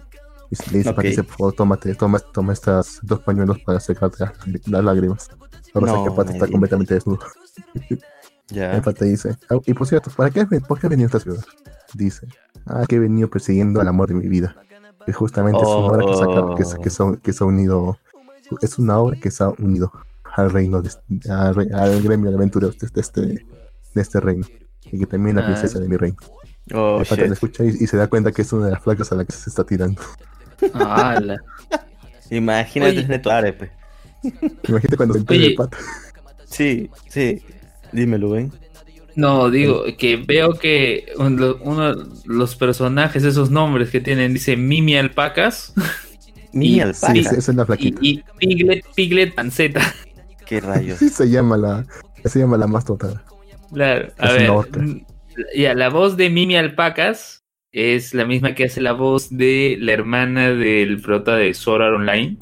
Y 0.50 0.56
le 0.72 0.78
dice, 0.80 0.90
Ok. 0.90 0.96
pata, 0.98 1.08
dice, 1.08 1.24
por 1.24 1.38
favor, 1.38 1.54
tómate, 1.54 1.96
toma, 1.96 2.20
toma 2.20 2.54
estas 2.54 3.00
dos 3.02 3.20
pañuelos 3.22 3.60
para 3.66 3.80
secarte 3.80 4.18
las, 4.26 4.68
las 4.68 4.84
lágrimas. 4.84 5.30
Ahora 5.74 5.92
No 5.92 6.04
que 6.04 6.10
el 6.10 6.16
pata 6.16 6.32
está 6.32 6.48
completamente 6.48 6.94
desnudo. 6.94 7.20
Ya. 8.48 8.72
El 8.76 8.82
pata 8.82 9.06
dice, 9.06 9.36
"Ah, 9.50 9.58
y 9.66 9.74
por 9.74 9.88
cierto, 9.88 10.12
¿para 10.16 10.30
qué, 10.30 10.46
por 10.46 10.80
qué 10.80 10.88
has 10.88 10.92
venido 10.92 11.08
a 11.08 11.10
esta 11.18 11.20
ciudad? 11.20 11.44
Dice, 11.96 12.28
ah, 12.68 12.86
que 12.88 12.96
he 12.98 13.00
venido 13.00 13.28
persiguiendo 13.30 13.82
al 13.82 13.88
amor 13.88 14.08
de 14.08 14.14
mi 14.14 14.28
vida. 14.28 14.56
Que 15.06 15.14
justamente 15.14 15.60
es 15.62 15.68
una 15.68 15.76
obra 15.78 16.06
que, 16.06 16.14
saca- 16.14 16.56
que, 16.56 16.84
que, 16.84 16.90
se, 16.90 17.18
que 17.22 17.34
se 17.34 17.44
ha 17.44 17.48
unido, 17.48 17.98
es 18.62 18.78
una 18.80 18.98
obra 19.00 19.18
que 19.20 19.32
se 19.32 19.44
ha 19.44 19.50
unido 19.50 19.92
al 20.36 20.52
reino, 20.52 20.82
de, 20.82 20.90
al, 21.30 21.56
re- 21.56 21.70
al 21.74 22.02
gremio 22.02 22.30
de 22.30 22.38
aventureros 22.38 22.78
de, 22.78 22.88
de 22.94 23.02
este, 23.02 23.22
de 23.22 23.42
este 23.96 24.20
reino. 24.20 24.46
Y 24.92 25.00
que 25.00 25.06
también 25.06 25.36
la 25.36 25.42
Ah. 25.44 25.46
princesa 25.46 25.80
de 25.80 25.88
mi 25.90 25.98
reino. 25.98 26.18
Oh, 26.74 27.00
el 27.00 27.06
pata 27.06 27.16
shit. 27.22 27.28
le 27.28 27.34
escucha 27.34 27.64
y, 27.64 27.70
y 27.70 27.88
se 27.88 27.98
da 27.98 28.08
cuenta 28.08 28.32
que 28.32 28.42
es 28.42 28.52
una 28.54 28.66
de 28.68 28.72
las 28.74 28.84
flacas 28.84 29.12
a 29.12 29.16
la 29.16 29.26
que 29.26 29.32
se 29.34 29.50
está 29.50 29.64
tirando. 29.64 30.02
Ala. 30.74 31.38
Imagínate 32.30 32.92
Oye. 32.92 33.02
tener 33.04 33.22
tu 33.22 33.30
arepe. 33.30 33.72
Imagínate 34.68 34.98
cuando 34.98 35.14
se 35.14 35.20
entera 35.20 35.40
Oye. 35.40 35.48
el 35.50 35.56
pata. 35.56 35.78
Sí, 36.46 36.90
sí. 37.10 37.44
Dímelo, 37.92 38.32
ven. 38.32 38.52
No, 39.16 39.50
digo 39.50 39.84
que 39.98 40.18
veo 40.18 40.54
que 40.54 41.06
uno, 41.18 41.56
uno 41.62 41.96
de 41.96 42.06
los 42.26 42.56
personajes, 42.56 43.24
esos 43.24 43.50
nombres 43.50 43.90
que 43.90 44.02
tienen, 44.02 44.34
dice 44.34 44.58
Mimi 44.58 44.98
Alpacas 44.98 45.74
Mi 46.52 46.76
Y- 46.76 46.80
alpaca. 46.82 47.14
Sí, 47.14 47.20
esa 47.20 47.36
es 47.38 47.48
la 47.56 47.64
y, 47.64 47.66
flaquita. 47.66 48.00
y 48.02 48.24
Piglet, 48.40 48.86
Piglet 48.96 49.36
Panceta. 49.36 49.82
Qué 50.46 50.60
rayos. 50.62 51.00
Sí, 51.00 51.10
se 51.10 51.30
llama 51.30 51.58
la, 51.58 51.86
se 52.24 52.40
llama 52.40 52.58
la 52.58 52.68
más 52.68 52.86
total. 52.86 53.22
Claro, 53.74 54.10
a 54.18 54.28
Es 54.28 54.34
ver. 54.34 55.06
Ya, 55.56 55.74
la 55.74 55.90
voz 55.90 56.16
de 56.18 56.30
Mimi 56.30 56.56
Alpacas 56.56 57.44
es 57.72 58.14
la 58.14 58.26
misma 58.26 58.56
que 58.56 58.66
hace 58.66 58.80
la 58.80 58.94
voz 58.94 59.30
de 59.36 59.76
la 59.80 59.92
hermana 59.92 60.52
del 60.52 61.02
prota 61.02 61.36
de 61.36 61.54
Sword 61.54 61.82
Art 61.82 61.96
Online. 61.96 62.38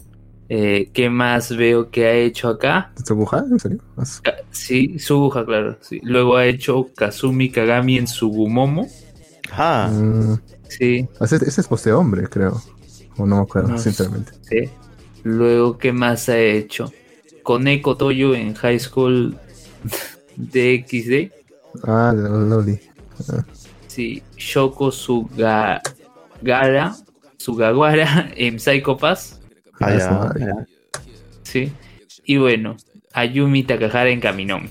Eh, 0.50 0.90
¿Qué 0.94 1.10
más 1.10 1.56
veo 1.56 1.90
que 1.90 2.06
ha 2.06 2.14
hecho 2.14 2.50
acá? 2.50 2.92
¿Tsuguha? 3.02 3.44
¿En 3.50 3.60
serio? 3.60 3.80
As- 3.98 4.22
Ka- 4.22 4.36
Sí, 4.52 5.00
Subuja, 5.00 5.44
claro. 5.46 5.78
Sí. 5.82 6.00
Luego 6.04 6.36
ha 6.38 6.46
hecho 6.46 6.90
Kazumi 6.96 7.50
Kagami 7.50 7.98
en 7.98 8.08
Sugumomo. 8.08 8.88
Ah, 9.52 9.90
Mm, 9.92 10.36
Sí, 10.68 11.08
ese, 11.22 11.36
ese 11.38 11.62
es 11.62 11.70
voz 11.70 11.84
de 11.84 11.94
hombre, 11.94 12.28
creo. 12.28 12.62
O 13.18 13.26
no 13.26 13.38
me 13.38 13.42
acuerdo, 13.44 13.70
No 13.70 13.78
sinceramente. 13.78 14.34
sí. 14.42 14.70
Luego, 15.24 15.78
¿qué 15.78 15.92
más 15.94 16.30
ha 16.30 16.38
hecho? 16.38 16.92
Koneko 17.44 17.96
Toyo 17.98 18.34
en 18.34 18.56
High 18.56 18.80
School 18.80 19.38
DXD. 20.38 21.32
Ah, 21.84 22.14
la 22.16 22.30
Loli. 22.30 22.80
Sí, 23.88 24.24
Shoko 24.38 24.92
Sugagara, 24.92 25.84
Sugawara 27.38 28.32
en 28.36 28.60
Psycho 28.60 28.98
Pass. 28.98 29.40
ah, 29.80 29.92
ya, 29.92 30.34
ya. 30.40 30.68
Sí. 31.44 31.72
Y 32.26 32.38
bueno, 32.38 32.78
Ayumi 33.14 33.64
Takahara 33.64 34.10
en 34.10 34.20
Kaminomi. 34.20 34.70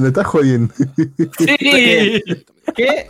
Me 0.00 0.08
está 0.08 0.24
jodiendo. 0.24 0.72
Sí. 1.38 1.56
¿Qué? 2.76 3.08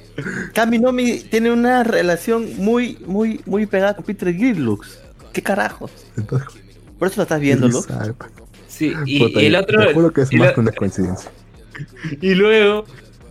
Kaminomi 0.54 1.20
tiene 1.20 1.52
una 1.52 1.84
relación 1.84 2.56
muy, 2.56 2.98
muy, 3.06 3.40
muy 3.46 3.66
pegada 3.66 3.94
con 3.94 4.04
Peter 4.04 4.34
Gillux. 4.34 4.98
¿Qué 5.32 5.42
carajos? 5.42 5.92
Jodiendo. 6.16 6.62
Por 7.02 7.08
eso 7.08 7.16
lo 7.16 7.22
estás 7.24 7.40
viéndolo. 7.40 7.82
Zarpa. 7.82 8.30
Sí, 8.68 8.92
y, 9.06 9.18
Puta, 9.18 9.42
y 9.42 9.46
el 9.46 9.56
otro. 9.56 9.84
Te 9.84 9.92
juro 9.92 10.12
que 10.12 10.20
es 10.20 10.32
y 10.32 10.36
más 10.36 10.46
lo- 10.50 10.54
que 10.54 10.60
una 10.60 10.70
coincidencia. 10.70 11.32
Y 12.20 12.34
luego, 12.36 12.84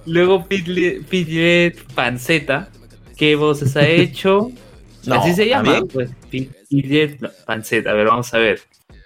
luego 0.06 0.46
Pidget, 0.46 1.82
Panceta, 1.96 2.68
¿qué 3.16 3.38
voces 3.38 3.78
ha 3.78 3.88
hecho? 3.88 4.52
No, 5.06 5.16
Así 5.16 5.34
se 5.34 5.48
llama, 5.48 5.84
pues. 5.92 6.12
Pi- 6.30 6.50
Pidget 6.70 7.18
Panceta. 7.46 7.92
A 7.92 7.94
ver, 7.94 8.08
vamos 8.08 8.34
a 8.34 8.38
ver. 8.40 8.60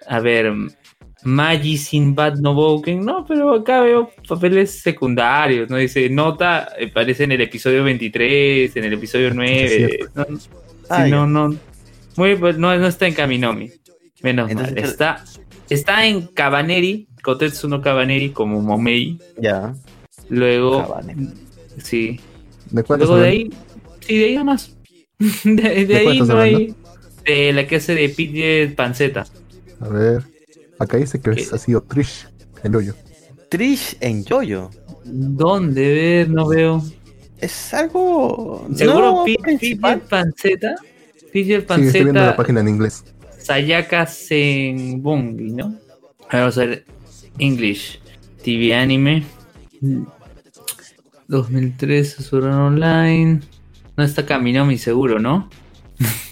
A 0.08 0.18
ver, 0.18 0.52
Magi 1.22 1.78
Sinbad 1.78 2.34
no 2.38 2.52
Boken, 2.54 3.04
no, 3.04 3.24
pero 3.24 3.54
acá 3.54 3.82
veo 3.82 4.10
papeles 4.28 4.80
secundarios, 4.82 5.70
¿no? 5.70 5.76
Dice, 5.76 6.10
nota, 6.10 6.70
eh, 6.76 6.88
aparece 6.90 7.22
en 7.22 7.32
el 7.32 7.40
episodio 7.40 7.84
23, 7.84 8.74
en 8.76 8.84
el 8.84 8.92
episodio 8.94 9.30
9. 9.32 9.68
cierto. 9.68 10.10
No, 10.28 10.36
sí, 10.38 10.48
Ah, 10.90 11.06
no, 11.06 11.26
no. 11.28 11.56
Muy, 12.16 12.34
pues, 12.34 12.58
no, 12.58 12.76
no 12.76 12.86
está 12.88 13.06
en 13.06 13.14
Kaminomi. 13.14 13.70
Menos 14.22 14.50
Entonces, 14.50 14.74
mal. 14.74 14.82
¿qué- 14.82 14.88
Está, 14.88 15.24
está 15.70 16.06
en 16.06 16.26
Cabaneri, 16.28 17.08
Kotetsu 17.22 17.68
no 17.68 17.80
Cabaneri 17.82 18.30
como 18.30 18.60
Momei. 18.60 19.18
Ya. 19.38 19.74
Luego, 20.28 20.82
Cabaneri. 20.86 21.28
sí. 21.82 22.20
¿De 22.70 22.84
Luego 22.88 23.16
de 23.18 23.28
ahí, 23.28 23.50
sí, 24.00 24.18
de 24.18 24.24
ahí 24.24 24.36
nomás. 24.36 24.76
De, 25.44 25.52
de 25.52 25.84
¿De 25.86 25.96
ahí 25.98 26.20
no 26.20 26.38
hay. 26.40 26.74
De 27.24 27.52
la 27.52 27.66
que 27.66 27.76
hace 27.76 27.94
de 27.94 28.08
Pidget 28.08 28.74
Panceta. 28.74 29.24
A 29.80 29.88
ver. 29.88 30.24
Acá 30.78 30.96
dice 30.98 31.20
que 31.20 31.30
¿Qué? 31.30 31.46
ha 31.52 31.58
sido 31.58 31.80
Trish, 31.82 32.28
el 32.62 32.76
hoyo. 32.76 32.94
Trish 33.48 33.96
en 34.00 34.24
Yoyo. 34.24 34.70
¿Dónde 35.04 35.94
ver? 35.94 36.28
No 36.30 36.48
veo. 36.48 36.82
Es 37.38 37.72
algo. 37.72 38.66
Seguro 38.74 39.24
no 39.24 39.24
principal. 39.42 40.00
Pidget 40.00 40.08
Panceta. 40.08 40.74
Sí, 41.32 41.40
estoy 41.40 41.42
viendo 41.44 42.12
la 42.14 42.26
Panceta. 42.26 42.36
página 42.36 42.60
en 42.60 42.68
inglés. 42.68 43.04
Sayaka 43.46 44.06
Senbungi, 44.06 45.52
¿no? 45.52 45.76
Vamos 46.32 46.58
a 46.58 46.66
ver. 46.66 46.84
English. 47.38 48.00
TV 48.42 48.74
Anime. 48.74 49.24
2013 51.28 52.24
Sword 52.24 52.46
Art 52.46 52.56
Online. 52.56 53.40
No 53.96 54.02
está 54.02 54.26
Kaminomi 54.26 54.78
seguro, 54.78 55.20
¿no? 55.20 55.48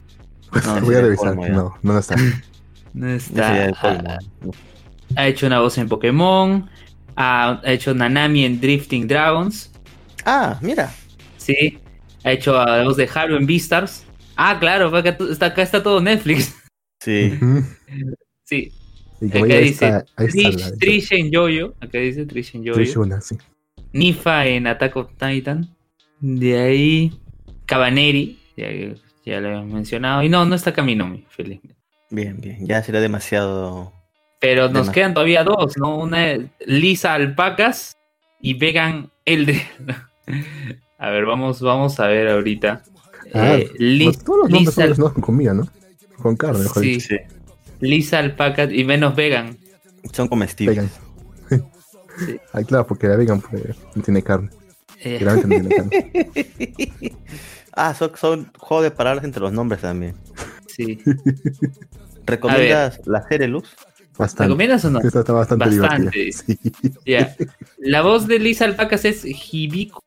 No, 0.66 0.80
Voy 0.82 0.94
a 0.94 1.00
revisar. 1.02 1.36
No, 1.36 1.74
no 1.82 1.98
está. 1.98 2.16
No 2.94 3.08
está. 3.08 3.72
colmo. 3.80 4.10
Ha, 5.16 5.20
ha 5.20 5.26
hecho 5.26 5.46
una 5.46 5.60
voz 5.60 5.78
en 5.78 5.88
Pokémon. 5.88 6.68
Ha, 7.16 7.60
ha 7.64 7.72
hecho 7.72 7.92
Nanami 7.92 8.44
en 8.44 8.60
Drifting 8.60 9.08
Dragons. 9.08 9.70
Ah, 10.24 10.58
mira. 10.60 10.92
Sí, 11.36 11.78
ha 12.22 12.32
hecho 12.32 12.58
a 12.58 12.78
la 12.78 12.84
voz 12.84 12.96
de 12.96 13.08
Haru 13.12 13.36
en 13.36 13.46
Beastars. 13.46 14.04
Ah, 14.36 14.58
claro, 14.60 14.96
acá, 14.96 15.16
está, 15.30 15.46
acá 15.46 15.62
está 15.62 15.82
todo 15.82 16.00
Netflix. 16.00 16.54
Sí. 17.04 17.38
Sí, 18.44 18.72
Y 19.20 19.28
acá 19.28 19.58
dice 19.58 20.04
Trish, 20.78 21.12
en 21.12 21.30
Yoyo. 21.30 21.74
Acá 21.80 21.98
dice 21.98 22.26
Trish 22.26 22.54
en 22.56 22.64
Yoyo. 22.64 22.74
Trish 22.74 22.96
Una, 22.96 23.20
sí. 23.20 23.36
Nifa 23.92 24.46
en 24.46 24.66
Attack 24.66 24.96
of 24.96 25.10
Titan. 25.18 25.68
De 26.20 26.58
ahí, 26.58 27.12
Cabaneri, 27.66 28.38
ya, 28.56 28.68
ya 29.24 29.40
lo 29.40 29.50
hemos 29.50 29.72
mencionado. 29.72 30.22
Y 30.22 30.28
no, 30.28 30.44
no 30.44 30.54
está 30.54 30.72
Kaminomi, 30.72 31.24
felizmente. 31.28 31.76
Bien, 32.10 32.40
bien. 32.40 32.66
Ya 32.66 32.82
será 32.82 33.00
demasiado. 33.00 33.92
Pero 34.40 34.68
nos 34.68 34.90
quedan 34.90 35.14
todavía 35.14 35.42
dos, 35.44 35.76
¿no? 35.78 35.98
Una 35.98 36.32
es 36.32 36.42
Lisa 36.66 37.14
Alpacas 37.14 37.96
y 38.40 38.54
Vegan 38.54 39.10
Elder. 39.24 39.62
a 40.98 41.10
ver, 41.10 41.24
vamos, 41.24 41.60
vamos 41.60 41.98
a 42.00 42.06
ver 42.08 42.28
ahorita. 42.28 42.82
Ah, 43.32 43.56
Eh, 43.56 43.70
Pues 44.04 44.22
todos 44.22 44.40
los 44.40 44.50
nombres 44.50 44.76
Lisa, 44.76 44.94
son 44.94 45.20
comida, 45.20 45.54
¿no? 45.54 45.66
Con 46.20 46.36
carne, 46.36 46.60
mejor 46.60 46.82
sí, 46.82 46.88
dicho. 46.90 47.08
Sí. 47.08 47.16
Lisa 47.80 48.18
Alpacas 48.18 48.70
y 48.72 48.84
menos 48.84 49.14
Vegan. 49.14 49.56
Son 50.12 50.28
comestibles. 50.28 50.76
Vegan. 50.76 50.90
Sí. 52.18 52.38
Ay, 52.52 52.64
claro, 52.64 52.86
porque 52.86 53.08
la 53.08 53.16
vegan 53.16 53.40
pues, 53.40 53.62
no 53.94 54.02
tiene 54.02 54.22
carne. 54.22 54.50
Eh, 55.00 55.20
no 55.22 55.36
tiene 55.36 55.68
carne. 55.68 56.32
ah, 57.72 57.94
son, 57.94 58.12
son 58.16 58.52
juegos 58.56 58.84
de 58.84 58.90
palabras 58.90 59.24
entre 59.24 59.40
los 59.40 59.52
nombres 59.52 59.80
también. 59.80 60.14
sí. 60.66 60.98
¿Recomiendas 62.26 63.00
la 63.04 63.26
serie 63.28 63.48
Luz? 63.48 63.68
Bastante. 64.16 64.44
¿Recomiendas 64.44 64.84
o 64.84 64.90
no? 64.90 65.00
Esta 65.00 65.20
está 65.20 65.32
bastante, 65.32 65.78
Bastante. 65.78 66.32
Sí. 66.32 66.58
Ya. 67.04 67.36
La 67.78 68.02
voz 68.02 68.26
de 68.26 68.38
Lisa 68.38 68.64
Alpacas 68.64 69.04
es 69.04 69.24
Hibiko 69.24 70.02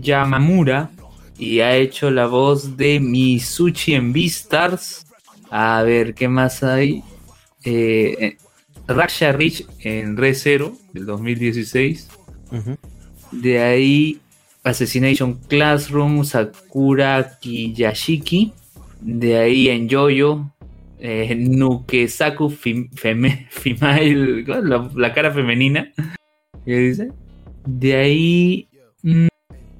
Yamamura 0.00 0.90
y 1.38 1.60
ha 1.60 1.76
hecho 1.76 2.10
la 2.10 2.26
voz 2.26 2.76
de 2.76 2.98
Misuchi 2.98 3.94
en 3.94 4.12
Beastars. 4.12 5.06
A 5.50 5.82
ver, 5.82 6.14
¿qué 6.14 6.28
más 6.28 6.62
hay? 6.62 7.02
Eh, 7.64 8.16
eh, 8.20 8.36
Raksha 8.86 9.32
Rich 9.32 9.66
en 9.80 10.16
Re 10.16 10.34
Zero 10.34 10.76
del 10.92 11.06
2016. 11.06 12.08
Ujú. 12.52 12.76
De 13.32 13.58
ahí 13.60 14.20
Assassination 14.64 15.34
Classroom, 15.48 16.24
Sakura 16.24 17.38
Kiyashiki. 17.40 18.52
De 19.00 19.38
ahí 19.38 19.68
en 19.70 19.88
Yoyo, 19.88 20.50
eh, 20.98 21.34
Nukesaku 21.34 22.50
Fem- 22.50 22.90
Female, 22.92 24.44
la, 24.46 24.90
la 24.94 25.12
cara 25.14 25.32
femenina. 25.32 25.90
¿Qué 26.64 26.76
dice? 26.76 27.08
De 27.66 27.96
ahí. 27.96 28.68
mm, 29.02 29.26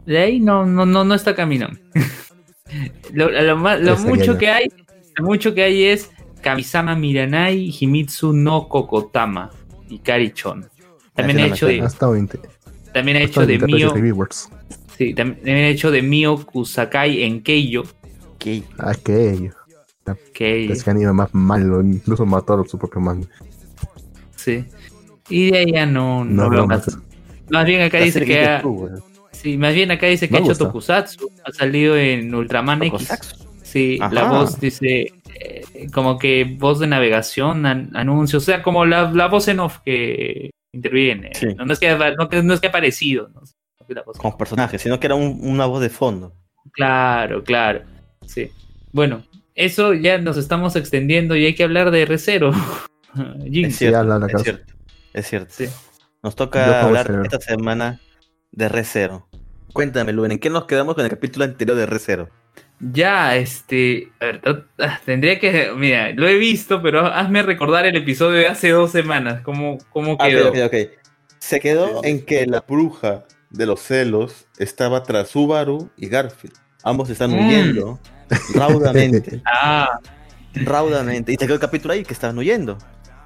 De 0.07 0.19
ahí 0.19 0.41
no, 0.41 0.65
no, 0.65 0.87
no, 0.87 1.05
no 1.05 1.15
está 1.15 1.35
caminando. 1.35 1.79
lo 3.13 3.99
mucho 3.99 4.33
ya. 4.35 4.39
que 4.39 4.49
hay, 4.49 4.69
lo 5.16 5.25
mucho 5.25 5.55
que 5.55 5.62
hay 5.62 5.85
es 5.85 6.11
Kamisama 6.40 6.94
Miranai, 6.94 7.70
Himitsu 7.70 8.33
no 8.33 8.68
Kokotama 8.68 9.51
y 9.88 9.99
Karichon. 9.99 10.68
También 11.14 11.38
ha 11.40 11.46
hecho 11.46 11.66
de. 11.66 11.81
Hasta 11.81 12.09
20. 12.09 12.38
también 12.92 13.16
ha 13.18 13.20
hecho 13.20 13.40
de 13.46 13.59
20 13.59 13.66
Mio, 13.66 14.29
sí, 14.96 15.14
también 15.14 15.57
ha 15.57 15.68
hecho 15.68 15.90
de 15.90 16.03
Mio 16.03 16.44
Kusakai 16.44 17.23
en 17.23 17.42
Keiyo. 17.42 17.83
Ok. 18.35 18.64
Aquello. 18.79 19.53
Keiyo, 20.33 20.73
Es 20.73 20.83
que 20.83 20.90
anime 20.90 21.12
más 21.12 21.33
malo. 21.35 21.83
Incluso 21.83 22.25
mató 22.27 22.55
a 22.55 22.66
su 22.66 22.79
propio 22.79 23.01
manga. 23.01 23.27
sí. 24.37 24.64
Y 25.29 25.53
de 25.53 25.59
ahí 25.59 25.73
ya 25.73 25.87
no, 25.87 26.25
no, 26.25 26.44
No, 26.44 26.51
veo 26.51 26.61
no, 26.62 26.66
más. 26.66 26.99
Más 27.51 27.64
bien 27.64 27.83
acá 27.83 27.99
dice 27.99 28.25
que 28.25 28.44
ha, 28.44 28.61
tú, 28.61 28.88
sí, 29.31 29.57
más 29.57 29.75
bien 29.75 29.90
acá 29.92 30.07
dice 30.07 30.29
que 30.29 30.37
ha 30.37 30.38
hecho 30.40 30.49
gusta. 30.49 30.64
Tokusatsu, 30.64 31.31
ha 31.44 31.53
salido 31.53 31.96
en 31.96 32.35
Ultraman 32.35 32.83
X. 32.83 33.09
Sí, 33.71 33.99
Ajá. 34.01 34.13
la 34.15 34.25
voz 34.25 34.59
dice 34.59 35.13
eh, 35.35 35.63
como 35.95 36.19
que 36.19 36.57
voz 36.59 36.81
de 36.81 36.87
navegación, 36.89 37.67
an- 37.67 37.91
anuncios, 37.95 38.43
o 38.43 38.47
sea, 38.47 38.63
como 38.63 38.85
la, 38.85 39.11
la 39.13 39.29
voz 39.29 39.47
en 39.49 39.61
off 39.61 39.79
que 39.85 40.51
interviene. 40.73 41.31
Sí. 41.35 41.55
No, 41.57 41.65
no 41.67 41.73
es 41.73 41.79
que, 41.79 41.97
no, 42.19 42.29
que- 42.29 42.43
no 42.43 42.53
es 42.55 42.61
que 42.61 42.67
ha 42.67 42.71
aparecido, 42.71 43.29
¿no? 43.35 43.43
Que 43.87 43.95
la 43.95 44.03
voz- 44.03 44.19
Como 44.19 44.37
personaje, 44.37 44.79
sino 44.79 44.99
que 44.99 45.07
era 45.07 45.15
un- 45.15 45.39
una 45.43 45.67
voz 45.67 45.81
de 45.83 45.89
fondo. 45.91 46.33
Claro, 46.73 47.43
claro. 47.45 47.83
Sí. 48.27 48.51
Bueno, 48.93 49.23
eso 49.55 49.95
ya 49.95 50.19
nos 50.19 50.37
estamos 50.37 50.75
extendiendo 50.77 51.37
y 51.37 51.47
hay 51.47 51.55
que 51.55 51.63
hablar 51.65 51.91
de 51.93 52.07
R0. 52.09 52.53
Jin. 53.45 53.67
Es 53.67 53.73
Sí, 53.77 53.87
cierto, 53.87 54.03
la 54.05 54.27
es 54.27 54.43
cierto. 54.43 54.75
Es 55.13 55.27
cierto. 55.29 55.55
Sí. 55.57 55.67
Nos 56.23 56.35
toca 56.37 56.83
hablar 56.83 57.21
esta 57.25 57.39
semana 57.41 58.01
de 58.53 58.69
Re0. 58.69 59.27
Cuéntame, 59.73 60.13
Luen, 60.13 60.33
¿en 60.33 60.39
qué 60.41 60.51
nos 60.51 60.65
quedamos 60.65 60.95
con 60.97 61.05
el 61.05 61.11
capítulo 61.11 61.45
anterior 61.45 61.77
de 61.77 61.87
Re0? 61.89 62.29
Ya, 62.81 63.37
este. 63.37 64.11
A 64.21 64.25
ver, 64.27 64.64
ah, 64.79 64.99
tendría 65.05 65.38
que. 65.38 65.71
Mira, 65.77 66.12
lo 66.12 66.27
he 66.27 66.38
visto, 66.38 66.81
pero 66.83 67.07
hazme 67.07 67.43
recordar 67.43 67.85
el 67.87 67.97
episodio 67.97 68.38
de 68.38 68.47
hace 68.49 68.71
dos 68.71 68.90
semanas. 68.90 69.43
¿Cómo, 69.43 69.79
cómo 69.90 70.16
Ah, 70.19 70.29
quedó? 70.29 70.49
ok, 70.49 70.57
ok, 70.64 70.75
ok. 70.75 70.90
Se 71.38 71.61
quedó 71.61 72.03
en 72.05 72.25
que 72.25 72.47
la 72.47 72.61
bruja 72.66 73.25
de 73.51 73.66
los 73.66 73.81
celos 73.83 74.47
estaba 74.59 75.03
tras 75.03 75.29
Subaru 75.29 75.90
y 75.97 76.09
Garfield. 76.09 76.55
Ambos 76.83 77.11
están 77.11 77.31
Mm. 77.33 77.47
huyendo 77.49 78.01
raudamente, 78.55 79.43
Ah, 79.47 79.99
raudamente. 80.55 81.33
Y 81.33 81.37
se 81.37 81.45
quedó 81.47 81.55
el 81.55 81.61
capítulo 81.61 81.93
ahí 81.95 82.05
que 82.05 82.12
estaban 82.14 82.38
huyendo. 82.38 82.79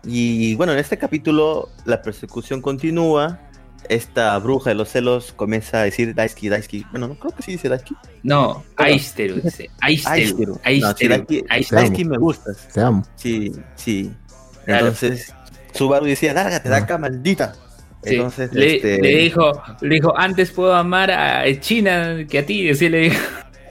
Y 0.04 0.54
bueno, 0.56 0.72
en 0.72 0.78
este 0.78 0.98
capítulo 0.98 1.68
la 1.84 2.02
persecución 2.02 2.60
continúa. 2.60 3.40
Esta 3.88 4.38
bruja 4.38 4.70
de 4.70 4.74
los 4.76 4.88
celos 4.88 5.32
comienza 5.32 5.80
a 5.80 5.84
decir 5.84 6.14
Daisuke, 6.14 6.48
Daisuke. 6.48 6.86
Bueno, 6.90 7.08
no 7.08 7.14
creo 7.16 7.32
que 7.34 7.42
sí 7.42 7.52
dice 7.52 7.68
Daisuke. 7.68 7.96
no, 8.22 8.64
Aisteru 8.76 9.36
dice. 9.42 9.68
Aisteru. 9.80 10.58
Aisteru. 10.64 11.26
Daisuke- 11.48 12.04
me 12.06 12.16
gustas. 12.18 12.68
Te 12.72 12.80
amo. 12.80 13.02
Sí, 13.16 13.52
sí. 13.76 14.12
Claro. 14.64 14.86
Entonces, 14.86 15.34
Subaru 15.74 16.06
decía, 16.06 16.32
lárgate 16.32 16.68
de 16.68 16.76
acá, 16.76 16.96
maldita. 16.98 17.54
Sí, 18.02 18.14
Entonces, 18.16 18.52
le, 18.52 18.76
este, 18.76 19.00
le 19.00 19.16
dijo, 19.18 19.62
le 19.80 19.94
dijo, 19.94 20.16
antes 20.18 20.50
puedo 20.50 20.74
amar 20.74 21.10
a 21.10 21.44
China 21.60 22.18
que 22.28 22.38
a 22.38 22.46
ti, 22.46 22.68
así 22.70 22.88
le 22.88 22.98
dijo. 23.00 23.16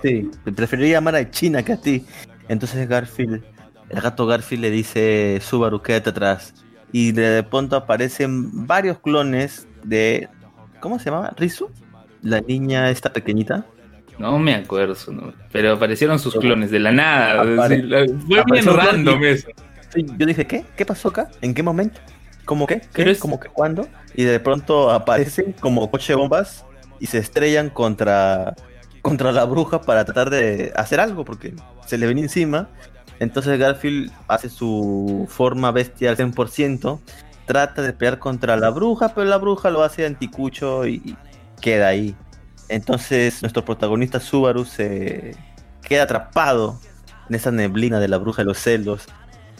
sí, 0.01 0.29
preferiría 0.55 0.97
amar 0.99 1.15
a 1.15 1.29
China 1.29 1.63
que 1.63 1.73
a 1.73 1.77
ti. 1.81 2.05
Entonces 2.49 2.87
Garfield, 2.89 3.43
el 3.89 4.01
gato 4.01 4.25
Garfield 4.25 4.61
le 4.63 4.71
dice, 4.71 5.39
Subaru, 5.41 5.81
quédate 5.81 6.09
atrás. 6.11 6.53
Y 6.91 7.11
de 7.11 7.43
pronto 7.43 7.75
aparecen 7.75 8.67
varios 8.67 8.99
clones 8.99 9.67
de, 9.83 10.29
¿cómo 10.79 10.99
se 10.99 11.05
llamaba? 11.05 11.33
¿Rizu? 11.37 11.69
La 12.21 12.41
niña 12.41 12.89
esta 12.89 13.11
pequeñita. 13.11 13.65
No 14.19 14.37
me 14.39 14.53
acuerdo 14.55 14.93
su 14.95 15.11
nombre, 15.11 15.35
pero 15.51 15.73
aparecieron 15.73 16.19
sus 16.19 16.35
clones 16.35 16.69
de 16.71 16.79
la 16.79 16.91
nada. 16.91 17.41
Apare- 17.43 18.07
Fue 18.27 18.43
bien 18.51 18.65
random 18.65 19.23
y- 19.23 19.27
eso. 19.27 19.47
Yo 19.95 20.25
dije, 20.25 20.45
¿qué? 20.47 20.65
¿Qué 20.75 20.85
pasó 20.85 21.09
acá? 21.09 21.29
¿En 21.41 21.53
qué 21.53 21.63
momento? 21.63 21.99
¿Cómo 22.45 22.65
qué? 22.67 22.81
¿Qué? 22.93 23.09
Es- 23.11 23.19
¿Cómo 23.19 23.39
que 23.39 23.49
cuándo? 23.49 23.87
Y 24.15 24.23
de 24.23 24.39
pronto 24.39 24.91
aparecen 24.91 25.53
como 25.59 25.89
coche 25.89 26.13
bombas 26.15 26.65
y 26.99 27.07
se 27.07 27.17
estrellan 27.17 27.69
contra, 27.69 28.55
contra 29.01 29.31
la 29.31 29.45
bruja 29.45 29.81
para 29.81 30.05
tratar 30.05 30.29
de 30.29 30.71
hacer 30.75 30.99
algo 30.99 31.25
porque 31.25 31.53
se 31.85 31.97
le 31.97 32.05
venía 32.07 32.23
encima. 32.23 32.69
Entonces 33.19 33.57
Garfield 33.59 34.11
hace 34.27 34.49
su 34.49 35.25
forma 35.29 35.71
bestia 35.71 36.09
al 36.11 36.17
100%, 36.17 36.99
trata 37.45 37.81
de 37.81 37.93
pelear 37.93 38.19
contra 38.19 38.55
la 38.57 38.69
bruja, 38.69 39.09
pero 39.13 39.25
la 39.25 39.37
bruja 39.37 39.69
lo 39.69 39.83
hace 39.83 40.05
anticucho 40.05 40.85
y 40.85 40.95
y 41.05 41.15
queda 41.61 41.87
ahí. 41.87 42.15
Entonces 42.69 43.41
nuestro 43.41 43.63
protagonista 43.63 44.19
Subaru 44.19 44.65
se 44.65 45.35
queda 45.81 46.03
atrapado 46.03 46.79
en 47.29 47.35
esa 47.35 47.51
neblina 47.51 47.99
de 47.99 48.07
la 48.07 48.17
bruja 48.17 48.41
de 48.41 48.45
los 48.47 48.57
celos, 48.57 49.05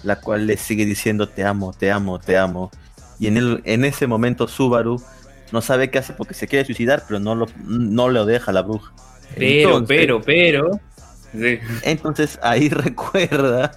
la 0.03 0.19
cual 0.19 0.47
le 0.47 0.57
sigue 0.57 0.85
diciendo 0.85 1.27
te 1.29 1.43
amo, 1.45 1.73
te 1.73 1.91
amo, 1.91 2.19
te 2.19 2.37
amo. 2.37 2.71
Y 3.19 3.27
en, 3.27 3.37
el, 3.37 3.61
en 3.65 3.85
ese 3.85 4.07
momento 4.07 4.47
Subaru 4.47 5.01
no 5.51 5.61
sabe 5.61 5.89
qué 5.91 5.99
hace 5.99 6.13
porque 6.13 6.33
se 6.33 6.47
quiere 6.47 6.65
suicidar, 6.65 7.03
pero 7.07 7.19
no 7.19 7.35
lo, 7.35 7.45
no 7.65 8.09
lo 8.09 8.25
deja 8.25 8.51
la 8.51 8.63
bruja. 8.63 8.91
Pero, 9.35 9.69
Entonces- 9.77 9.87
pero, 9.97 10.21
pero. 10.21 10.79
sí. 11.31 11.59
Entonces 11.83 12.39
ahí 12.41 12.69
recuerda, 12.69 13.71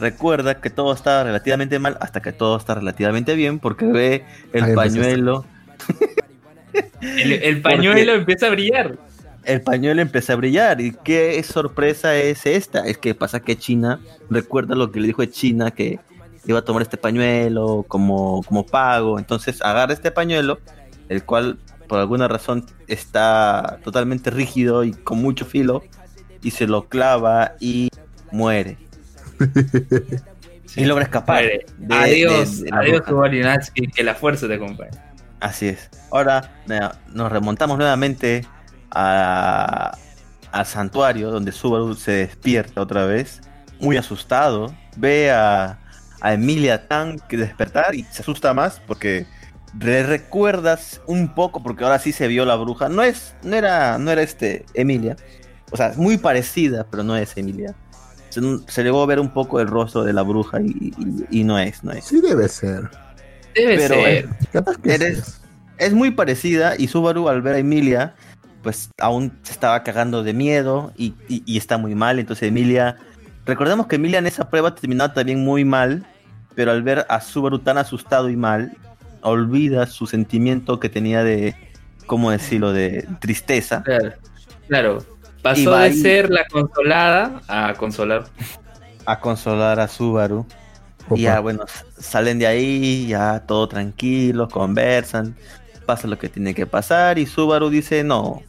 recuerda 0.00 0.60
que 0.60 0.70
todo 0.70 0.92
está 0.92 1.24
relativamente 1.24 1.78
mal 1.78 1.96
hasta 2.00 2.20
que 2.20 2.32
todo 2.32 2.56
está 2.56 2.74
relativamente 2.74 3.34
bien 3.34 3.58
porque 3.58 3.86
ve 3.86 4.24
el 4.52 4.64
Ahí 4.64 4.74
pañuelo, 4.74 5.44
El, 7.00 7.32
el 7.32 7.62
pañuelo 7.62 8.12
empieza 8.12 8.46
a 8.46 8.50
brillar. 8.50 8.98
el 9.44 9.60
pañuelo 9.62 10.02
empieza 10.02 10.32
a 10.32 10.36
brillar. 10.36 10.80
Y 10.80 10.92
qué 11.04 11.42
sorpresa 11.42 12.16
es 12.16 12.46
esta, 12.46 12.86
es 12.86 12.98
que 12.98 13.14
pasa 13.14 13.40
que 13.40 13.56
China 13.56 14.00
recuerda 14.30 14.74
lo 14.74 14.90
que 14.90 15.00
le 15.00 15.08
dijo 15.08 15.22
de 15.22 15.30
China 15.30 15.70
que 15.70 15.98
iba 16.46 16.60
a 16.60 16.64
tomar 16.64 16.82
este 16.82 16.96
pañuelo 16.96 17.84
como, 17.88 18.42
como 18.42 18.64
pago, 18.64 19.18
entonces 19.18 19.60
agarra 19.62 19.92
este 19.92 20.10
pañuelo, 20.10 20.58
el 21.08 21.24
cual 21.24 21.58
por 21.88 21.98
alguna 21.98 22.28
razón 22.28 22.66
está 22.86 23.78
totalmente 23.84 24.30
rígido 24.30 24.84
y 24.84 24.92
con 24.92 25.20
mucho 25.20 25.44
filo 25.44 25.82
y 26.42 26.50
se 26.50 26.66
lo 26.66 26.88
clava 26.88 27.54
y 27.60 27.90
muere. 28.30 28.76
Y 30.76 30.84
logra 30.84 31.04
escapar. 31.04 31.42
De- 31.44 31.64
adiós, 31.94 32.58
de- 32.60 32.64
de 32.70 32.76
adiós, 32.76 33.02
que 33.94 34.02
la 34.04 34.14
fuerza 34.14 34.46
te 34.46 34.54
acompañe. 34.54 34.90
Así 35.40 35.68
es. 35.68 35.88
Ahora 36.10 36.60
nos 37.14 37.32
remontamos 37.32 37.78
nuevamente 37.78 38.44
a- 38.90 39.96
al 40.52 40.66
santuario 40.66 41.30
donde 41.30 41.52
Subaru 41.52 41.94
se 41.94 42.12
despierta 42.12 42.80
otra 42.82 43.06
vez, 43.06 43.40
muy 43.80 43.96
asustado. 43.96 44.74
Ve 44.96 45.30
a, 45.30 45.78
a 46.20 46.32
Emilia 46.34 46.86
tan 46.86 47.18
que 47.18 47.36
despertar 47.38 47.94
y 47.94 48.02
se 48.04 48.22
asusta 48.22 48.52
más 48.52 48.80
porque 48.86 49.26
le 49.80 50.02
recuerdas 50.02 51.00
un 51.06 51.34
poco 51.34 51.62
porque 51.62 51.84
ahora 51.84 51.98
sí 51.98 52.12
se 52.12 52.26
vio 52.28 52.44
la 52.44 52.56
bruja. 52.56 52.88
No 52.88 53.02
es, 53.02 53.34
no 53.42 53.56
era, 53.56 53.96
no 53.98 54.10
era 54.10 54.22
este 54.22 54.64
Emilia. 54.74 55.16
O 55.70 55.76
sea, 55.76 55.88
es 55.88 55.96
muy 55.98 56.18
parecida, 56.18 56.86
pero 56.90 57.02
no 57.04 57.16
es 57.16 57.36
Emilia. 57.36 57.74
Se, 58.30 58.40
se 58.68 58.82
llegó 58.82 59.02
a 59.02 59.06
ver 59.06 59.20
un 59.20 59.30
poco 59.30 59.60
el 59.60 59.68
rostro 59.68 60.04
de 60.04 60.12
la 60.12 60.22
bruja 60.22 60.60
y, 60.60 60.92
y- 60.98 61.40
y 61.40 61.44
no 61.44 61.58
es, 61.58 61.82
no 61.84 61.92
es. 61.92 62.04
Sí 62.04 62.20
debe 62.20 62.48
ser. 62.48 62.88
Debe 63.54 63.76
Pero, 63.76 63.94
ser. 63.94 64.24
eh, 64.24 64.28
Capaz 64.52 64.76
que 64.76 64.94
Eres- 64.94 65.24
sí. 65.24 65.32
Es 65.78 65.92
muy 65.92 66.10
parecida 66.10 66.74
y 66.76 66.88
Subaru 66.88 67.28
al 67.28 67.40
ver 67.40 67.54
a 67.54 67.58
Emilia, 67.58 68.14
pues 68.62 68.90
aún 68.98 69.32
se 69.42 69.52
estaba 69.52 69.82
cagando 69.84 70.22
de 70.24 70.32
miedo 70.34 70.92
y, 70.96 71.14
y- 71.28 71.42
y 71.46 71.56
está 71.56 71.78
muy 71.78 71.94
mal. 71.94 72.18
Entonces 72.18 72.48
Emilia, 72.48 72.96
recordemos 73.46 73.86
que 73.86 73.96
Emilia 73.96 74.18
en 74.18 74.26
esa 74.26 74.50
prueba 74.50 74.74
terminó 74.74 75.10
también 75.12 75.44
muy 75.44 75.64
mal, 75.64 76.04
pero 76.54 76.72
al 76.72 76.82
ver 76.82 77.06
a 77.08 77.20
Subaru 77.20 77.60
tan 77.60 77.78
asustado 77.78 78.28
y 78.28 78.36
mal, 78.36 78.72
olvida 79.22 79.86
su 79.86 80.06
sentimiento 80.06 80.80
que 80.80 80.88
tenía 80.88 81.22
de, 81.24 81.54
¿cómo 82.06 82.30
decirlo?, 82.32 82.72
de 82.72 83.06
tristeza. 83.20 83.82
Claro. 83.84 84.12
Claro. 84.66 85.04
Pasó 85.42 85.76
de 85.76 85.92
ser 85.92 86.30
la 86.30 86.46
consolada 86.48 87.40
a 87.48 87.74
consolar. 87.74 88.24
a 89.06 89.20
consolar 89.20 89.80
a 89.80 89.88
Subaru. 89.88 90.46
Y 91.14 91.22
ya, 91.22 91.40
bueno, 91.40 91.64
salen 91.98 92.38
de 92.38 92.46
ahí, 92.46 93.06
ya 93.06 93.40
todo 93.46 93.66
tranquilos, 93.66 94.50
conversan, 94.52 95.34
pasa 95.86 96.06
lo 96.06 96.18
que 96.18 96.28
tiene 96.28 96.54
que 96.54 96.66
pasar 96.66 97.18
y 97.18 97.24
Subaru 97.24 97.70
dice, 97.70 98.04
no, 98.04 98.42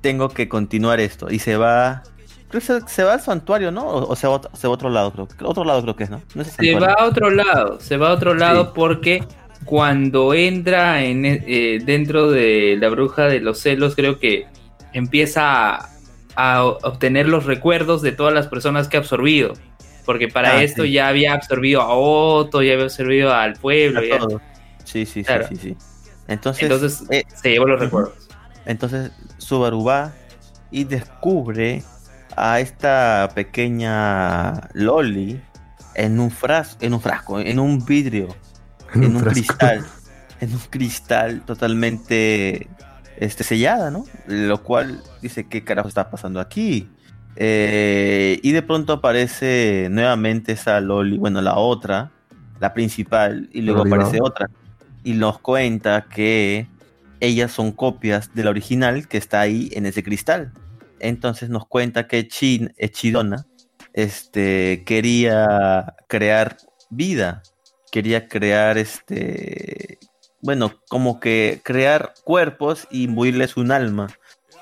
tengo 0.00 0.28
que 0.30 0.48
continuar 0.48 1.00
esto. 1.00 1.30
Y 1.30 1.38
se 1.40 1.56
va, 1.56 2.02
creo 2.48 2.60
que 2.60 2.66
se, 2.66 2.80
se 2.88 3.04
va 3.04 3.14
al 3.14 3.20
santuario, 3.20 3.70
¿no? 3.70 3.86
O, 3.86 4.12
o 4.12 4.16
se, 4.16 4.26
va, 4.26 4.34
a 4.34 4.36
otro- 4.36 4.50
se 4.56 4.66
va 4.66 4.72
a 4.72 4.74
otro 4.74 4.88
lado, 4.90 5.12
creo. 5.12 5.28
Otro 5.42 5.64
lado 5.64 5.82
creo 5.82 5.96
que 5.96 6.04
es, 6.04 6.10
¿no? 6.10 6.22
No 6.34 6.42
es 6.42 6.58
el 6.58 6.66
Se 6.66 6.74
va 6.80 6.92
a 6.92 7.04
otro 7.04 7.30
lado, 7.30 7.80
se 7.80 7.96
va 7.96 8.08
a 8.08 8.12
otro 8.12 8.34
lado 8.34 8.64
Sí. 8.66 8.70
porque 8.74 9.24
cuando 9.64 10.32
entra 10.34 11.02
en, 11.04 11.24
eh, 11.26 11.80
dentro 11.84 12.30
de 12.30 12.78
la 12.80 12.88
bruja 12.88 13.24
de 13.24 13.40
los 13.40 13.58
celos, 13.58 13.94
creo 13.96 14.18
que 14.18 14.46
empieza 14.92 15.74
a, 15.76 15.88
a 16.36 16.64
obtener 16.64 17.28
los 17.28 17.44
recuerdos 17.46 18.02
de 18.02 18.12
todas 18.12 18.32
las 18.34 18.46
personas 18.48 18.88
que 18.88 18.96
ha 18.96 19.00
absorbido. 19.00 19.54
Porque 20.04 20.28
para 20.28 20.56
Ah, 20.56 20.62
esto 20.62 20.84
sí. 20.84 20.92
ya 20.92 21.08
había 21.08 21.34
absorbido 21.34 21.82
a 21.82 21.94
Otto, 21.94 22.62
ya 22.62 22.72
había 22.72 22.84
absorbido 22.84 23.34
al 23.34 23.54
pueblo. 23.54 24.00
A 24.00 24.04
ya. 24.04 24.18
todo. 24.18 24.40
Sí, 24.84 25.04
sí, 25.04 25.20
sí, 25.20 25.24
Claro. 25.24 25.46
sí, 25.48 25.56
sí. 25.56 25.76
Entonces, 26.28 26.62
Entonces 26.62 27.02
eh, 27.10 27.24
se 27.34 27.50
llevó 27.50 27.66
los 27.66 27.78
recuerdos. 27.80 28.14
Entonces 28.66 29.10
Subaru 29.38 29.84
va 29.84 30.12
y 30.70 30.84
descubre 30.84 31.82
a 32.36 32.60
esta 32.60 33.30
pequeña 33.34 34.68
Loli 34.74 35.40
en 35.94 36.20
un 36.20 36.30
frasco, 36.30 36.76
en 36.84 36.94
un 36.94 37.00
frasco, 37.00 37.40
en 37.40 37.58
un 37.58 37.84
vidrio, 37.84 38.28
en 38.94 39.04
un 39.16 39.20
frasco. 39.20 39.32
cristal, 39.40 39.86
en 40.40 40.52
un 40.52 40.60
cristal 40.70 41.42
totalmente 41.42 42.68
este, 43.20 43.44
sellada, 43.44 43.90
¿no? 43.90 44.04
Lo 44.26 44.62
cual 44.62 45.02
dice, 45.20 45.48
¿qué 45.48 45.64
carajo 45.64 45.88
está 45.88 46.10
pasando 46.10 46.40
aquí? 46.40 46.88
Eh, 47.36 48.40
y 48.42 48.52
de 48.52 48.62
pronto 48.62 48.94
aparece 48.94 49.88
nuevamente 49.90 50.52
esa 50.52 50.80
Loli, 50.80 51.18
bueno, 51.18 51.40
la 51.40 51.56
otra, 51.56 52.10
la 52.60 52.74
principal, 52.74 53.48
y 53.52 53.62
luego 53.62 53.84
Loli 53.84 53.92
aparece 53.94 54.20
otra. 54.22 54.48
Y 55.04 55.14
nos 55.14 55.38
cuenta 55.38 56.06
que 56.12 56.66
ellas 57.20 57.52
son 57.52 57.72
copias 57.72 58.34
de 58.34 58.44
la 58.44 58.50
original 58.50 59.08
que 59.08 59.18
está 59.18 59.40
ahí 59.40 59.70
en 59.72 59.86
ese 59.86 60.02
cristal. 60.02 60.52
Entonces 61.00 61.48
nos 61.48 61.66
cuenta 61.66 62.06
que 62.06 62.26
Chin, 62.28 62.72
Echidona 62.76 63.46
este, 63.92 64.84
quería 64.84 65.94
crear 66.08 66.56
vida, 66.90 67.42
quería 67.90 68.28
crear 68.28 68.78
este, 68.78 69.87
bueno, 70.40 70.72
como 70.88 71.20
que 71.20 71.60
crear 71.64 72.14
cuerpos 72.24 72.86
y 72.90 73.04
imbuirles 73.04 73.56
un 73.56 73.72
alma, 73.72 74.08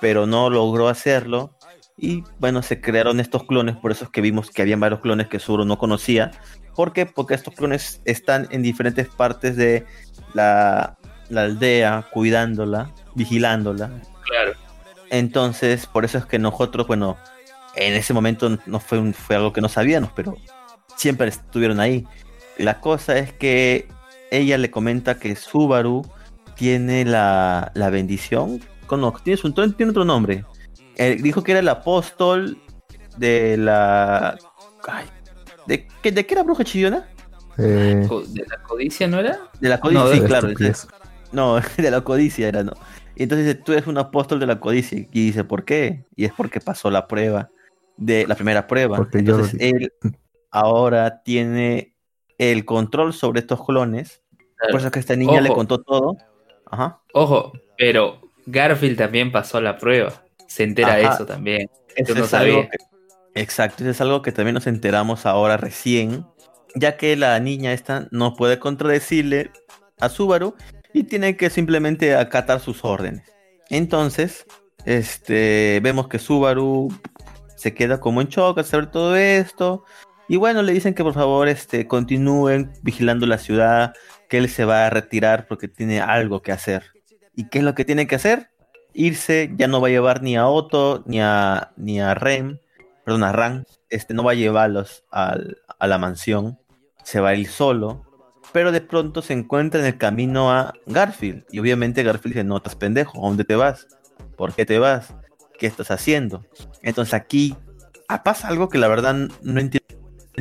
pero 0.01 0.27
no 0.27 0.51
logró 0.51 0.89
hacerlo. 0.89 1.53
Y 1.99 2.25
bueno, 2.39 2.62
se 2.62 2.81
crearon 2.81 3.21
estos 3.21 3.45
clones, 3.45 3.77
por 3.77 3.91
eso 3.93 4.05
es 4.05 4.11
que 4.11 4.21
vimos 4.21 4.51
que 4.51 4.62
habían 4.62 4.81
varios 4.81 5.01
clones 5.01 5.29
que 5.29 5.39
Zoro 5.39 5.65
no 5.65 5.79
conocía. 5.79 6.31
¿Por 6.75 6.93
qué? 6.93 7.07
Porque 7.07 7.35
estos 7.35 7.55
clones 7.55 8.03
están 8.05 8.49
en 8.51 8.62
diferentes 8.62 9.09
partes 9.09 9.57
de 9.57 9.87
la, 10.35 10.99
la 11.31 11.43
aldea, 11.45 12.07
cuidándola, 12.12 12.91
vigilándola. 13.15 13.91
Claro. 14.25 14.53
Entonces, 15.11 15.87
por 15.87 16.05
eso 16.05 16.19
es 16.19 16.27
que 16.27 16.39
nosotros, 16.39 16.87
bueno, 16.87 17.17
en 17.77 17.95
ese 17.95 18.12
momento 18.12 18.59
no 18.67 18.81
fue, 18.81 18.99
un- 18.99 19.15
fue 19.15 19.37
algo 19.37 19.53
que 19.53 19.61
no 19.61 19.69
sabíamos, 19.69 20.11
pero 20.15 20.37
siempre 20.97 21.29
estuvieron 21.29 21.81
ahí. 21.81 22.05
La 22.59 22.81
cosa 22.81 23.17
es 23.19 23.33
que 23.33 23.89
ella 24.31 24.59
le 24.59 24.71
comenta 24.71 25.19
que 25.19 25.37
Subaru 25.37 26.03
tiene 26.57 27.05
la, 27.05 27.71
la 27.75 27.91
bendición. 27.91 28.61
No, 28.91 29.12
tiene, 29.23 29.37
su, 29.37 29.53
tiene 29.53 29.91
otro 29.91 30.05
nombre. 30.05 30.45
Eh, 30.97 31.17
dijo 31.21 31.43
que 31.43 31.53
era 31.53 31.61
el 31.61 31.69
apóstol 31.69 32.59
de 33.17 33.57
la. 33.57 34.39
ay, 34.89 35.07
¿de, 35.67 35.89
qué, 36.03 36.12
¿De 36.12 36.25
qué 36.25 36.35
era 36.35 36.43
bruja 36.43 36.65
chillona? 36.65 37.09
Eh, 37.59 38.07
¿De 38.29 38.47
la 38.47 38.62
codicia 38.62 39.09
no 39.09 39.19
era? 39.21 39.39
De 39.61 39.69
la 39.69 39.81
codicia, 39.81 40.05
No, 40.05 40.12
sí, 40.12 40.21
de 40.21 40.27
claro. 40.27 40.49
No, 41.33 41.61
de 41.77 41.91
la 41.91 42.01
codicia 42.03 42.49
era, 42.49 42.62
¿no? 42.62 42.73
Y 43.17 43.23
entonces 43.25 43.47
dice, 43.47 43.59
tú 43.59 43.73
eres 43.73 43.87
un 43.87 43.99
apóstol 43.99 44.39
de 44.41 44.47
la 44.47 44.61
codicia. 44.61 44.99
Y 44.99 45.27
dice, 45.27 45.43
¿por 45.45 45.65
qué? 45.65 46.05
Y 46.15 46.27
es 46.27 46.33
porque 46.33 46.61
pasó 46.61 46.91
la 46.91 47.09
prueba, 47.09 47.51
de 47.97 48.27
la 48.27 48.35
primera 48.35 48.67
prueba. 48.67 48.99
Porque 48.99 49.23
yo- 49.25 49.35
entonces 49.35 49.57
él 49.61 49.93
ahora 50.51 51.23
tiene 51.23 51.95
el 52.38 52.64
control 52.64 53.12
sobre 53.12 53.40
estos 53.40 53.64
clones. 53.64 54.22
Claro. 54.57 54.72
Por 54.72 54.81
eso 54.81 54.87
es 54.88 54.92
que 54.92 54.99
esta 55.01 55.16
niña 55.16 55.40
le 55.40 55.49
contó 55.51 55.79
todo. 55.83 56.16
Ajá. 56.70 57.01
Ojo, 57.12 57.53
pero 57.77 58.20
Garfield 58.46 58.96
también 58.99 59.31
pasó 59.33 59.61
la 59.61 59.77
prueba. 59.79 60.12
Se 60.46 60.62
entera 60.64 60.96
de 60.96 61.05
eso 61.05 61.27
también. 61.27 61.68
Eso 61.94 62.14
no 62.14 62.25
es 62.25 62.35
algo 62.35 62.55
sabía. 62.55 62.68
que- 62.70 63.40
exacto, 63.40 63.83
eso 63.83 63.90
es 63.90 64.01
algo 64.01 64.22
que 64.22 64.33
también 64.33 64.55
nos 64.55 64.66
enteramos 64.66 65.27
ahora 65.27 65.57
recién, 65.57 66.27
ya 66.75 66.96
que 66.96 67.16
la 67.16 67.38
niña 67.40 67.72
esta 67.72 68.07
no 68.11 68.35
puede 68.35 68.59
contradecirle 68.59 69.51
a 70.01 70.09
Subaru 70.09 70.55
y 70.92 71.05
tiene 71.05 71.37
que 71.37 71.51
simplemente 71.51 72.14
acatar 72.14 72.61
sus 72.61 72.85
órdenes. 72.85 73.22
Entonces, 73.70 74.46
este, 74.85 75.81
vemos 75.83 76.09
que 76.09 76.18
Subaru 76.18 76.88
se 77.57 77.75
queda 77.75 77.99
como 78.01 78.20
en 78.20 78.29
shock 78.29 78.59
al 78.59 78.64
saber 78.64 78.90
todo 78.90 79.16
esto. 79.16 79.85
Y 80.29 80.37
bueno, 80.37 80.62
le 80.62 80.73
dicen 80.73 80.95
que 80.95 81.05
por 81.05 81.15
favor 81.15 81.49
este, 81.49 81.87
continúen 81.87 82.73
vigilando 82.83 83.27
la 83.27 83.39
ciudad, 83.39 83.95
que 84.29 84.39
él 84.39 84.49
se 84.49 84.65
va 84.65 84.87
a 84.87 84.91
retirar 84.91 85.47
porque 85.47 85.69
tiene 85.69 86.01
algo 86.01 86.43
que 86.43 86.53
hacer. 86.53 86.93
¿Y 87.35 87.49
qué 87.49 87.59
es 87.59 87.65
lo 87.65 87.75
que 87.75 87.85
tiene 87.85 88.07
que 88.07 88.17
hacer? 88.17 88.51
Irse, 88.93 89.53
ya 89.57 89.69
no 89.69 89.81
va 89.81 89.89
a 89.89 89.91
llevar 89.91 90.23
ni 90.23 90.37
a 90.37 90.47
Otto, 90.47 91.05
ni 91.07 91.21
a, 91.21 91.73
ni 91.77 92.01
a 92.01 92.15
Rem, 92.15 92.59
perdón, 93.05 93.25
a 93.25 93.33
Ran, 93.33 93.65
este, 93.89 94.15
no 94.15 94.25
va 94.25 94.33
a 94.33 94.35
llevarlos 94.35 95.05
al- 95.11 95.59
a 95.79 95.87
la 95.87 95.99
mansión, 95.99 96.59
se 97.05 97.21
va 97.21 97.29
a 97.29 97.35
ir 97.35 97.47
solo, 97.47 98.05
pero 98.53 98.73
de 98.73 98.81
pronto 98.81 99.23
se 99.23 99.35
encuentra 99.35 99.81
en 99.81 99.87
el 99.87 99.99
camino 99.99 100.51
a 100.51 100.73
Garfield, 100.87 101.45
y 101.53 101.61
obviamente 101.61 102.03
Garfield 102.03 102.35
dice, 102.35 102.45
no, 102.45 102.57
estás 102.57 102.75
pendejo, 102.75 103.19
¿a 103.19 103.29
dónde 103.29 103.45
te 103.45 103.55
vas? 103.55 103.87
¿Por 104.37 104.55
qué 104.55 104.67
te 104.67 104.79
vas? 104.79 105.15
¿Qué 105.59 105.67
estás 105.67 105.91
haciendo? 105.91 106.45
Entonces 106.83 107.15
aquí 107.15 107.55
ah, 108.09 108.23
pasa 108.25 108.49
algo 108.49 108.69
que 108.69 108.79
la 108.79 108.89
verdad 108.89 109.15
no 109.15 109.61
entiendo 109.61 109.86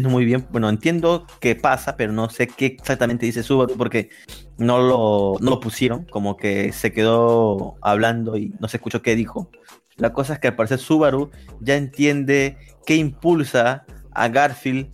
muy 0.03 0.25
bien, 0.25 0.45
bueno, 0.51 0.69
entiendo 0.69 1.25
que 1.39 1.55
pasa, 1.55 1.95
pero 1.95 2.12
no 2.12 2.29
sé 2.29 2.47
qué 2.47 2.65
exactamente 2.65 3.25
dice 3.25 3.43
Subaru, 3.43 3.75
porque 3.77 4.10
no 4.58 4.79
lo, 4.79 5.38
no 5.39 5.51
lo 5.51 5.60
pusieron, 5.60 6.05
como 6.05 6.38
que 6.38 6.71
se 6.73 6.91
quedó 6.91 7.75
hablando 7.81 8.38
y 8.38 8.53
no 8.60 8.67
se 8.67 8.77
escuchó 8.77 9.01
qué 9.01 9.15
dijo. 9.15 9.49
La 9.97 10.12
cosa 10.12 10.34
es 10.34 10.39
que 10.39 10.49
al 10.49 10.55
parecer 10.55 10.79
Subaru 10.79 11.31
ya 11.62 11.75
entiende 11.75 12.58
qué 12.86 12.95
impulsa 12.95 13.86
a 14.12 14.27
Garfield 14.27 14.89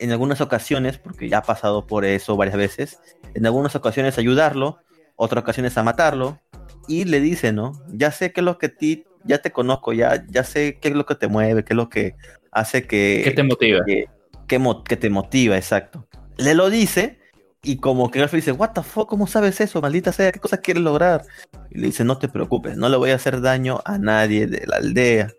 en 0.00 0.10
algunas 0.10 0.40
ocasiones, 0.40 0.98
porque 0.98 1.28
ya 1.28 1.38
ha 1.38 1.42
pasado 1.42 1.86
por 1.86 2.04
eso 2.04 2.36
varias 2.36 2.56
veces, 2.56 2.98
en 3.34 3.46
algunas 3.46 3.76
ocasiones 3.76 4.18
ayudarlo, 4.18 4.78
otras 5.14 5.42
ocasiones 5.42 5.76
a 5.78 5.82
matarlo, 5.82 6.40
y 6.88 7.04
le 7.04 7.20
dice, 7.20 7.52
¿no? 7.52 7.80
Ya 7.88 8.10
sé 8.10 8.32
qué 8.32 8.40
es 8.40 8.44
lo 8.44 8.58
que 8.58 8.68
ti, 8.68 9.04
ya 9.24 9.38
te 9.38 9.52
conozco, 9.52 9.92
ya, 9.92 10.24
ya 10.28 10.42
sé 10.42 10.78
qué 10.80 10.88
es 10.88 10.94
lo 10.94 11.06
que 11.06 11.14
te 11.14 11.28
mueve, 11.28 11.64
qué 11.64 11.74
es 11.74 11.76
lo 11.76 11.88
que 11.88 12.16
hace 12.50 12.86
que... 12.86 13.20
¿Qué 13.22 13.30
te 13.32 13.42
motiva? 13.42 13.84
que, 13.84 14.08
que 14.50 14.58
mo- 14.58 14.82
que 14.82 14.96
te 14.96 15.08
motiva, 15.10 15.56
exacto. 15.56 16.08
Le 16.36 16.54
lo 16.54 16.68
dice 16.70 17.20
y 17.62 17.76
como 17.76 18.10
que 18.10 18.18
Garfield 18.18 18.42
dice, 18.44 18.52
what 18.52 18.72
the 18.72 18.82
fuck, 18.82 19.08
¿cómo 19.08 19.28
sabes 19.28 19.60
eso? 19.60 19.80
Maldita 19.80 20.10
sea, 20.12 20.32
¿qué 20.32 20.40
cosa 20.40 20.58
quieres 20.58 20.82
lograr? 20.82 21.22
Y 21.70 21.78
le 21.78 21.86
dice, 21.86 22.02
no 22.04 22.18
te 22.18 22.28
preocupes, 22.28 22.76
no 22.76 22.88
le 22.88 22.96
voy 22.96 23.10
a 23.10 23.14
hacer 23.14 23.40
daño 23.40 23.80
a 23.84 23.96
nadie 23.98 24.48
de 24.48 24.66
la 24.66 24.78
aldea. 24.78 25.30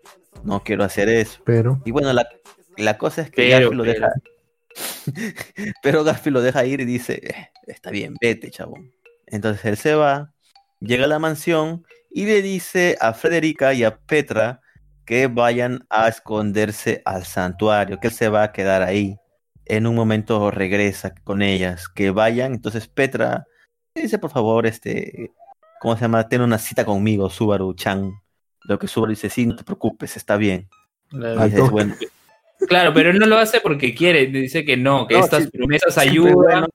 No 0.44 0.62
quiero 0.64 0.82
hacer 0.82 1.10
eso. 1.10 1.42
Pero 1.44 1.82
Y 1.84 1.90
bueno, 1.90 2.10
la, 2.14 2.26
la 2.78 2.96
cosa 2.96 3.20
es 3.20 3.30
que 3.30 3.42
Pero, 3.42 3.70
Garfield 3.70 3.74
lo 3.76 3.84
deja. 3.84 4.08
pero 5.82 6.04
Garfield 6.04 6.34
lo 6.36 6.40
deja 6.42 6.64
ir 6.64 6.80
y 6.80 6.86
dice, 6.86 7.20
"Eh, 7.22 7.48
está 7.66 7.90
bien, 7.90 8.16
vete, 8.18 8.50
chabón. 8.50 8.90
Entonces 9.26 9.62
él 9.66 9.76
se 9.76 9.94
va, 9.94 10.32
llega 10.80 11.04
a 11.04 11.08
la 11.08 11.18
mansión 11.18 11.84
y 12.10 12.24
le 12.24 12.40
dice 12.40 12.96
a 12.98 13.12
Frederica 13.12 13.74
y 13.74 13.84
a 13.84 13.98
Petra 13.98 14.61
que 15.04 15.26
vayan 15.26 15.86
a 15.90 16.08
esconderse 16.08 17.02
al 17.04 17.24
santuario, 17.24 17.98
que 17.98 18.08
él 18.08 18.12
se 18.14 18.28
va 18.28 18.44
a 18.44 18.52
quedar 18.52 18.82
ahí. 18.82 19.16
En 19.64 19.86
un 19.86 19.94
momento 19.94 20.50
regresa 20.50 21.14
con 21.24 21.42
ellas, 21.42 21.88
que 21.88 22.10
vayan. 22.10 22.52
Entonces 22.54 22.88
Petra 22.88 23.46
dice, 23.94 24.18
por 24.18 24.30
favor, 24.30 24.66
este, 24.66 25.30
¿cómo 25.80 25.96
se 25.96 26.02
llama? 26.02 26.28
Ten 26.28 26.40
una 26.40 26.58
cita 26.58 26.84
conmigo, 26.84 27.30
Subaru-chan. 27.30 28.12
Lo 28.64 28.78
que 28.78 28.88
Subaru 28.88 29.10
dice, 29.10 29.28
sí, 29.30 29.46
no 29.46 29.56
te 29.56 29.64
preocupes, 29.64 30.16
está 30.16 30.36
bien. 30.36 30.68
Claro, 31.10 31.46
Y 31.46 31.50
dices, 31.50 31.70
bueno, 31.70 31.94
Claro, 32.68 32.94
pero 32.94 33.10
él 33.10 33.18
no 33.18 33.26
lo 33.26 33.38
hace 33.38 33.60
porque 33.60 33.94
quiere, 33.94 34.26
dice 34.26 34.64
que 34.64 34.76
no, 34.76 35.06
que 35.06 35.14
No, 35.14 35.24
estas 35.24 35.44
sí, 35.44 35.50
promesas 35.50 35.98
ayudan, 35.98 36.34
bueno. 36.34 36.68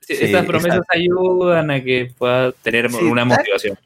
sí, 0.00 0.16
Sí, 0.16 0.24
estas 0.24 0.46
promesas 0.46 0.78
exacto. 0.78 0.98
ayudan 0.98 1.70
a 1.70 1.84
que 1.84 2.12
pueda 2.16 2.52
tener 2.52 2.90
Sí, 2.90 2.96
una 3.04 3.24
motivación. 3.24 3.78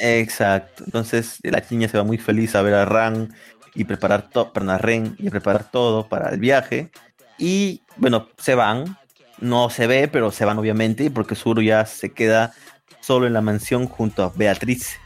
Exacto. 0.00 0.84
Entonces 0.84 1.38
la 1.42 1.62
niña 1.70 1.88
se 1.88 1.98
va 1.98 2.04
muy 2.04 2.18
feliz 2.18 2.54
a 2.54 2.62
ver 2.62 2.74
a 2.74 2.84
Ran 2.84 3.34
y 3.74 3.84
preparar 3.84 4.30
todo, 4.30 4.50
Ren 4.78 5.14
y 5.18 5.30
preparar 5.30 5.70
todo 5.70 6.08
para 6.08 6.30
el 6.30 6.40
viaje. 6.40 6.90
Y 7.38 7.82
bueno, 7.96 8.28
se 8.38 8.54
van. 8.54 8.96
No 9.38 9.70
se 9.70 9.86
ve, 9.86 10.06
pero 10.08 10.32
se 10.32 10.44
van 10.44 10.58
obviamente, 10.58 11.10
porque 11.10 11.34
Zuru 11.34 11.62
ya 11.62 11.86
se 11.86 12.10
queda 12.12 12.52
solo 13.00 13.26
en 13.26 13.32
la 13.32 13.40
mansión 13.40 13.86
junto 13.86 14.22
a 14.22 14.32
Beatriz. 14.34 14.98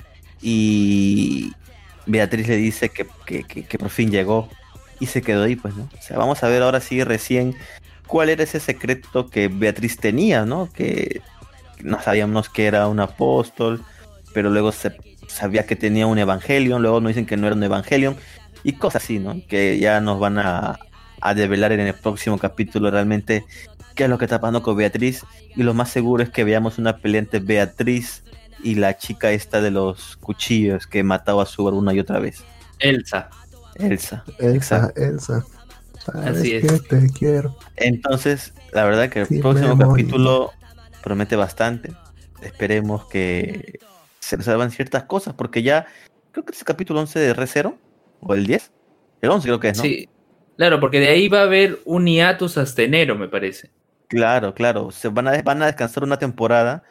Y 0.43 1.53
Beatriz 2.07 2.49
le 2.49 2.57
dice 2.57 2.89
que, 2.89 3.07
que- 3.27 3.45
que- 3.45 3.65
que 3.65 3.79
por 3.79 3.91
fin 3.91 4.11
llegó. 4.11 4.49
Y 5.01 5.07
se 5.07 5.23
quedó 5.23 5.45
ahí, 5.45 5.57
pues, 5.57 5.75
¿no? 5.77 5.89
O 5.99 6.03
sea, 6.03 6.17
vamos 6.19 6.43
a 6.43 6.49
ver 6.49 6.63
ahora 6.63 6.81
sí 6.81 7.03
recién 7.05 7.57
cuál 8.07 8.29
era 8.29 8.43
ese 8.45 8.61
secreto 8.61 9.29
que 9.29 9.49
Beatriz 9.49 9.97
tenía, 9.97 10.45
¿no? 10.45 10.71
Que 10.73 11.21
no 11.83 12.01
sabíamos 12.03 12.49
que 12.49 12.67
era 12.67 12.87
un 12.89 13.01
apóstol, 13.01 13.85
pero 14.35 14.51
luego 14.51 14.73
se 14.73 14.93
sabía 15.29 15.67
que 15.67 15.77
tenía 15.77 16.07
un 16.09 16.19
Evangelion, 16.19 16.83
luego 16.83 17.01
nos 17.01 17.11
dicen 17.11 17.27
que 17.27 17.39
no 17.39 17.47
era 17.49 17.57
un 17.57 17.65
Evangelion, 17.65 18.17
y 18.65 18.75
cosas 18.75 19.05
así, 19.05 19.21
¿no? 19.21 19.37
Que 19.49 19.79
ya 19.79 20.01
nos 20.03 20.21
van 20.21 20.39
a, 20.39 20.79
a 21.23 21.35
develar 21.35 21.73
en 21.73 21.81
el 21.81 21.95
próximo 21.95 22.39
capítulo 22.39 22.91
realmente 22.91 23.47
qué 23.95 24.05
es 24.05 24.11
lo 24.11 24.19
que 24.19 24.27
está 24.27 24.41
pasando 24.41 24.63
con 24.63 24.77
Beatriz, 24.77 25.27
y 25.57 25.63
lo 25.65 25.75
más 25.75 25.91
seguro 25.91 26.23
es 26.23 26.31
que 26.31 26.45
veamos 26.45 26.79
una 26.79 26.99
pelea 26.99 27.21
entre 27.21 27.41
Beatriz 27.41 28.25
y 28.63 28.77
la 28.77 28.97
chica 28.99 29.33
esta 29.33 29.61
de 29.63 29.71
los 29.71 30.17
cuchillos 30.19 30.87
que 30.87 31.03
mataba 31.05 31.45
a 31.45 31.47
Subaru 31.47 31.79
una 31.79 31.95
y 31.95 32.01
otra 32.01 32.19
vez, 32.21 32.49
Elsa. 32.79 33.35
Elsa. 33.75 34.29
Elsa, 34.39 34.93
Elsa. 34.97 35.49
Sabes 35.99 36.39
Así 36.39 36.55
es. 36.55 36.63
que 36.63 36.81
te 36.81 37.11
quiero. 37.13 37.57
Entonces, 37.77 38.55
la 38.73 38.85
verdad 38.85 39.11
que 39.11 39.23
el 39.23 39.29
Sí, 39.29 39.41
próximo 39.41 39.77
capítulo 39.79 40.53
promete 41.03 41.37
bastante. 41.37 41.99
Esperemos 42.41 43.07
que 43.07 43.81
se 44.25 44.37
resuelvan 44.37 44.71
ciertas 44.71 45.05
cosas, 45.05 45.35
porque 45.35 45.63
ya 45.63 45.87
creo 46.33 46.45
que 46.45 46.53
es 46.53 46.59
el 46.59 46.65
capítulo 46.65 47.01
11 47.01 47.19
de 47.19 47.35
Recero, 47.35 47.79
o 48.21 48.35
el 48.35 48.47
10. 48.47 48.73
El 49.21 49.31
11 49.31 49.47
creo 49.47 49.61
que 49.61 49.69
es, 49.69 49.77
¿no? 49.79 49.85
Sí. 49.85 50.09
Claro, 50.57 50.81
porque 50.81 51.01
de 51.01 51.09
ahí 51.09 51.29
va 51.29 51.41
a 51.41 51.45
haber 51.45 51.81
un 51.85 52.07
hiatus 52.07 52.59
hasta 52.59 52.83
enero, 52.83 53.17
me 53.17 53.29
parece. 53.29 53.71
Claro, 54.09 54.55
claro. 54.55 54.91
Se 54.91 55.09
van 55.09 55.29
a, 55.29 55.43
van 55.43 55.63
a 55.63 55.67
descansar 55.67 56.05
una 56.05 56.19
temporada, 56.19 56.85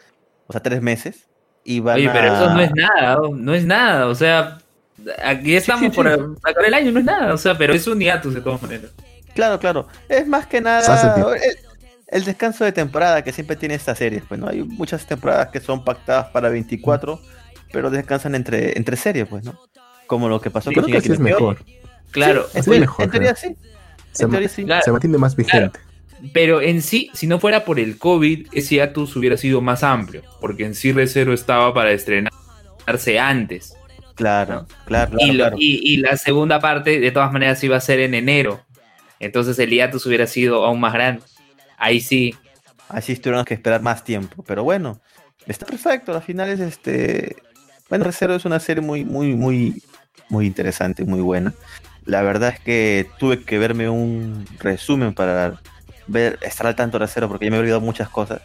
o 0.47 0.51
sea, 0.51 0.61
tres 0.61 0.81
meses, 0.81 1.29
y 1.63 1.79
van 1.79 1.95
Oye, 1.95 2.09
a... 2.09 2.13
pero 2.13 2.33
eso 2.33 2.53
no 2.53 2.61
es 2.61 2.71
nada, 2.73 3.17
no 3.33 3.53
es 3.53 3.65
nada, 3.65 4.07
o 4.07 4.15
sea, 4.15 4.57
aquí 5.23 5.55
estamos 5.55 5.85
sí, 5.85 5.89
por 5.89 6.07
sí. 6.07 6.21
acabar 6.43 6.65
el 6.67 6.73
año, 6.73 6.91
no 6.91 6.99
es 6.99 7.05
nada, 7.05 7.33
o 7.33 7.37
sea, 7.37 7.57
pero 7.57 7.73
es 7.73 7.87
un 7.87 7.99
hiatus 7.99 8.33
de 8.33 8.41
todas 8.41 8.61
maneras. 8.61 8.91
Claro, 9.33 9.59
claro. 9.59 9.87
Es 10.09 10.27
más 10.27 10.45
que 10.45 10.61
nada 10.61 11.13
tiempo. 11.15 11.31
El, 12.13 12.23
descanso 12.25 12.63
de 12.65 12.71
temporada 12.71 13.23
que 13.23 13.31
siempre 13.31 13.55
tiene 13.55 13.75
esta 13.75 13.95
serie. 13.95 14.21
Pues 14.27 14.39
no 14.39 14.47
hay 14.47 14.63
muchas 14.63 15.05
temporadas 15.05 15.49
que 15.49 15.59
son 15.59 15.83
pactadas 15.83 16.27
para 16.27 16.49
24, 16.49 17.19
pero 17.71 17.89
descansan 17.89 18.35
entre, 18.35 18.77
entre 18.77 18.95
series, 18.97 19.27
pues, 19.27 19.43
¿no? 19.43 19.59
Como 20.07 20.29
lo 20.29 20.39
que 20.41 20.49
pasó 20.51 20.69
Sí, 20.69 20.75
con 20.75 20.83
Creo 20.85 20.93
que 20.93 20.99
así 20.99 21.11
es 21.11 21.19
mejor. 21.19 21.63
Claro, 22.11 22.45
En, 22.53 22.69
mejor, 22.79 23.05
en 23.05 23.11
teoría 23.11 23.35
sí. 23.35 23.55
Se, 24.11 24.25
En 24.25 24.29
teoría 24.29 24.49
sí. 24.49 24.63
Claro. 24.65 24.83
se 24.85 24.91
mantiene 24.91 25.17
más 25.17 25.35
vigente. 25.35 25.79
pero 26.33 26.61
en 26.61 26.81
sí, 26.83 27.09
si 27.13 27.25
no 27.27 27.39
fuera 27.39 27.65
por 27.65 27.79
el 27.79 27.97
COVID, 27.97 28.47
ese 28.51 28.75
hiatus 28.75 29.15
hubiera 29.15 29.35
sido 29.37 29.59
más 29.61 29.83
amplio, 29.83 30.21
porque 30.39 30.65
en 30.65 30.75
sí 30.75 30.91
Recero 30.91 31.33
estaba 31.33 31.73
para 31.73 31.91
estrenarse 31.91 33.19
antes. 33.19 33.75
Claro, 34.15 34.67
claro, 34.85 35.17
claro. 35.17 35.17
y, 35.19 35.31
lo- 35.31 35.43
claro. 35.45 35.55
y- 35.59 35.93
y 35.93 35.97
la 35.97 36.15
segunda 36.17 36.59
parte, 36.59 36.99
de 36.99 37.11
todas 37.11 37.31
maneras, 37.33 37.63
iba 37.63 37.75
a 37.77 37.81
ser 37.81 37.99
en 37.99 38.13
enero. 38.13 38.61
Entonces 39.19 39.57
el 39.57 39.71
hiatus 39.71 40.05
hubiera 40.05 40.27
sido 40.27 40.63
aún 40.65 40.79
más 40.79 40.93
grande. 40.93 41.23
Ahí 41.83 41.99
sí, 41.99 42.33
Así 42.87 43.15
tuvieron 43.17 43.43
que 43.43 43.55
esperar 43.55 43.81
más 43.81 44.05
tiempo. 44.05 44.43
Pero 44.47 44.63
bueno, 44.63 44.99
está 45.47 45.65
perfecto. 45.65 46.13
Al 46.13 46.21
final 46.21 46.49
es 46.49 46.61
este. 46.61 47.35
Bueno, 47.89 48.05
Recero 48.05 48.35
es 48.35 48.45
una 48.45 48.59
serie 48.59 48.81
muy, 48.81 49.03
muy, 49.03 49.33
muy, 49.33 49.83
muy 50.29 50.45
interesante, 50.45 51.03
muy 51.03 51.19
buena. 51.19 51.53
La 52.05 52.21
verdad 52.21 52.53
es 52.55 52.59
que 52.59 53.09
tuve 53.17 53.43
que 53.43 53.57
verme 53.57 53.89
un 53.89 54.45
resumen 54.59 55.13
para 55.13 55.59
ver, 56.07 56.39
estar 56.41 56.67
al 56.67 56.75
tanto 56.75 56.97
de 56.97 57.05
Recero 57.05 57.27
porque 57.27 57.45
ya 57.45 57.51
me 57.51 57.57
he 57.57 57.59
olvidado 57.59 57.81
muchas 57.81 58.09
cosas. 58.09 58.41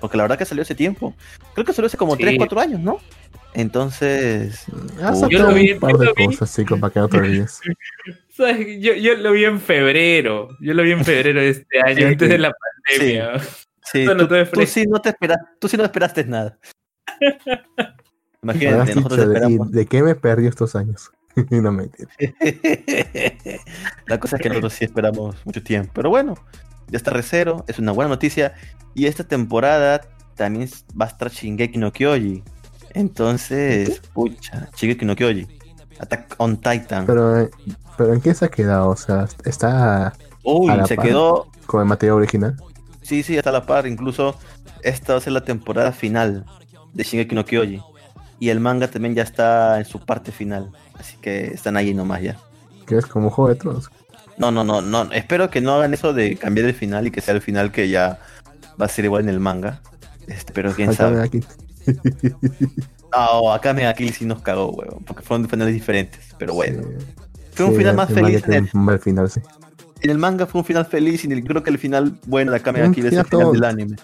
Porque 0.00 0.16
la 0.16 0.24
verdad 0.24 0.38
que 0.38 0.44
salió 0.44 0.62
hace 0.62 0.74
tiempo. 0.74 1.14
Creo 1.54 1.64
que 1.64 1.72
salió 1.72 1.86
hace 1.86 1.96
como 1.96 2.16
Sí. 2.16 2.22
3, 2.22 2.36
4 2.38 2.60
años, 2.60 2.80
¿no? 2.80 2.98
Entonces, 3.54 4.66
Ha 5.02 5.14
Yo 5.28 5.38
lo 5.38 5.54
vi, 5.54 5.72
un 5.72 5.80
par 5.80 5.92
yo 5.92 5.98
de 5.98 6.04
lo 6.06 6.14
vi. 6.14 6.26
cosas, 6.26 6.54
chicos, 6.54 6.78
para 6.78 6.92
que. 6.92 7.00
¿sabes? 8.36 8.80
Yo, 8.80 8.92
yo 8.94 9.14
lo 9.16 9.32
vi 9.32 9.44
en 9.46 9.60
febrero. 9.60 10.48
Yo 10.60 10.74
lo 10.74 10.82
vi 10.82 10.92
en 10.92 11.04
febrero 11.04 11.40
de 11.40 11.48
este 11.50 11.80
año, 11.80 11.96
Sí. 11.96 12.04
antes 12.04 12.28
de 12.28 12.38
la 12.38 12.52
pandemia. 12.52 13.40
sí, 13.82 14.04
tú, 14.52 14.66
sí 14.66 14.84
no 14.86 15.00
te 15.00 15.08
esperas, 15.10 15.38
tú 15.58 15.68
sí 15.68 15.76
no 15.78 15.84
esperaste 15.84 16.24
nada. 16.24 16.58
Imagínate, 18.42 18.94
nosotros 18.94 19.18
dicho, 19.18 19.28
¿de, 19.28 19.34
esperamos. 19.34 19.70
¿de 19.72 19.86
qué 19.86 20.02
me 20.02 20.14
perdí 20.14 20.46
estos 20.48 20.76
años? 20.76 21.10
no 21.50 21.72
me 21.72 21.88
La 24.06 24.20
cosa 24.20 24.36
es 24.36 24.42
que 24.42 24.48
nosotros 24.48 24.72
sí 24.74 24.84
esperamos 24.84 25.36
mucho 25.44 25.62
tiempo. 25.62 25.92
Pero 25.94 26.10
bueno, 26.10 26.34
ya 26.88 26.96
está 26.96 27.10
Recero, 27.10 27.64
es 27.68 27.78
una 27.78 27.92
buena 27.92 28.08
noticia. 28.08 28.54
Y 28.94 29.06
esta 29.06 29.24
temporada 29.24 30.00
también 30.36 30.68
va 31.00 31.06
a 31.06 31.08
estar 31.08 31.30
Shingeki 31.30 31.78
no 31.78 31.92
Kyoji. 31.92 32.42
Entonces, 32.94 34.00
pucha, 34.14 34.68
Shingeki 34.76 35.04
no 35.04 35.14
Kyoji. 35.16 35.46
Attack 35.98 36.34
on 36.38 36.56
Titan. 36.58 37.06
Pero, 37.06 37.40
eh, 37.40 37.50
pero 37.96 38.12
¿en 38.14 38.20
qué 38.20 38.34
se 38.34 38.44
ha 38.44 38.48
quedado? 38.48 38.90
O 38.90 38.96
sea, 38.96 39.26
está 39.44 40.12
Uy, 40.42 40.70
a 40.70 40.76
la 40.76 40.86
se 40.86 40.96
par. 40.96 41.06
quedó. 41.06 41.46
con 41.66 41.80
el 41.80 41.86
material 41.86 42.16
original. 42.18 42.56
Sí, 43.02 43.22
sí, 43.22 43.36
hasta 43.38 43.52
la 43.52 43.64
par. 43.66 43.86
Incluso 43.86 44.36
esta 44.82 45.14
va 45.14 45.18
a 45.18 45.22
ser 45.22 45.32
la 45.32 45.44
temporada 45.44 45.92
final 45.92 46.44
de 46.92 47.04
Shingeki 47.04 47.34
no 47.34 47.44
Kyoji. 47.44 47.82
Y 48.38 48.50
el 48.50 48.60
manga 48.60 48.88
también 48.88 49.14
ya 49.14 49.22
está 49.22 49.78
en 49.78 49.84
su 49.86 50.04
parte 50.04 50.32
final. 50.32 50.70
Así 50.98 51.16
que 51.18 51.46
están 51.48 51.76
ahí 51.76 51.94
nomás 51.94 52.22
ya. 52.22 52.36
Que 52.86 52.96
es 52.98 53.06
como 53.06 53.30
Juego 53.30 53.48
de 53.48 53.56
Tronos. 53.56 53.90
No, 54.38 54.50
no, 54.50 54.64
no, 54.64 54.80
no. 54.82 55.10
Espero 55.12 55.50
que 55.50 55.60
no 55.60 55.74
hagan 55.74 55.94
eso 55.94 56.12
de 56.12 56.36
cambiar 56.36 56.66
el 56.66 56.74
final 56.74 57.06
y 57.06 57.10
que 57.10 57.20
sea 57.20 57.34
el 57.34 57.40
final 57.40 57.72
que 57.72 57.88
ya 57.88 58.18
va 58.80 58.86
a 58.86 58.88
ser 58.88 59.04
igual 59.06 59.22
en 59.24 59.28
el 59.30 59.40
manga. 59.40 59.80
Este, 60.26 60.52
pero 60.52 60.72
quién 60.74 60.88
Acá 60.90 60.96
sabe. 60.98 61.22
aquí. 61.22 61.40
No, 63.12 63.52
acá 63.52 63.72
me 63.72 63.86
aquí 63.86 64.08
sí 64.10 64.24
nos 64.24 64.42
cagó, 64.42 64.70
weón. 64.72 65.02
Porque 65.04 65.22
fueron 65.22 65.48
finales 65.48 65.72
diferentes. 65.74 66.20
Pero 66.38 66.54
bueno. 66.54 66.82
Sí, 66.82 67.06
Fue 67.54 67.66
un 67.66 67.72
sí, 67.72 67.78
final 67.78 67.96
más 67.96 68.12
feliz. 68.12 68.42
En 68.46 68.52
el, 68.52 68.70
un 68.74 68.84
mal 68.84 68.98
final, 68.98 69.30
sí. 69.30 69.40
en 70.02 70.10
el 70.10 70.18
manga 70.18 70.46
fue 70.46 70.60
un 70.60 70.64
final 70.66 70.84
feliz 70.86 71.24
y 71.24 71.32
el- 71.32 71.42
creo 71.44 71.62
que 71.62 71.70
el 71.70 71.78
final 71.78 72.18
bueno 72.26 72.52
Un 72.52 72.92
Kill 72.92 73.06
es 73.06 73.12
el 73.14 73.24
final 73.24 73.52
del 73.52 73.64
anime. 73.64 73.96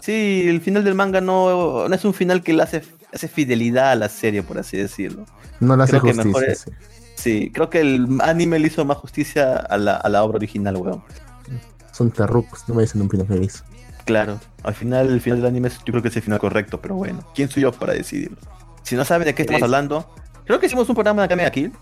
Sí, 0.00 0.44
el 0.46 0.60
final 0.60 0.84
del 0.84 0.94
manga 0.94 1.20
no, 1.20 1.88
no 1.88 1.94
es 1.94 2.04
un 2.04 2.14
final 2.14 2.42
que 2.42 2.52
le 2.52 2.62
hace, 2.62 2.82
hace 3.12 3.28
fidelidad 3.28 3.90
a 3.90 3.94
la 3.96 4.08
serie, 4.08 4.42
por 4.42 4.58
así 4.58 4.76
decirlo. 4.76 5.26
No 5.58 5.76
le 5.76 5.82
hace 5.82 5.98
Creo 5.98 6.02
que 6.02 6.14
mejor 6.24 6.44
justicia. 6.44 6.72
es- 6.78 6.99
sí. 7.20 7.50
Creo 7.52 7.70
que 7.70 7.80
el 7.80 8.18
anime 8.22 8.58
le 8.58 8.66
hizo 8.68 8.84
más 8.84 8.96
justicia 8.98 9.56
a 9.56 9.76
la, 9.78 9.96
a 9.96 10.08
la 10.08 10.22
obra 10.24 10.36
original, 10.36 10.76
weón. 10.76 11.02
Son 11.92 12.10
terrucos, 12.10 12.64
no 12.68 12.74
me 12.74 12.82
dicen 12.82 13.02
un 13.02 13.10
final 13.10 13.26
feliz. 13.26 13.62
Claro, 14.04 14.40
al 14.64 14.74
final, 14.74 15.08
el 15.10 15.20
final 15.20 15.38
del 15.40 15.46
anime 15.48 15.68
es- 15.68 15.78
yo 15.78 15.92
creo 15.92 16.02
que 16.02 16.08
es 16.08 16.16
el 16.16 16.22
final 16.22 16.38
correcto, 16.38 16.80
pero 16.80 16.94
bueno, 16.94 17.20
¿quién 17.34 17.48
soy 17.48 17.62
yo 17.62 17.72
para 17.72 17.92
decidirlo? 17.92 18.38
Si 18.82 18.96
no 18.96 19.04
saben 19.04 19.26
de 19.26 19.34
qué 19.34 19.42
estamos 19.42 19.62
hablando, 19.62 20.10
creo 20.44 20.58
que 20.58 20.66
hicimos 20.66 20.88
un 20.88 20.94
programa 20.94 21.22
de 21.22 21.26
Akame 21.26 21.50
Kill, 21.52 21.72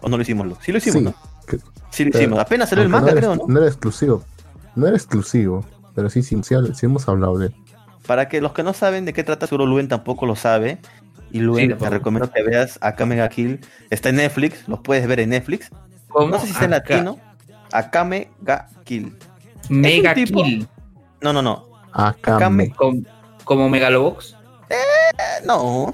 o 0.00 0.08
no 0.08 0.16
lo 0.16 0.22
hicimos, 0.22 0.56
sí 0.62 0.72
lo 0.72 0.78
hicimos, 0.78 0.98
Sí, 0.98 1.04
¿no? 1.04 1.14
que- 1.46 1.58
Sí 1.90 2.04
lo 2.04 2.10
hicimos, 2.10 2.38
apenas 2.38 2.68
salió 2.70 2.82
el 2.84 2.88
manga, 2.90 3.12
no, 3.12 3.16
creo, 3.18 3.36
¿no? 3.36 3.44
no 3.46 3.58
era 3.58 3.66
exclusivo. 3.68 4.24
No 4.74 4.86
era 4.86 4.96
exclusivo, 4.96 5.64
pero 5.94 6.10
sí, 6.10 6.22
sí, 6.22 6.38
sí, 6.42 6.54
sí 6.74 6.86
hemos 6.86 7.08
hablado 7.08 7.38
de 7.38 7.46
él. 7.48 7.54
Para 8.06 8.28
que 8.28 8.40
los 8.40 8.52
que 8.52 8.62
no 8.62 8.72
saben 8.72 9.04
de 9.04 9.12
qué 9.12 9.24
trata, 9.24 9.46
seguro 9.46 9.66
Luen 9.66 9.88
tampoco 9.88 10.26
lo 10.26 10.36
sabe. 10.36 10.78
Y 11.30 11.40
Luen, 11.40 11.70
Sí, 11.72 11.76
te 11.76 11.90
recomiendo 11.90 12.30
que 12.30 12.42
veas 12.42 12.78
Akame 12.80 13.16
ga 13.16 13.28
Kill. 13.28 13.60
Está 13.90 14.08
en 14.10 14.16
Netflix, 14.16 14.66
lo 14.68 14.82
puedes 14.82 15.06
ver 15.06 15.20
en 15.20 15.30
Netflix. 15.30 15.70
¿Cómo? 16.08 16.28
No 16.28 16.38
sé 16.38 16.46
si 16.46 16.52
está 16.52 16.64
en 16.66 16.70
latino. 16.72 17.18
Akame 17.72 18.30
ga 18.40 18.68
Kill. 18.84 19.16
Mega 19.68 20.14
tipo- 20.14 20.42
Kill. 20.44 20.68
No, 21.20 21.32
no, 21.32 21.42
no. 21.42 21.66
Akame- 21.92 22.74
Com- 22.74 23.04
como 23.44 23.68
Megalobox. 23.68 24.36
Eh, 24.70 25.44
no. 25.44 25.92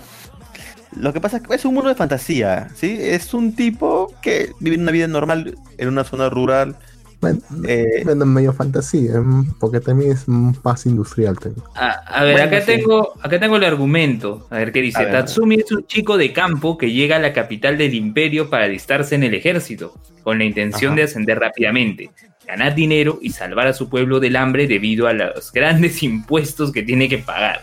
Lo 0.97 1.13
que 1.13 1.21
pasa 1.21 1.39
es 1.39 1.43
que 1.43 1.55
es 1.55 1.65
un 1.65 1.73
mundo 1.75 1.89
de 1.89 1.95
fantasía, 1.95 2.69
¿sí? 2.75 2.99
Es 3.01 3.33
un 3.33 3.55
tipo 3.57 4.13
que 4.21 4.53
vive 4.61 4.77
una 4.77 4.93
vida 4.93 5.07
normal 5.07 5.57
en 5.79 5.89
una 5.89 6.05
zona 6.05 6.29
rural 6.29 6.77
Bueno, 7.23 7.39
Eh, 7.67 8.03
bueno, 8.05 8.27
medio 8.27 8.53
fantasía, 8.53 9.21
mm, 9.21 9.55
porque 9.61 9.79
también 9.81 10.11
es 10.13 10.27
un 10.29 10.53
paz 10.55 10.85
industrial. 10.87 11.39
también. 11.39 11.65
A, 11.77 11.91
a 11.91 12.25
ver, 12.25 12.33
Bueno, 12.35 12.47
acá 12.49 12.61
sí. 12.61 12.67
tengo, 12.67 13.13
acá 13.23 13.39
tengo 13.41 13.57
el 13.57 13.65
argumento. 13.65 14.47
A 14.51 14.57
ver 14.57 14.73
qué 14.73 14.83
dice. 14.83 15.05
Ver. 15.05 15.13
Tatsumi 15.13 15.55
es 15.61 15.71
un 15.71 15.87
chico 15.87 16.19
de 16.19 16.33
campo 16.33 16.77
que 16.77 16.91
llega 16.91 17.17
a 17.17 17.21
la 17.21 17.33
capital 17.33 17.79
del 17.79 17.95
imperio 17.95 18.51
para 18.51 18.65
alistarse 18.65 19.15
en 19.15 19.23
el 19.23 19.35
ejército, 19.35 19.95
con 20.25 20.37
la 20.39 20.45
intención 20.45 20.91
Ajá. 20.93 20.97
de 20.97 21.03
ascender 21.05 21.39
rápidamente, 21.39 22.11
ganar 22.45 22.75
dinero 22.75 23.21
y 23.23 23.31
salvar 23.31 23.69
a 23.69 23.73
su 23.73 23.89
pueblo 23.89 24.19
del 24.19 24.35
hambre 24.35 24.67
debido 24.67 25.07
a 25.07 25.13
los 25.13 25.53
grandes 25.53 26.03
impuestos 26.03 26.73
que 26.73 26.83
tiene 26.83 27.09
que 27.09 27.19
pagar. 27.19 27.63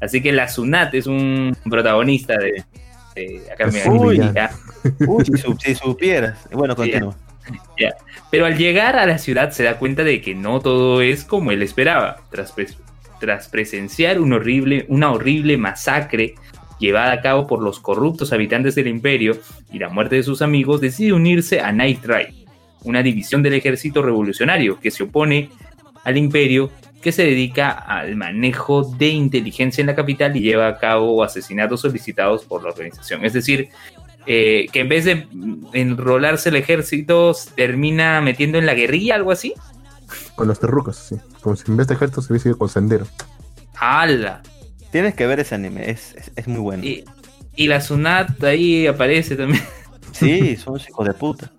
Así 0.00 0.22
que 0.22 0.30
la 0.32 0.48
Sunat 0.48 0.94
es 0.94 1.06
un 1.08 1.54
protagonista 1.68 2.34
de, 2.38 2.62
de- 3.16 3.42
acá 3.52 3.68
uy, 3.90 4.20
uy, 5.08 5.24
si, 5.24 5.32
su- 5.36 5.56
si 5.58 5.74
supieras. 5.74 6.38
Bueno, 6.52 6.76
continúa. 6.76 7.16
Pero 8.30 8.46
al 8.46 8.56
llegar 8.56 8.96
a 8.96 9.06
la 9.06 9.18
ciudad 9.18 9.50
se 9.50 9.64
da 9.64 9.78
cuenta 9.78 10.04
de 10.04 10.20
que 10.20 10.34
no 10.34 10.60
todo 10.60 11.00
es 11.02 11.24
como 11.24 11.52
él 11.52 11.62
esperaba. 11.62 12.16
Tras, 12.30 12.54
pres- 12.56 12.76
tras 13.20 13.48
presenciar 13.48 14.20
una 14.20 14.36
horrible 15.12 15.56
masacre 15.56 16.34
llevada 16.78 17.12
a 17.12 17.20
cabo 17.22 17.46
por 17.46 17.62
los 17.62 17.80
corruptos 17.80 18.32
habitantes 18.32 18.74
del 18.74 18.88
imperio 18.88 19.38
y 19.72 19.78
la 19.78 19.88
muerte 19.88 20.16
de 20.16 20.22
sus 20.22 20.42
amigos, 20.42 20.80
decide 20.80 21.12
unirse 21.12 21.60
a 21.60 21.72
Night 21.72 22.04
Ride, 22.04 22.34
una 22.84 23.02
división 23.02 23.42
del 23.42 23.54
ejército 23.54 24.02
revolucionario 24.02 24.78
que 24.78 24.90
se 24.90 25.04
opone 25.04 25.48
al 26.04 26.16
imperio 26.18 26.70
que 27.00 27.12
se 27.12 27.24
dedica 27.24 27.70
al 27.70 28.16
manejo 28.16 28.82
de 28.82 29.08
inteligencia 29.08 29.80
en 29.80 29.86
la 29.86 29.94
capital 29.94 30.36
y 30.36 30.40
lleva 30.40 30.66
a 30.66 30.76
cabo 30.78 31.22
asesinatos 31.22 31.82
solicitados 31.82 32.44
por 32.44 32.64
la 32.64 32.70
organización. 32.70 33.24
Es 33.24 33.32
decir, 33.32 33.68
eh, 34.26 34.66
que 34.72 34.80
en 34.80 34.88
vez 34.88 35.04
de 35.04 35.26
enrolarse 35.72 36.48
el 36.48 36.56
ejército, 36.56 37.34
termina 37.54 38.20
metiendo 38.20 38.58
en 38.58 38.66
la 38.66 38.74
guerrilla, 38.74 39.14
algo 39.14 39.30
así. 39.32 39.54
Con 40.34 40.48
los 40.48 40.60
terrucos, 40.60 40.96
sí. 40.96 41.16
Como 41.40 41.56
si 41.56 41.70
en 41.70 41.76
vez 41.76 41.86
de 41.88 41.94
ejército 41.94 42.22
se 42.22 42.32
hubiese 42.32 42.48
ido 42.50 42.58
con 42.58 42.68
sendero. 42.68 43.06
¡Hala! 43.78 44.42
Tienes 44.90 45.14
que 45.14 45.26
ver 45.26 45.40
ese 45.40 45.54
anime, 45.54 45.90
es, 45.90 46.14
es, 46.16 46.30
es 46.34 46.48
muy 46.48 46.60
bueno. 46.60 46.84
Y, 46.84 47.04
y 47.54 47.66
la 47.66 47.80
Sunat 47.80 48.42
ahí 48.44 48.86
aparece 48.86 49.36
también. 49.36 49.62
Sí, 50.12 50.56
son 50.62 50.78
hijos 50.80 51.06
de 51.06 51.14
puta. 51.14 51.50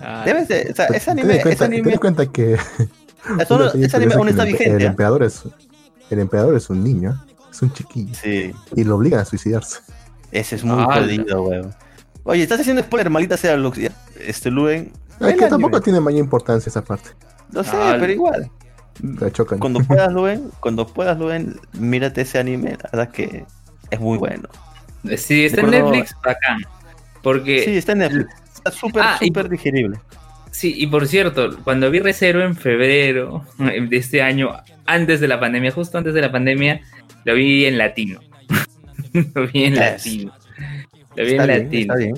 Ah, 0.00 0.22
Debes 0.24 0.48
de, 0.48 0.68
o 0.70 0.74
sea, 0.74 0.86
ese 0.86 1.10
anime, 1.10 1.40
cuenta, 1.40 1.64
anime, 1.64 1.92
en 1.92 1.98
cuenta 1.98 2.26
que 2.26 2.54
ese 3.74 3.96
anime 3.96 4.14
aún 4.14 4.28
es 4.28 4.32
está 4.34 4.42
el, 4.44 4.52
vigente. 4.52 4.76
el 4.76 4.82
¿ah? 4.82 4.90
emperador 4.90 5.22
es 5.22 5.42
el 6.10 6.18
emperador 6.18 6.54
es 6.54 6.68
un 6.68 6.84
niño, 6.84 7.24
es 7.50 7.62
un 7.62 7.72
chiquillo 7.72 8.14
Sí, 8.14 8.52
y 8.76 8.84
lo 8.84 8.96
obligan 8.96 9.20
a 9.20 9.24
suicidarse. 9.24 9.80
ese 10.32 10.56
es 10.56 10.64
muy 10.64 10.82
Ala. 10.84 11.00
jodido, 11.02 11.42
weón. 11.44 11.74
Oye, 12.26 12.42
estás 12.42 12.60
haciendo 12.60 12.82
spoiler, 12.82 13.08
maldita 13.10 13.36
sea, 13.36 13.56
Lux. 13.56 13.78
Ya, 13.78 13.90
Este, 14.20 14.50
Luen. 14.50 14.92
Es 15.12 15.18
que 15.18 15.24
anime. 15.32 15.48
tampoco 15.48 15.80
tiene 15.80 16.00
mayor 16.00 16.20
importancia 16.20 16.68
esa 16.68 16.84
parte. 16.84 17.10
No 17.52 17.62
sé, 17.64 17.70
pero 18.00 18.12
igual. 18.12 18.50
La 19.20 19.30
chocan. 19.30 19.58
Cuando 19.58 19.80
puedas, 19.80 20.12
Luen, 20.12 20.50
cuando 20.60 20.86
puedas, 20.86 21.18
Luen, 21.18 21.58
mírate 21.74 22.22
ese 22.22 22.38
anime, 22.38 22.70
la 22.82 22.90
verdad 22.92 23.10
que 23.10 23.44
es 23.90 24.00
muy 24.00 24.18
bueno. 24.18 24.48
Sí, 25.16 25.44
está 25.44 25.60
en 25.60 25.70
Netflix, 25.70 26.14
bacán. 26.24 26.58
Porque 27.22 27.62
Sí, 27.64 27.76
está 27.76 27.92
en 27.92 27.98
Netflix. 27.98 28.28
Está 28.56 28.70
súper, 28.72 29.02
Ah, 29.04 29.18
y- 29.20 29.26
súper 29.28 29.48
digerible. 29.48 29.98
Sí, 30.50 30.74
y 30.76 30.86
por 30.86 31.06
cierto, 31.06 31.56
cuando 31.62 31.90
vi 31.90 32.00
Recero 32.00 32.42
en 32.42 32.56
febrero 32.56 33.44
de 33.58 33.96
este 33.96 34.22
año, 34.22 34.50
antes 34.86 35.20
de 35.20 35.28
la 35.28 35.38
pandemia, 35.38 35.70
justo 35.70 35.96
antes 35.98 36.12
de 36.14 36.20
la 36.22 36.32
pandemia, 36.32 36.80
lo 37.24 37.34
vi 37.34 37.66
en 37.66 37.78
latino. 37.78 38.20
lo 39.34 39.46
vi 39.46 39.64
en 39.64 39.76
latino. 39.76 40.32
Lo 41.16 41.24
vi 41.24 41.30
Está 41.32 41.44
en 41.44 41.48
bien, 41.48 41.64
latino. 41.64 41.94
está 41.94 41.96
bien. 41.96 42.14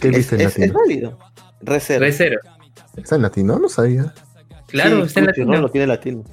¿Qué 0.00 0.08
Es, 0.08 0.16
viste 0.16 0.34
en 0.36 0.40
es- 0.42 0.58
es 0.58 0.72
válido. 0.72 1.18
Reserva. 1.62 2.06
Recero, 2.06 2.40
¿Está 2.96 3.16
en 3.16 3.22
latino? 3.22 3.58
No 3.58 3.68
sabía. 3.68 4.12
claro, 4.68 5.00
Sí, 5.02 5.06
está 5.08 5.20
en 5.20 5.26
latino. 5.26 5.60
lo 5.60 5.68
tiene 5.70 5.86
latino. 5.86 6.24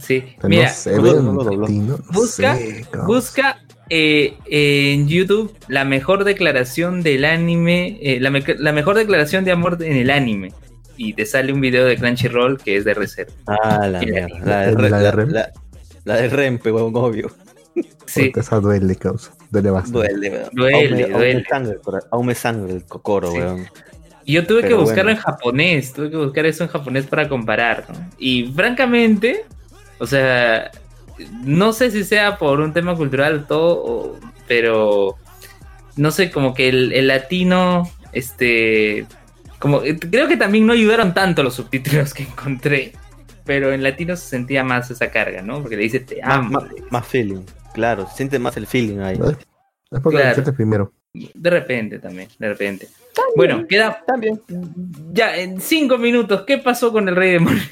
Sí, 0.00 0.24
No 0.42 0.48
mira, 0.48 0.72
no 0.86 1.02
lo- 1.02 1.18
en 1.18 1.24
no 1.26 1.32
lo 1.44 1.60
latino. 1.60 1.98
no 1.98 2.04
busca- 2.12 2.56
sé, 2.56 2.86
busca 3.06 3.58
eh, 3.90 4.38
en 4.46 5.06
YouTube 5.08 5.54
la 5.68 5.84
mejor 5.84 6.24
declaración 6.24 7.02
del 7.02 7.24
anime, 7.26 7.98
eh, 8.00 8.18
la, 8.20 8.30
me- 8.30 8.42
la 8.58 8.72
mejor 8.72 8.96
declaración 8.96 9.44
de 9.44 9.52
amor 9.52 9.76
en 9.82 9.96
el 9.96 10.10
anime. 10.10 10.52
Y 10.96 11.12
te 11.12 11.26
sale 11.26 11.52
un 11.52 11.60
video 11.60 11.84
de 11.84 11.96
Crunchyroll 11.96 12.58
que 12.58 12.76
es 12.76 12.84
de 12.86 12.94
Recero. 12.94 13.30
Ah, 13.46 13.86
la 13.86 14.00
mierda. 14.00 14.28
La 14.44 14.60
de, 14.60 14.68
¿El 14.70 14.76
de 14.76 14.82
Re- 14.82 14.90
la 14.90 14.98
de 14.98 15.04
la, 15.04 15.10
Rem? 15.10 15.28
la- 15.30 15.52
la 16.04 16.16
de 16.16 16.28
Rempe, 16.30 16.72
weón, 16.72 16.92
obvio. 16.96 17.30
Sí, 18.06 18.26
Porque 18.26 18.40
esa 18.40 18.60
duele, 18.60 18.96
causa. 18.96 19.32
Duele 19.54 19.70
bastante. 19.70 20.08
Duele. 20.14 20.42
Duele, 20.52 20.76
Aún 20.76 20.90
me- 20.96 21.02
aún 21.02 21.12
me 21.12 21.18
duele. 21.18 21.44
sangre, 21.48 21.74
por- 21.82 22.04
aún 22.10 22.26
me 22.26 22.34
sangre 22.34 22.72
el 22.74 22.84
cocoro, 22.84 23.30
Sí. 23.30 23.38
weón. 23.38 23.66
Yo 24.26 24.46
tuve 24.46 24.62
que 24.66 24.74
buscarlo 24.74 25.04
bueno. 25.04 25.10
en 25.10 25.16
japonés, 25.18 25.92
tuve 25.92 26.10
que 26.10 26.16
buscar 26.16 26.46
eso 26.46 26.64
en 26.64 26.70
japonés 26.70 27.06
para 27.06 27.28
comparar. 27.28 27.84
¿no? 27.90 28.10
Y 28.18 28.50
francamente, 28.54 29.44
o 29.98 30.06
sea, 30.06 30.70
no 31.44 31.72
sé 31.74 31.90
si 31.90 32.04
sea 32.04 32.38
por 32.38 32.60
un 32.60 32.72
tema 32.72 32.96
cultural 32.96 33.34
o 33.34 33.44
todo, 33.44 33.84
o- 33.84 34.18
pero 34.48 35.16
no 35.96 36.10
sé, 36.10 36.30
como 36.30 36.54
que 36.54 36.68
el, 36.68 36.92
el 36.92 37.06
latino, 37.08 37.88
este, 38.12 39.06
como 39.58 39.80
creo 40.10 40.26
que 40.26 40.36
también 40.36 40.66
no 40.66 40.72
ayudaron 40.72 41.14
tanto 41.14 41.42
los 41.42 41.54
subtítulos 41.54 42.12
que 42.14 42.22
encontré, 42.24 42.92
pero 43.44 43.72
en 43.72 43.82
latino 43.82 44.16
se 44.16 44.26
sentía 44.26 44.64
más 44.64 44.90
esa 44.90 45.10
carga, 45.10 45.42
¿no? 45.42 45.60
Porque 45.60 45.76
le 45.76 45.82
dice 45.82 46.00
te 46.00 46.20
Más, 46.22 46.38
amo. 46.38 46.50
más, 46.50 46.64
más 46.90 47.06
feeling, 47.06 47.42
claro. 47.74 48.06
Se 48.08 48.16
siente 48.16 48.38
más 48.38 48.56
el 48.56 48.66
feeling 48.66 49.00
ahí. 49.00 49.18
Es 49.90 50.00
porque 50.00 50.18
Claro. 50.20 50.42
lo 50.46 50.54
primero. 50.54 50.92
De 51.12 51.50
repente 51.50 51.98
también, 52.00 52.28
de 52.38 52.48
repente. 52.48 52.88
Bueno, 53.36 53.66
queda 53.68 54.02
También. 54.06 54.40
ya 55.12 55.36
en 55.36 55.60
cinco 55.60 55.96
minutos. 55.98 56.42
¿Qué 56.46 56.58
pasó 56.58 56.90
con 56.92 57.08
el 57.08 57.14
Rey 57.14 57.32
Demonio? 57.32 57.62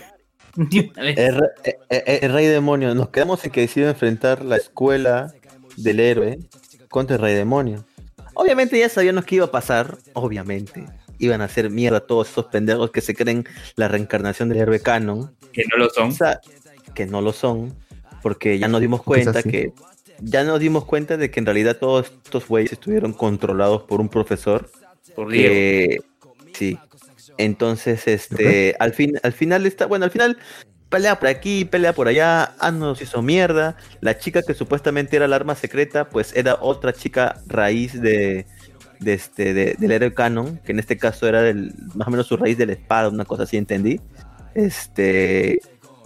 El, 0.96 1.34
re- 1.36 1.48
eh, 1.64 1.78
eh, 1.88 2.18
el 2.22 2.32
rey 2.32 2.46
demonio. 2.46 2.94
Nos 2.94 3.08
quedamos 3.08 3.42
en 3.44 3.50
que 3.50 3.62
decidió 3.62 3.88
enfrentar 3.88 4.44
la 4.44 4.56
escuela 4.58 5.32
del 5.78 5.98
héroe 5.98 6.38
contra 6.90 7.16
el 7.16 7.22
rey 7.22 7.34
demonio. 7.34 7.86
Obviamente 8.34 8.78
ya 8.78 8.90
sabíamos 8.90 9.24
que 9.24 9.36
iba 9.36 9.46
a 9.46 9.50
pasar. 9.50 9.96
Obviamente. 10.12 10.84
Iban 11.18 11.40
a 11.40 11.44
hacer 11.44 11.70
mierda 11.70 12.00
todos 12.00 12.28
esos 12.28 12.46
pendejos 12.46 12.90
que 12.90 13.00
se 13.00 13.14
creen 13.14 13.46
la 13.76 13.88
reencarnación 13.88 14.50
del 14.50 14.58
héroe 14.58 14.80
canon. 14.80 15.34
que 15.54 15.62
no 15.70 15.78
lo 15.78 15.88
son. 15.88 16.08
O 16.10 16.12
sea, 16.12 16.38
que 16.94 17.06
no 17.06 17.22
lo 17.22 17.32
son. 17.32 17.74
Porque 18.22 18.58
ya 18.58 18.68
nos 18.68 18.80
dimos 18.80 19.00
Porque 19.02 19.20
es 19.22 19.26
cuenta 19.26 19.42
que. 19.42 19.72
Ya 20.20 20.44
nos 20.44 20.60
dimos 20.60 20.84
cuenta 20.84 21.16
de 21.16 21.30
que 21.30 21.40
en 21.40 21.46
realidad 21.46 21.76
todos 21.78 22.12
estos 22.24 22.46
güeyes 22.46 22.72
estuvieron 22.72 23.12
controlados 23.12 23.82
por 23.82 24.00
un 24.00 24.08
profesor 24.08 24.70
Por 25.16 25.30
Diego. 25.30 25.52
que 25.52 25.98
sí 26.54 26.78
entonces 27.38 28.06
este 28.06 28.76
al 28.78 28.92
fin 28.92 29.18
al 29.22 29.32
final 29.32 29.64
está 29.66 29.86
bueno 29.86 30.04
al 30.04 30.10
final 30.10 30.36
pelea 30.90 31.18
por 31.18 31.28
aquí 31.28 31.64
pelea 31.64 31.92
por 31.94 32.06
allá 32.08 32.54
Anos 32.60 33.00
hizo 33.02 33.22
mierda 33.22 33.76
la 34.00 34.18
chica 34.18 34.42
que 34.42 34.52
supuestamente 34.54 35.16
era 35.16 35.26
la 35.26 35.36
arma 35.36 35.54
secreta 35.56 36.08
pues 36.10 36.36
era 36.36 36.58
otra 36.60 36.92
chica 36.92 37.40
raíz 37.46 38.00
de 38.00 38.46
de 39.00 39.14
este 39.14 39.54
de- 39.54 39.74
del 39.78 39.90
héroe 39.92 40.12
canon 40.14 40.58
que 40.58 40.72
en 40.72 40.78
este 40.78 40.98
caso 40.98 41.26
era 41.26 41.40
del 41.42 41.72
más 41.94 42.06
o 42.06 42.10
menos 42.12 42.26
su 42.26 42.36
raíz 42.36 42.58
de 42.58 42.66
la 42.66 42.74
espada 42.74 43.08
una 43.08 43.24
cosa 43.24 43.44
así 43.44 43.56
entendí 43.56 43.98
este 44.54 45.60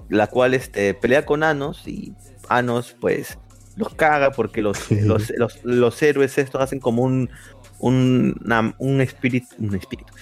la 0.08 0.26
cual 0.28 0.54
este 0.54 0.94
pelea 0.94 1.24
con 1.26 1.42
Anos 1.42 1.86
y 1.86 2.12
Anos 2.48 2.94
pues 3.00 3.38
los 3.76 3.94
caga 3.94 4.30
porque 4.32 4.62
los, 4.62 4.90
los, 4.90 5.30
los, 5.36 5.58
los 5.64 6.02
héroes 6.02 6.38
estos 6.38 6.60
hacen 6.60 6.80
como 6.80 7.02
un 7.02 7.30
un, 7.78 8.34
una- 8.42 8.74
un 8.78 9.00
espíritu 9.02 9.48
un 9.58 9.74
espíritu. 9.82 10.12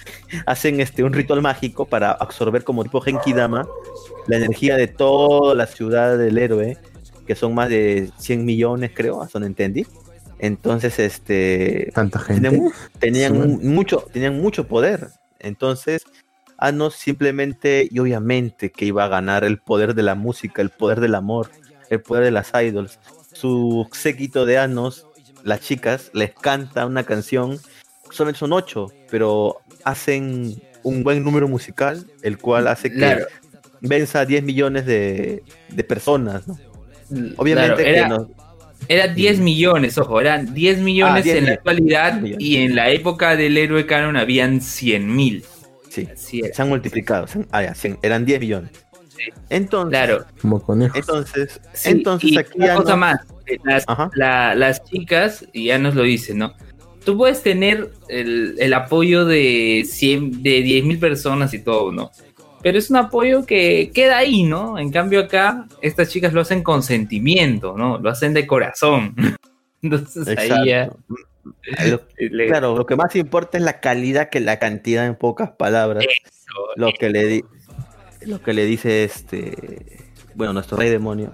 Hacen 0.45 0.81
este 0.81 1.03
un 1.03 1.13
ritual 1.13 1.41
mágico 1.41 1.85
para 1.85 2.11
absorber 2.11 2.63
como 2.65 2.83
tipo 2.83 2.99
Genkidama 2.99 3.65
la 4.27 4.37
energía 4.37 4.75
de 4.75 4.87
toda 4.87 5.55
la 5.55 5.65
ciudad 5.67 6.17
del 6.17 6.37
héroe 6.37 6.77
que 7.25 7.33
son 7.35 7.53
más 7.55 7.69
de 7.69 8.09
100 8.17 8.43
millones 8.45 8.91
creo 8.93 9.21
hasta 9.21 9.39
donde 9.39 9.47
entendí. 9.47 9.87
Entonces 10.37 10.99
este 10.99 11.91
Tanta 11.95 12.19
gente. 12.19 12.51
tenían, 12.99 13.59
mucho 13.63 14.05
tenían 14.11 14.41
mucho 14.41 14.67
poder. 14.67 15.07
Entonces 15.39 16.03
Anos 16.65 16.95
simplemente 16.95 17.87
y 17.89 17.99
obviamente 17.99 18.71
que 18.71 18.85
iba 18.85 19.03
a 19.05 19.07
ganar 19.07 19.43
el 19.43 19.57
poder 19.59 19.93
de 19.95 20.03
la 20.03 20.15
música 20.15 20.61
el 20.61 20.69
poder 20.69 20.99
del 20.99 21.15
amor 21.15 21.49
el 21.89 22.01
poder 22.01 22.23
de 22.23 22.31
las 22.31 22.51
idols 22.53 22.99
su 23.33 23.87
séquito 23.91 24.45
de 24.45 24.57
Anos 24.57 25.05
las 25.43 25.61
chicas 25.61 26.09
les 26.13 26.33
canta 26.33 26.85
una 26.85 27.03
canción 27.03 27.59
solamente 28.11 28.39
son 28.39 28.53
ocho 28.53 28.91
pero 29.11 29.57
hacen 29.83 30.55
un 30.83 31.03
buen 31.03 31.23
número 31.23 31.47
musical 31.47 32.05
el 32.21 32.37
cual 32.37 32.67
hace 32.67 32.89
que 32.91 32.97
Claro. 32.97 33.25
venza 33.81 34.21
a 34.21 34.25
10 34.25 34.43
millones 34.43 34.85
de, 34.85 35.43
de 35.69 35.83
personas 35.83 36.47
¿no? 36.47 36.57
obviamente 37.37 37.75
Claro, 37.83 37.89
era, 37.89 38.03
que 38.03 38.09
no 38.09 38.29
era 38.87 39.07
10 39.07 39.39
millones, 39.39 39.97
ojo, 39.97 40.21
eran 40.21 40.53
10 40.53 40.79
millones 40.79 41.21
Ah, 41.21 41.23
10 41.23 41.37
en 41.37 41.45
la 41.45 41.51
actualidad 41.53 42.13
10 42.13 42.21
millones. 42.23 42.45
y 42.47 42.57
en 42.57 42.75
la 42.75 42.89
época 42.89 43.35
del 43.35 43.57
héroe 43.57 43.85
canon 43.87 44.15
habían 44.15 44.61
100 44.61 45.15
mil. 45.15 45.43
Sí, 45.95 46.07
Así 46.11 46.41
se 46.53 46.61
han 46.61 46.69
multiplicado 46.69 47.27
se 47.27 47.39
han- 47.39 47.47
ah, 47.51 47.63
ya, 47.63 47.73
100, 47.75 47.97
eran 48.01 48.25
10 48.25 48.39
millones 48.39 48.71
Sí. 49.17 49.23
entonces 49.49 49.89
Claro. 49.91 50.25
Como 50.41 50.61
conejos. 50.61 50.97
Entonces, 50.97 51.61
Sí, 51.73 51.89
entonces 51.89 52.31
y 52.31 52.37
aquí 52.37 52.51
una 52.57 52.65
ya 52.67 52.75
cosa 52.75 52.89
no- 52.91 52.97
más, 52.97 53.19
eh, 53.47 53.57
las, 53.63 53.83
Ajá. 53.87 54.09
la- 54.15 54.55
las 54.55 54.83
chicas, 54.83 55.45
y 55.53 55.65
ya 55.65 55.77
nos 55.79 55.95
lo 55.95 56.03
dicen, 56.03 56.37
¿no? 56.39 56.53
Tú 57.05 57.17
puedes 57.17 57.41
tener 57.41 57.91
el, 58.09 58.55
el 58.59 58.73
apoyo 58.73 59.25
de 59.25 59.85
100, 59.87 60.41
de 60.43 60.61
10 60.63 60.83
mil 60.83 60.99
personas 60.99 61.53
y 61.53 61.59
todo, 61.59 61.91
¿no? 61.91 62.11
pero 62.61 62.79
es 62.79 62.89
un 62.89 62.95
apoyo 62.95 63.45
que 63.45 63.91
queda 63.93 64.17
ahí, 64.17 64.41
¿no? 64.41 64.79
En 64.79 64.89
cambio 64.91 65.19
acá, 65.19 65.67
estas 65.83 66.09
chicas 66.09 66.33
lo 66.33 66.41
hacen 66.41 66.63
con 66.63 66.81
sentimiento, 66.81 67.75
¿no? 67.77 67.99
Lo 67.99 68.09
hacen 68.09 68.33
de 68.33 68.47
corazón. 68.47 69.13
Entonces 69.83 70.27
ahí 70.35 70.49
ya... 70.69 70.89
Lo- 71.87 72.01
claro, 72.47 72.75
lo 72.77 72.85
que 72.85 72.95
más 72.95 73.15
importa 73.15 73.57
es 73.57 73.63
la 73.63 73.79
calidad 73.79 74.29
que 74.29 74.39
la 74.39 74.59
cantidad 74.59 75.05
en 75.05 75.15
pocas 75.15 75.51
palabras. 75.51 76.03
Eso, 76.05 76.67
Lo 76.75 76.91
que 76.99 77.09
le 77.09 77.25
di- 77.25 77.43
lo 78.25 78.41
que 78.41 78.53
le 78.53 78.65
dice 78.65 79.03
este 79.03 80.05
bueno, 80.33 80.53
nuestro 80.53 80.77
rey 80.77 80.89
demonio. 80.89 81.33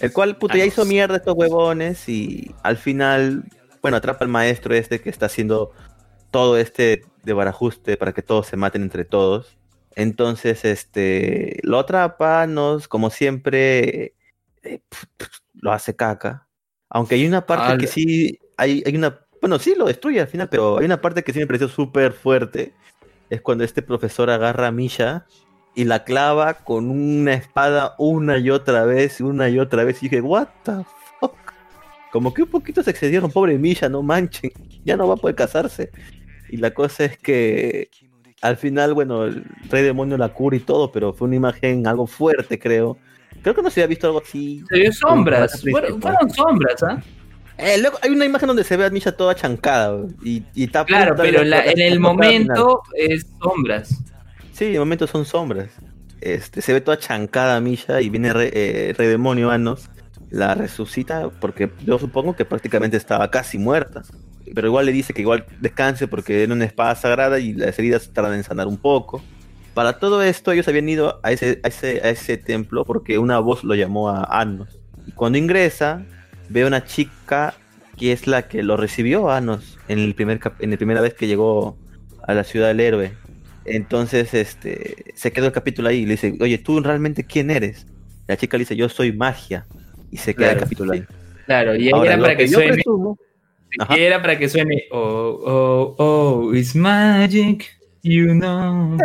El 0.00 0.12
cual 0.12 0.38
puta 0.38 0.56
ya 0.56 0.64
hizo 0.64 0.84
mierda 0.86 1.16
estos 1.16 1.34
huevones 1.36 2.08
y 2.08 2.54
al 2.62 2.78
final, 2.78 3.44
bueno, 3.82 3.98
atrapa 3.98 4.24
al 4.24 4.30
maestro 4.30 4.74
este 4.74 5.00
que 5.00 5.10
está 5.10 5.26
haciendo 5.26 5.72
todo 6.30 6.56
este 6.56 7.02
de 7.22 7.32
barajuste 7.34 7.96
para 7.98 8.12
que 8.12 8.22
todos 8.22 8.46
se 8.46 8.56
maten 8.56 8.82
entre 8.82 9.04
todos. 9.04 9.58
Entonces, 9.96 10.64
este, 10.64 11.58
lo 11.62 11.78
atrapa, 11.78 12.46
nos, 12.46 12.88
como 12.88 13.10
siempre, 13.10 14.14
eh, 14.62 14.80
lo 15.54 15.72
hace 15.72 15.94
caca. 15.96 16.46
Aunque 16.88 17.16
hay 17.16 17.26
una 17.26 17.44
parte 17.44 17.76
que 17.78 17.86
sí, 17.86 18.38
hay, 18.56 18.82
hay 18.86 18.96
una, 18.96 19.20
bueno, 19.40 19.58
sí 19.58 19.74
lo 19.76 19.86
destruye 19.86 20.20
al 20.20 20.28
final, 20.28 20.48
pero 20.48 20.78
hay 20.78 20.84
una 20.84 21.00
parte 21.00 21.22
que 21.22 21.32
sí 21.32 21.38
me 21.38 21.46
pareció 21.46 21.68
súper 21.68 22.12
fuerte. 22.12 22.74
Es 23.30 23.40
cuando 23.40 23.64
este 23.64 23.82
profesor 23.82 24.30
agarra 24.30 24.68
a 24.68 24.72
Misha 24.72 25.26
y 25.74 25.84
la 25.84 26.04
clava 26.04 26.54
con 26.54 26.90
una 26.90 27.34
espada 27.34 27.94
una 27.98 28.38
y 28.38 28.50
otra 28.50 28.84
vez, 28.84 29.20
una 29.20 29.48
y 29.48 29.58
otra 29.58 29.84
vez. 29.84 30.02
Y 30.02 30.08
dije, 30.08 30.20
what 30.20 30.48
the 30.64 30.84
fuck. 31.20 31.34
Como 32.12 32.34
que 32.34 32.42
un 32.42 32.50
poquito 32.50 32.82
se 32.82 32.90
excedieron, 32.90 33.30
pobre 33.30 33.56
Misha, 33.56 33.88
no 33.88 34.02
manchen. 34.02 34.50
Ya 34.84 34.96
no 34.96 35.08
va 35.08 35.14
a 35.14 35.16
poder 35.16 35.36
casarse. 35.36 35.90
Y 36.48 36.56
la 36.56 36.72
cosa 36.72 37.04
es 37.04 37.16
que 37.16 37.88
al 38.42 38.56
final, 38.56 38.94
bueno, 38.94 39.24
el 39.24 39.44
rey 39.70 39.82
demonio 39.82 40.16
la 40.16 40.30
cura 40.30 40.56
y 40.56 40.60
todo, 40.60 40.90
pero 40.90 41.12
fue 41.12 41.28
una 41.28 41.36
imagen 41.36 41.86
algo 41.86 42.06
fuerte, 42.06 42.58
creo. 42.58 42.98
Creo 43.42 43.54
que 43.54 43.62
no 43.62 43.70
se 43.70 43.80
había 43.80 43.88
visto 43.88 44.06
algo 44.06 44.20
así. 44.20 44.64
Se 44.68 44.78
vio 44.78 44.92
sombras, 44.92 45.62
fueron, 45.62 46.30
sombras, 46.30 46.82
¿ah? 46.82 47.02
Eh, 47.02 47.19
luego 47.80 47.98
hay 48.02 48.10
una 48.10 48.24
imagen 48.24 48.46
donde 48.48 48.64
se 48.64 48.76
ve 48.76 48.84
a 48.84 48.90
Misha 48.90 49.12
toda 49.12 49.34
chancada 49.34 50.04
y, 50.22 50.42
y 50.54 50.64
está 50.64 50.84
Claro, 50.84 51.14
pero 51.16 51.44
la- 51.44 51.64
en 51.64 51.80
el 51.80 52.00
momento 52.00 52.82
es 52.96 53.26
sombras. 53.42 53.90
Sí, 54.52 54.72
de 54.72 54.78
momento 54.78 55.06
son 55.06 55.24
sombras. 55.24 55.68
Este, 56.20 56.60
se 56.60 56.72
ve 56.72 56.80
toda 56.80 56.98
chancada 56.98 57.60
Misha 57.60 58.00
y 58.00 58.10
viene 58.10 58.32
Rey, 58.32 58.50
eh, 58.52 58.94
Rey 58.96 59.08
Demonio 59.08 59.50
Anos, 59.50 59.88
la 60.30 60.54
resucita 60.54 61.30
porque 61.40 61.70
yo 61.84 61.98
supongo 61.98 62.36
que 62.36 62.44
prácticamente 62.44 62.96
estaba 62.96 63.30
casi 63.30 63.58
muerta. 63.58 64.02
Pero 64.54 64.66
igual 64.68 64.86
le 64.86 64.92
dice 64.92 65.12
que 65.14 65.22
igual 65.22 65.46
descanse 65.60 66.08
porque 66.08 66.42
era 66.42 66.52
una 66.52 66.64
espada 66.64 66.94
sagrada 66.96 67.38
y 67.38 67.52
las 67.52 67.78
heridas 67.78 68.10
tardan 68.12 68.34
en 68.34 68.44
sanar 68.44 68.66
un 68.66 68.76
poco. 68.76 69.22
Para 69.74 69.98
todo 69.98 70.22
esto 70.22 70.50
ellos 70.52 70.66
habían 70.68 70.88
ido 70.88 71.20
a 71.22 71.30
ese, 71.32 71.60
a 71.62 71.68
ese, 71.68 72.00
a 72.02 72.10
ese 72.10 72.36
templo 72.36 72.84
porque 72.84 73.18
una 73.18 73.38
voz 73.38 73.62
lo 73.64 73.74
llamó 73.74 74.08
a 74.10 74.24
Anos. 74.24 74.78
Y 75.06 75.12
cuando 75.12 75.38
ingresa, 75.38 76.02
ve 76.50 76.62
a 76.62 76.66
una 76.66 76.84
chica 76.84 77.54
que 77.96 78.12
es 78.12 78.26
la 78.26 78.48
que 78.48 78.62
lo 78.62 78.76
recibió 78.76 79.30
a 79.30 79.38
Anos 79.38 79.78
en 79.88 79.98
el 79.98 80.14
primer 80.14 80.40
en 80.60 80.70
la 80.70 80.76
primera 80.76 81.00
vez 81.00 81.14
que 81.14 81.26
llegó 81.26 81.76
a 82.26 82.34
la 82.34 82.44
ciudad 82.44 82.68
del 82.68 82.80
héroe. 82.80 83.12
Entonces, 83.64 84.32
este, 84.34 85.12
se 85.14 85.32
quedó 85.32 85.46
el 85.46 85.52
capítulo 85.52 85.88
ahí 85.88 85.98
y 85.98 86.06
le 86.06 86.12
dice, 86.12 86.36
oye, 86.40 86.58
¿tú 86.58 86.80
realmente 86.80 87.24
quién 87.24 87.50
eres? 87.50 87.86
La 88.26 88.36
chica 88.36 88.56
le 88.56 88.62
dice, 88.62 88.76
yo 88.76 88.88
soy 88.88 89.12
magia. 89.12 89.66
Y 90.10 90.16
se 90.16 90.34
queda 90.34 90.46
el 90.48 90.52
Claro. 90.54 90.64
capítulo 90.66 90.92
ahí. 90.92 91.04
Claro, 91.46 91.76
y 91.76 91.90
Ahora, 91.90 92.14
era 92.14 92.22
para 92.22 92.36
que 92.36 92.48
yo 92.48 92.58
suene. 92.58 92.72
presumo- 92.82 93.18
Ajá. 93.78 93.98
Y 93.98 94.02
era 94.02 94.20
para 94.22 94.38
que 94.38 94.48
suene. 94.48 94.84
Oh, 94.90 95.40
oh, 95.44 95.94
oh, 95.98 96.54
it's 96.54 96.74
magic, 96.74 97.68
you 98.02 98.32
know. 98.34 98.96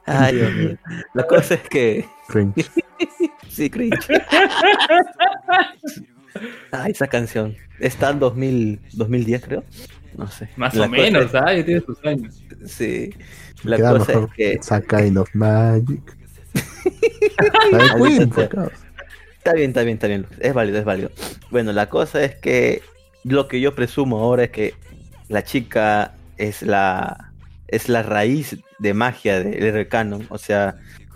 Ay, 0.05 0.35
Dios 0.35 0.53
mío. 0.53 0.77
La 1.13 1.25
cosa 1.27 1.55
es 1.55 1.61
que... 1.69 2.05
Sí, 3.53 3.69
cringe. 3.69 3.97
Ay, 6.71 6.91
esa 6.91 7.07
canción. 7.07 7.55
Está 7.79 8.09
en 8.09 8.19
2000, 8.19 8.79
2010, 8.93 9.41
creo. 9.43 9.63
No 10.17 10.27
sé. 10.27 10.49
Más 10.55 10.73
La 10.75 10.85
o 10.85 10.89
menos, 10.89 11.25
es- 11.25 11.31
¿sabes? 11.31 11.65
Tiene 11.65 11.81
sus 11.81 12.03
años. 12.05 12.41
Sí. 12.65 13.13
La 13.63 13.77
Queda 13.77 13.91
cosa 13.91 14.05
mejor 14.07 14.29
es 14.29 14.35
que... 14.35 14.53
It's 14.53 14.71
a 14.71 14.81
kind 14.81 15.17
of 15.17 15.29
magic. 15.33 16.01
De. 16.53 18.49
Está 19.37 19.53
bien, 19.53 19.69
está 19.71 19.83
bien, 19.83 19.95
está 19.95 20.07
bien. 20.07 20.25
Es 20.39 20.53
válido, 20.53 20.79
es 20.79 20.85
válido. 20.85 21.11
Bueno, 21.51 21.71
la 21.73 21.89
cosa 21.89 22.23
es 22.23 22.35
que 22.35 22.81
lo 23.23 23.47
que 23.47 23.59
yo 23.61 23.75
presumo 23.75 24.19
ahora 24.19 24.45
es 24.45 24.49
que 24.51 24.73
la 25.29 25.43
chica 25.43 26.13
es 26.37 26.61
la 26.61 27.31
es 27.67 27.89
la 27.89 28.03
raíz 28.03 28.57
de 28.79 28.93
magia 28.93 29.39
del 29.43 29.63
héroe 29.63 29.87
canon. 29.87 30.25
O 30.29 30.37
sea, 30.37 30.75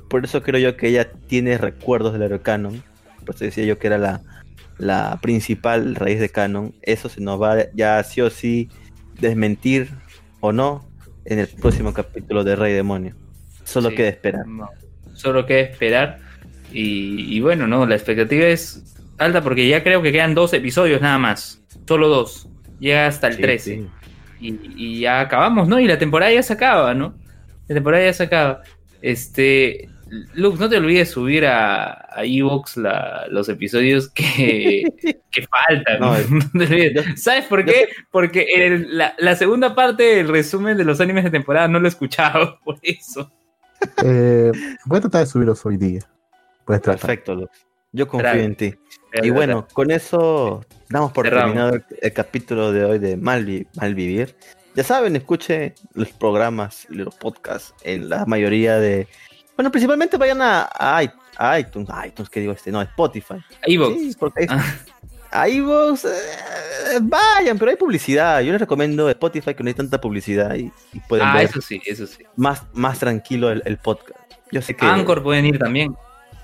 por 0.09 0.23
eso 0.25 0.41
creo 0.43 0.59
yo 0.59 0.77
que 0.77 0.87
ella 0.89 1.09
tiene 1.27 1.57
recuerdos 1.57 2.13
del 2.13 2.21
héroe 2.23 2.41
canon. 2.41 2.83
Por 3.25 3.35
eso 3.35 3.45
decía 3.45 3.65
yo 3.65 3.77
que 3.77 3.87
era 3.87 3.97
la, 3.97 4.21
la 4.77 5.19
principal 5.21 5.95
raíz 5.95 6.19
de 6.19 6.29
canon. 6.29 6.73
Eso 6.81 7.09
se 7.09 7.21
nos 7.21 7.41
va 7.41 7.57
ya 7.73 8.01
sí 8.03 8.21
o 8.21 8.29
sí 8.29 8.69
desmentir 9.19 9.89
o 10.39 10.51
no 10.53 10.87
en 11.25 11.39
el 11.39 11.47
próximo 11.47 11.93
capítulo 11.93 12.43
de 12.43 12.55
Rey 12.55 12.73
Demonio. 12.73 13.15
Solo 13.63 13.89
Sí. 13.89 13.95
queda 13.95 14.07
esperar. 14.09 14.47
No, 14.47 14.69
solo 15.13 15.45
queda 15.45 15.59
esperar. 15.59 16.19
Y, 16.71 17.35
y 17.35 17.39
bueno, 17.41 17.67
no, 17.67 17.85
la 17.85 17.95
expectativa 17.95 18.45
es 18.45 18.95
alta 19.17 19.41
porque 19.41 19.67
ya 19.67 19.83
creo 19.83 20.01
que 20.01 20.11
quedan 20.11 20.35
dos 20.35 20.53
episodios 20.53 21.01
nada 21.01 21.17
más. 21.17 21.61
Solo 21.87 22.07
dos. 22.07 22.47
Llega 22.79 23.07
hasta 23.07 23.27
el 23.27 23.35
Sí, 23.35 23.41
13. 23.41 23.75
sí. 23.75 23.87
Y, 24.39 24.59
y 24.75 24.99
ya 25.01 25.19
acabamos, 25.21 25.67
¿no? 25.67 25.79
Y 25.79 25.87
la 25.87 25.97
temporada 25.97 26.31
ya 26.31 26.43
se 26.43 26.53
acaba, 26.53 26.93
¿no? 26.93 27.15
La 27.67 27.73
temporada 27.75 28.05
ya 28.05 28.13
se 28.13 28.23
acaba. 28.23 28.61
Este. 29.01 29.89
Lux, 30.33 30.59
no 30.59 30.69
te 30.69 30.77
olvides 30.77 31.09
subir 31.11 31.45
a, 31.45 32.07
a 32.11 32.23
Evox 32.23 32.77
la- 32.77 33.25
los 33.29 33.49
episodios 33.49 34.09
que, 34.09 34.83
que 35.31 35.47
faltan. 35.47 35.99
No, 35.99 36.07
No, 36.11 36.15
es- 36.15 36.51
te 36.51 36.73
olvides. 36.75 37.21
¿Sabes 37.23 37.45
por 37.45 37.63
qué? 37.65 37.89
Porque 38.11 38.47
el- 38.55 38.97
la, 38.97 39.13
la 39.17 39.35
segunda 39.35 39.75
parte 39.75 40.03
del 40.03 40.27
resumen 40.27 40.77
de 40.77 40.83
los 40.85 40.99
animes 41.01 41.23
de 41.23 41.31
temporada 41.31 41.67
no 41.67 41.79
lo 41.79 41.85
he 41.87 41.89
escuchado, 41.89 42.59
por 42.65 42.77
eso. 42.81 43.31
Eh, 44.03 44.51
voy 44.85 44.97
a 44.97 45.01
tratar 45.01 45.21
de 45.21 45.27
subirlos 45.27 45.65
hoy 45.65 45.77
día. 45.77 46.01
Perfecto, 46.65 47.35
Lux. 47.35 47.65
Yo 47.91 48.07
confío 48.07 48.31
en 48.33 48.55
ti. 48.55 48.73
Y 49.23 49.29
bueno, 49.29 49.67
con 49.73 49.89
eso 49.91 50.63
damos 50.89 51.11
por 51.13 51.25
Cerramos. 51.25 51.45
terminado 51.53 51.75
el, 51.75 51.83
el 52.01 52.13
capítulo 52.13 52.71
de 52.71 52.83
hoy 52.85 52.99
de 52.99 53.17
Malvi- 53.17 53.67
Malvivir. 53.75 54.35
Ya 54.75 54.83
saben, 54.83 55.15
escuche 55.15 55.73
los 55.95 56.09
programas 56.09 56.85
y 56.91 56.95
los 56.95 57.15
podcasts 57.15 57.73
en 57.83 58.09
la 58.09 58.25
mayoría 58.27 58.77
de... 58.77 59.07
Bueno, 59.57 59.69
principalmente 59.71 60.15
vayan 60.17 60.41
a, 60.41 60.69
a 60.71 61.01
a 61.39 61.59
iTunes, 61.59 61.89
a 61.89 62.07
iTunes, 62.07 62.29
que 62.29 62.39
digo 62.39 62.53
este, 62.53 62.71
no, 62.71 62.79
a 62.79 62.83
Spotify. 62.83 63.35
Evox. 63.63 63.93
Sí, 63.99 64.15
porque 64.17 64.41
ahí, 65.31 65.59
Ah. 65.61 65.95
eh, 66.03 66.99
vayan, 67.01 67.57
pero 67.59 67.69
hay 67.71 67.77
publicidad. 67.77 68.41
Yo 68.41 68.51
les 68.53 68.61
recomiendo 68.61 69.09
Spotify 69.09 69.53
que 69.53 69.63
no 69.63 69.67
hay 69.67 69.73
tanta 69.73 69.99
publicidad 69.99 70.55
y, 70.55 70.71
y 70.93 70.99
pueden 71.01 71.27
Ah, 71.27 71.33
ver 71.35 71.45
eso 71.45 71.61
sí, 71.61 71.81
eso 71.85 72.07
sí. 72.07 72.23
más, 72.35 72.63
más 72.73 72.99
tranquilo 72.99 73.51
el, 73.51 73.61
el 73.65 73.77
podcast. 73.77 74.17
Yo 74.51 74.61
sé 74.61 74.75
que... 74.75 74.85
Anchor 74.85 75.21
pueden 75.21 75.45
ir 75.45 75.59
también. 75.59 75.95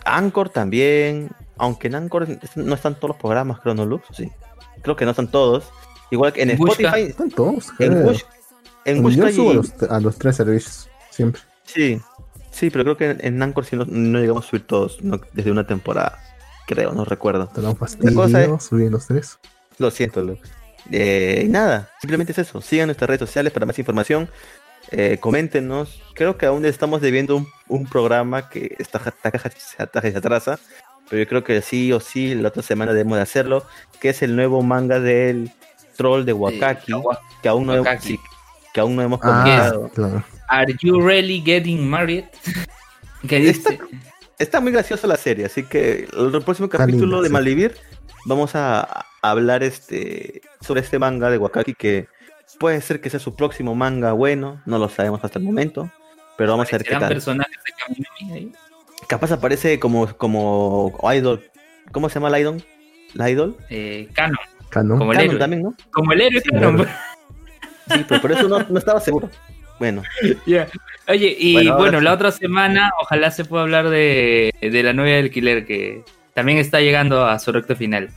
Anchor 0.06 0.50
también, 0.50 1.30
aunque 1.58 1.88
en 1.88 1.96
Anchor 1.96 2.28
no 2.56 2.76
están 2.76 2.96
todos 2.96 3.10
los 3.12 3.18
programas, 3.18 3.60
creo, 3.62 3.74
¿no, 3.74 3.86
Lux? 3.86 4.06
Sí. 4.12 4.30
Creo 4.82 4.96
que 4.96 5.06
no 5.06 5.12
están 5.12 5.32
todos. 5.32 5.72
Igual 6.12 6.34
que 6.34 6.42
en 6.44 6.58
Busca. 6.58 6.84
Spotify, 6.84 7.10
Están 7.10 7.30
todos, 7.32 7.72
en. 7.80 8.04
Bush, 8.04 8.22
en 8.86 9.10
Yo 9.10 9.32
subo 9.32 9.52
a 9.52 9.54
los, 9.54 9.74
a 9.90 10.00
los 10.02 10.18
tres 10.18 10.36
servicios, 10.36 10.90
siempre. 11.10 11.42
Sí, 11.64 12.00
sí, 12.54 12.70
pero 12.70 12.84
creo 12.84 12.98
que 12.98 13.26
en, 13.28 13.42
Anchor 13.44 13.66
sí 13.66 13.76
no, 13.76 13.86
no 13.88 14.20
llegamos 14.20 14.46
a 14.46 14.50
subir 14.50 14.66
todos 14.66 15.02
no, 15.04 15.20
desde 15.34 15.52
una 15.52 15.66
temporada. 15.68 16.20
Creo, 16.68 16.94
no 16.94 17.04
recuerdo. 17.04 17.48
Te 17.48 17.62
dan 17.62 17.72
La 17.72 17.76
fastidio, 17.78 18.16
cosa 18.16 18.44
es- 18.44 18.64
subir 18.64 18.90
los 18.92 19.08
tres. 19.08 19.40
Lo 19.80 19.92
siento, 19.92 20.22
Lux. 20.22 20.40
Eh, 20.92 21.44
y 21.46 21.50
nada, 21.50 21.90
simplemente 22.00 22.32
es 22.34 22.38
eso. 22.38 22.62
Sigan 22.62 22.88
nuestras 22.88 23.08
redes 23.10 23.20
sociales 23.20 23.52
para 23.52 23.66
más 23.66 23.78
información. 23.80 24.30
Eh, 24.92 25.18
coméntenos. 25.20 26.02
Creo 26.14 26.38
que 26.38 26.46
aún 26.46 26.66
estamos 26.66 27.02
debiendo 27.02 27.36
un, 27.38 27.48
un 27.68 27.86
programa 27.88 28.50
que 28.50 28.76
está, 28.80 29.02
se 30.02 30.18
atrasa. 30.18 30.60
Pero 31.10 31.24
yo 31.24 31.28
creo 31.28 31.44
que 31.44 31.62
sí 31.62 31.92
o 31.92 32.00
sí 32.00 32.36
la 32.36 32.50
otra 32.50 32.64
semana 32.64 32.92
debemos 32.94 33.18
de 33.18 33.24
hacerlo. 33.24 33.66
Que 34.00 34.10
es 34.10 34.22
el 34.22 34.36
nuevo 34.36 34.62
manga 34.62 35.00
del 35.00 35.52
troll 35.98 36.24
de 36.26 36.34
Wakaki. 36.34 36.94
que 37.42 37.50
aún 37.50 37.66
no 37.68 37.74
hemos, 37.74 37.88
Wakaki. 37.88 38.20
que 38.74 38.80
aún 38.82 38.96
no 38.96 39.02
hemos 39.02 39.20
Ah, 39.24 39.28
comentado. 39.44 39.90
claro. 39.94 40.24
Are 40.54 40.72
you 40.84 41.02
really 41.02 41.42
getting 41.44 41.90
married? 41.90 42.26
¿Qué 43.28 43.40
dice? 43.40 43.80
Está 44.38 44.60
muy 44.62 44.72
graciosa 44.72 45.08
la 45.08 45.16
serie, 45.18 45.46
así 45.46 45.64
que 45.64 46.08
el 46.16 46.44
próximo 46.44 46.70
capítulo 46.70 47.06
linda, 47.06 47.22
de 47.22 47.28
sí. 47.28 47.34
Malvivir 47.34 47.76
vamos 48.26 48.56
a, 48.56 49.06
hablar 49.22 49.64
este 49.64 50.42
sobre 50.62 50.82
este 50.82 51.00
manga 51.00 51.30
de 51.32 51.38
Wakaki 51.38 51.74
que 51.74 52.08
puede 52.60 52.82
ser 52.82 53.00
que 53.02 53.10
sea 53.10 53.20
su 53.22 53.36
próximo 53.36 53.74
manga 53.74 54.12
bueno, 54.12 54.62
no 54.66 54.78
lo 54.78 54.90
sabemos 54.90 55.24
hasta 55.24 55.40
el 55.40 55.46
momento, 55.46 55.90
pero 56.38 56.52
vamos 56.52 56.68
a 56.68 56.72
ver 56.74 56.84
qué 56.84 56.90
¿Serán 56.90 57.02
tal. 57.02 57.10
personajes 57.14 57.58
de 57.66 57.72
Kaminomi 57.82 58.38
ahí? 58.38 58.52
Capaz 59.08 59.32
aparece 59.32 59.80
como 59.80 60.08
como 60.18 60.94
idol, 61.16 61.42
¿cómo 61.92 62.10
se 62.10 62.16
llama 62.16 62.30
la 62.30 62.40
idol? 62.42 62.64
La 63.14 63.30
idol, 63.30 63.56
Eh, 63.70 64.10
Canon, 64.14 64.38
Canon. 64.70 64.98
Como 65.00 65.12
el 65.14 65.18
Canon 65.18 65.30
héroe. 65.32 65.40
también, 65.40 65.64
¿no? 65.64 65.74
como 65.92 66.12
el 66.14 66.22
héroe 66.22 66.42
Sí, 66.42 66.50
Canon. 66.50 66.76
claro. 66.76 66.92
Sí, 67.94 68.06
pero 68.08 68.22
por 68.22 68.32
eso 68.32 68.48
no, 68.48 68.60
no 68.60 68.80
estaba 68.80 69.00
seguro. 69.02 69.30
Bueno. 69.80 70.04
Oye, 71.08 71.36
y 71.38 71.70
Bueno, 71.70 72.00
la 72.00 72.12
sí. 72.12 72.16
otra 72.16 72.32
semana 72.32 72.92
ojalá 73.02 73.32
se 73.32 73.44
pueda 73.46 73.64
hablar 73.64 73.90
de, 73.90 74.54
de 74.62 74.84
la 74.84 74.94
novia 74.94 75.16
del 75.18 75.32
killer 75.32 75.66
que 75.66 76.04
también 76.34 76.58
está 76.58 76.80
llegando 76.80 77.26
a 77.26 77.38
su 77.40 77.52
recto 77.52 77.76
final. 77.76 78.10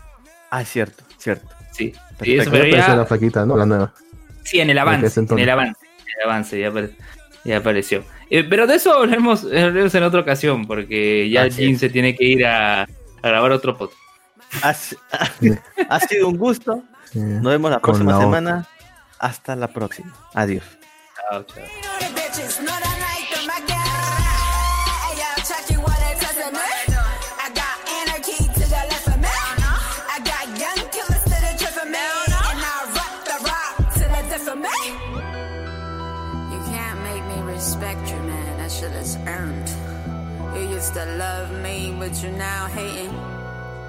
ah, 0.51 0.65
cierto, 0.65 1.03
cierto. 1.19 1.49
Sí, 1.73 1.93
eso, 2.21 2.51
pero 2.51 2.67
ya, 2.67 2.95
la 2.97 3.05
flaquita, 3.05 3.45
¿no? 3.45 3.57
La 3.57 3.67
nueva. 3.67 3.93
sí, 4.45 4.61
en 4.61 4.71
el 4.71 4.79
avance, 4.79 5.21
en 5.21 5.39
el 5.39 5.51
avance, 5.51 5.79
en 5.85 6.09
el 6.23 6.25
avance 6.31 6.59
ya, 6.61 6.69
apare- 6.71 6.97
ya 7.45 7.57
apareció. 7.59 8.05
Eh, 8.31 8.45
pero 8.45 8.67
de 8.67 8.77
eso 8.77 8.95
hablaremos, 8.95 9.45
hablaremos 9.45 9.95
en 9.95 10.03
otra 10.05 10.21
ocasión, 10.21 10.67
porque 10.67 11.29
ya 11.29 11.45
es. 11.47 11.57
se 11.57 11.91
tiene 11.91 12.17
que 12.17 12.25
ir 12.25 12.47
a, 12.47 12.83
a 12.85 12.87
grabar 13.23 13.51
otro 13.53 13.77
podcast. 13.77 14.01
Ha, 14.63 14.73
si- 14.73 14.97
ha 15.89 16.01
sido 16.01 16.29
un 16.29 16.39
gusto. 16.39 16.83
Nos 17.15 17.53
vemos 17.53 17.71
la 17.71 17.81
Con 17.81 17.93
próxima 17.93 18.13
la 18.13 18.19
semana. 18.21 18.67
Hasta 19.19 19.55
la 19.57 19.69
próxima. 19.69 20.15
Adiós. 20.35 20.63
outro. 21.33 21.62
respect 37.57 38.11
you, 38.11 38.16
man. 38.16 38.59
That 38.59 38.70
shit 38.70 38.93
is 38.93 39.16
earned. 39.27 39.68
You 40.55 40.68
used 40.77 40.93
to 40.95 41.05
love 41.16 41.49
me, 41.62 41.95
but 41.99 42.12
you 42.22 42.31
now 42.31 42.66
hating. 42.66 43.14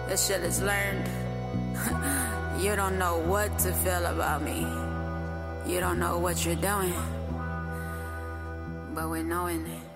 That 0.07 0.19
shit 0.19 0.41
is 0.41 0.61
learned. 0.61 1.07
you 2.63 2.75
don't 2.75 2.97
know 2.97 3.19
what 3.19 3.59
to 3.59 3.71
feel 3.83 4.05
about 4.05 4.41
me. 4.41 4.59
You 5.71 5.79
don't 5.79 5.99
know 5.99 6.17
what 6.17 6.45
you're 6.45 6.63
doing. 6.71 6.93
But 8.97 9.11
we're 9.11 9.21
knowing 9.21 9.67
it. 9.67 9.86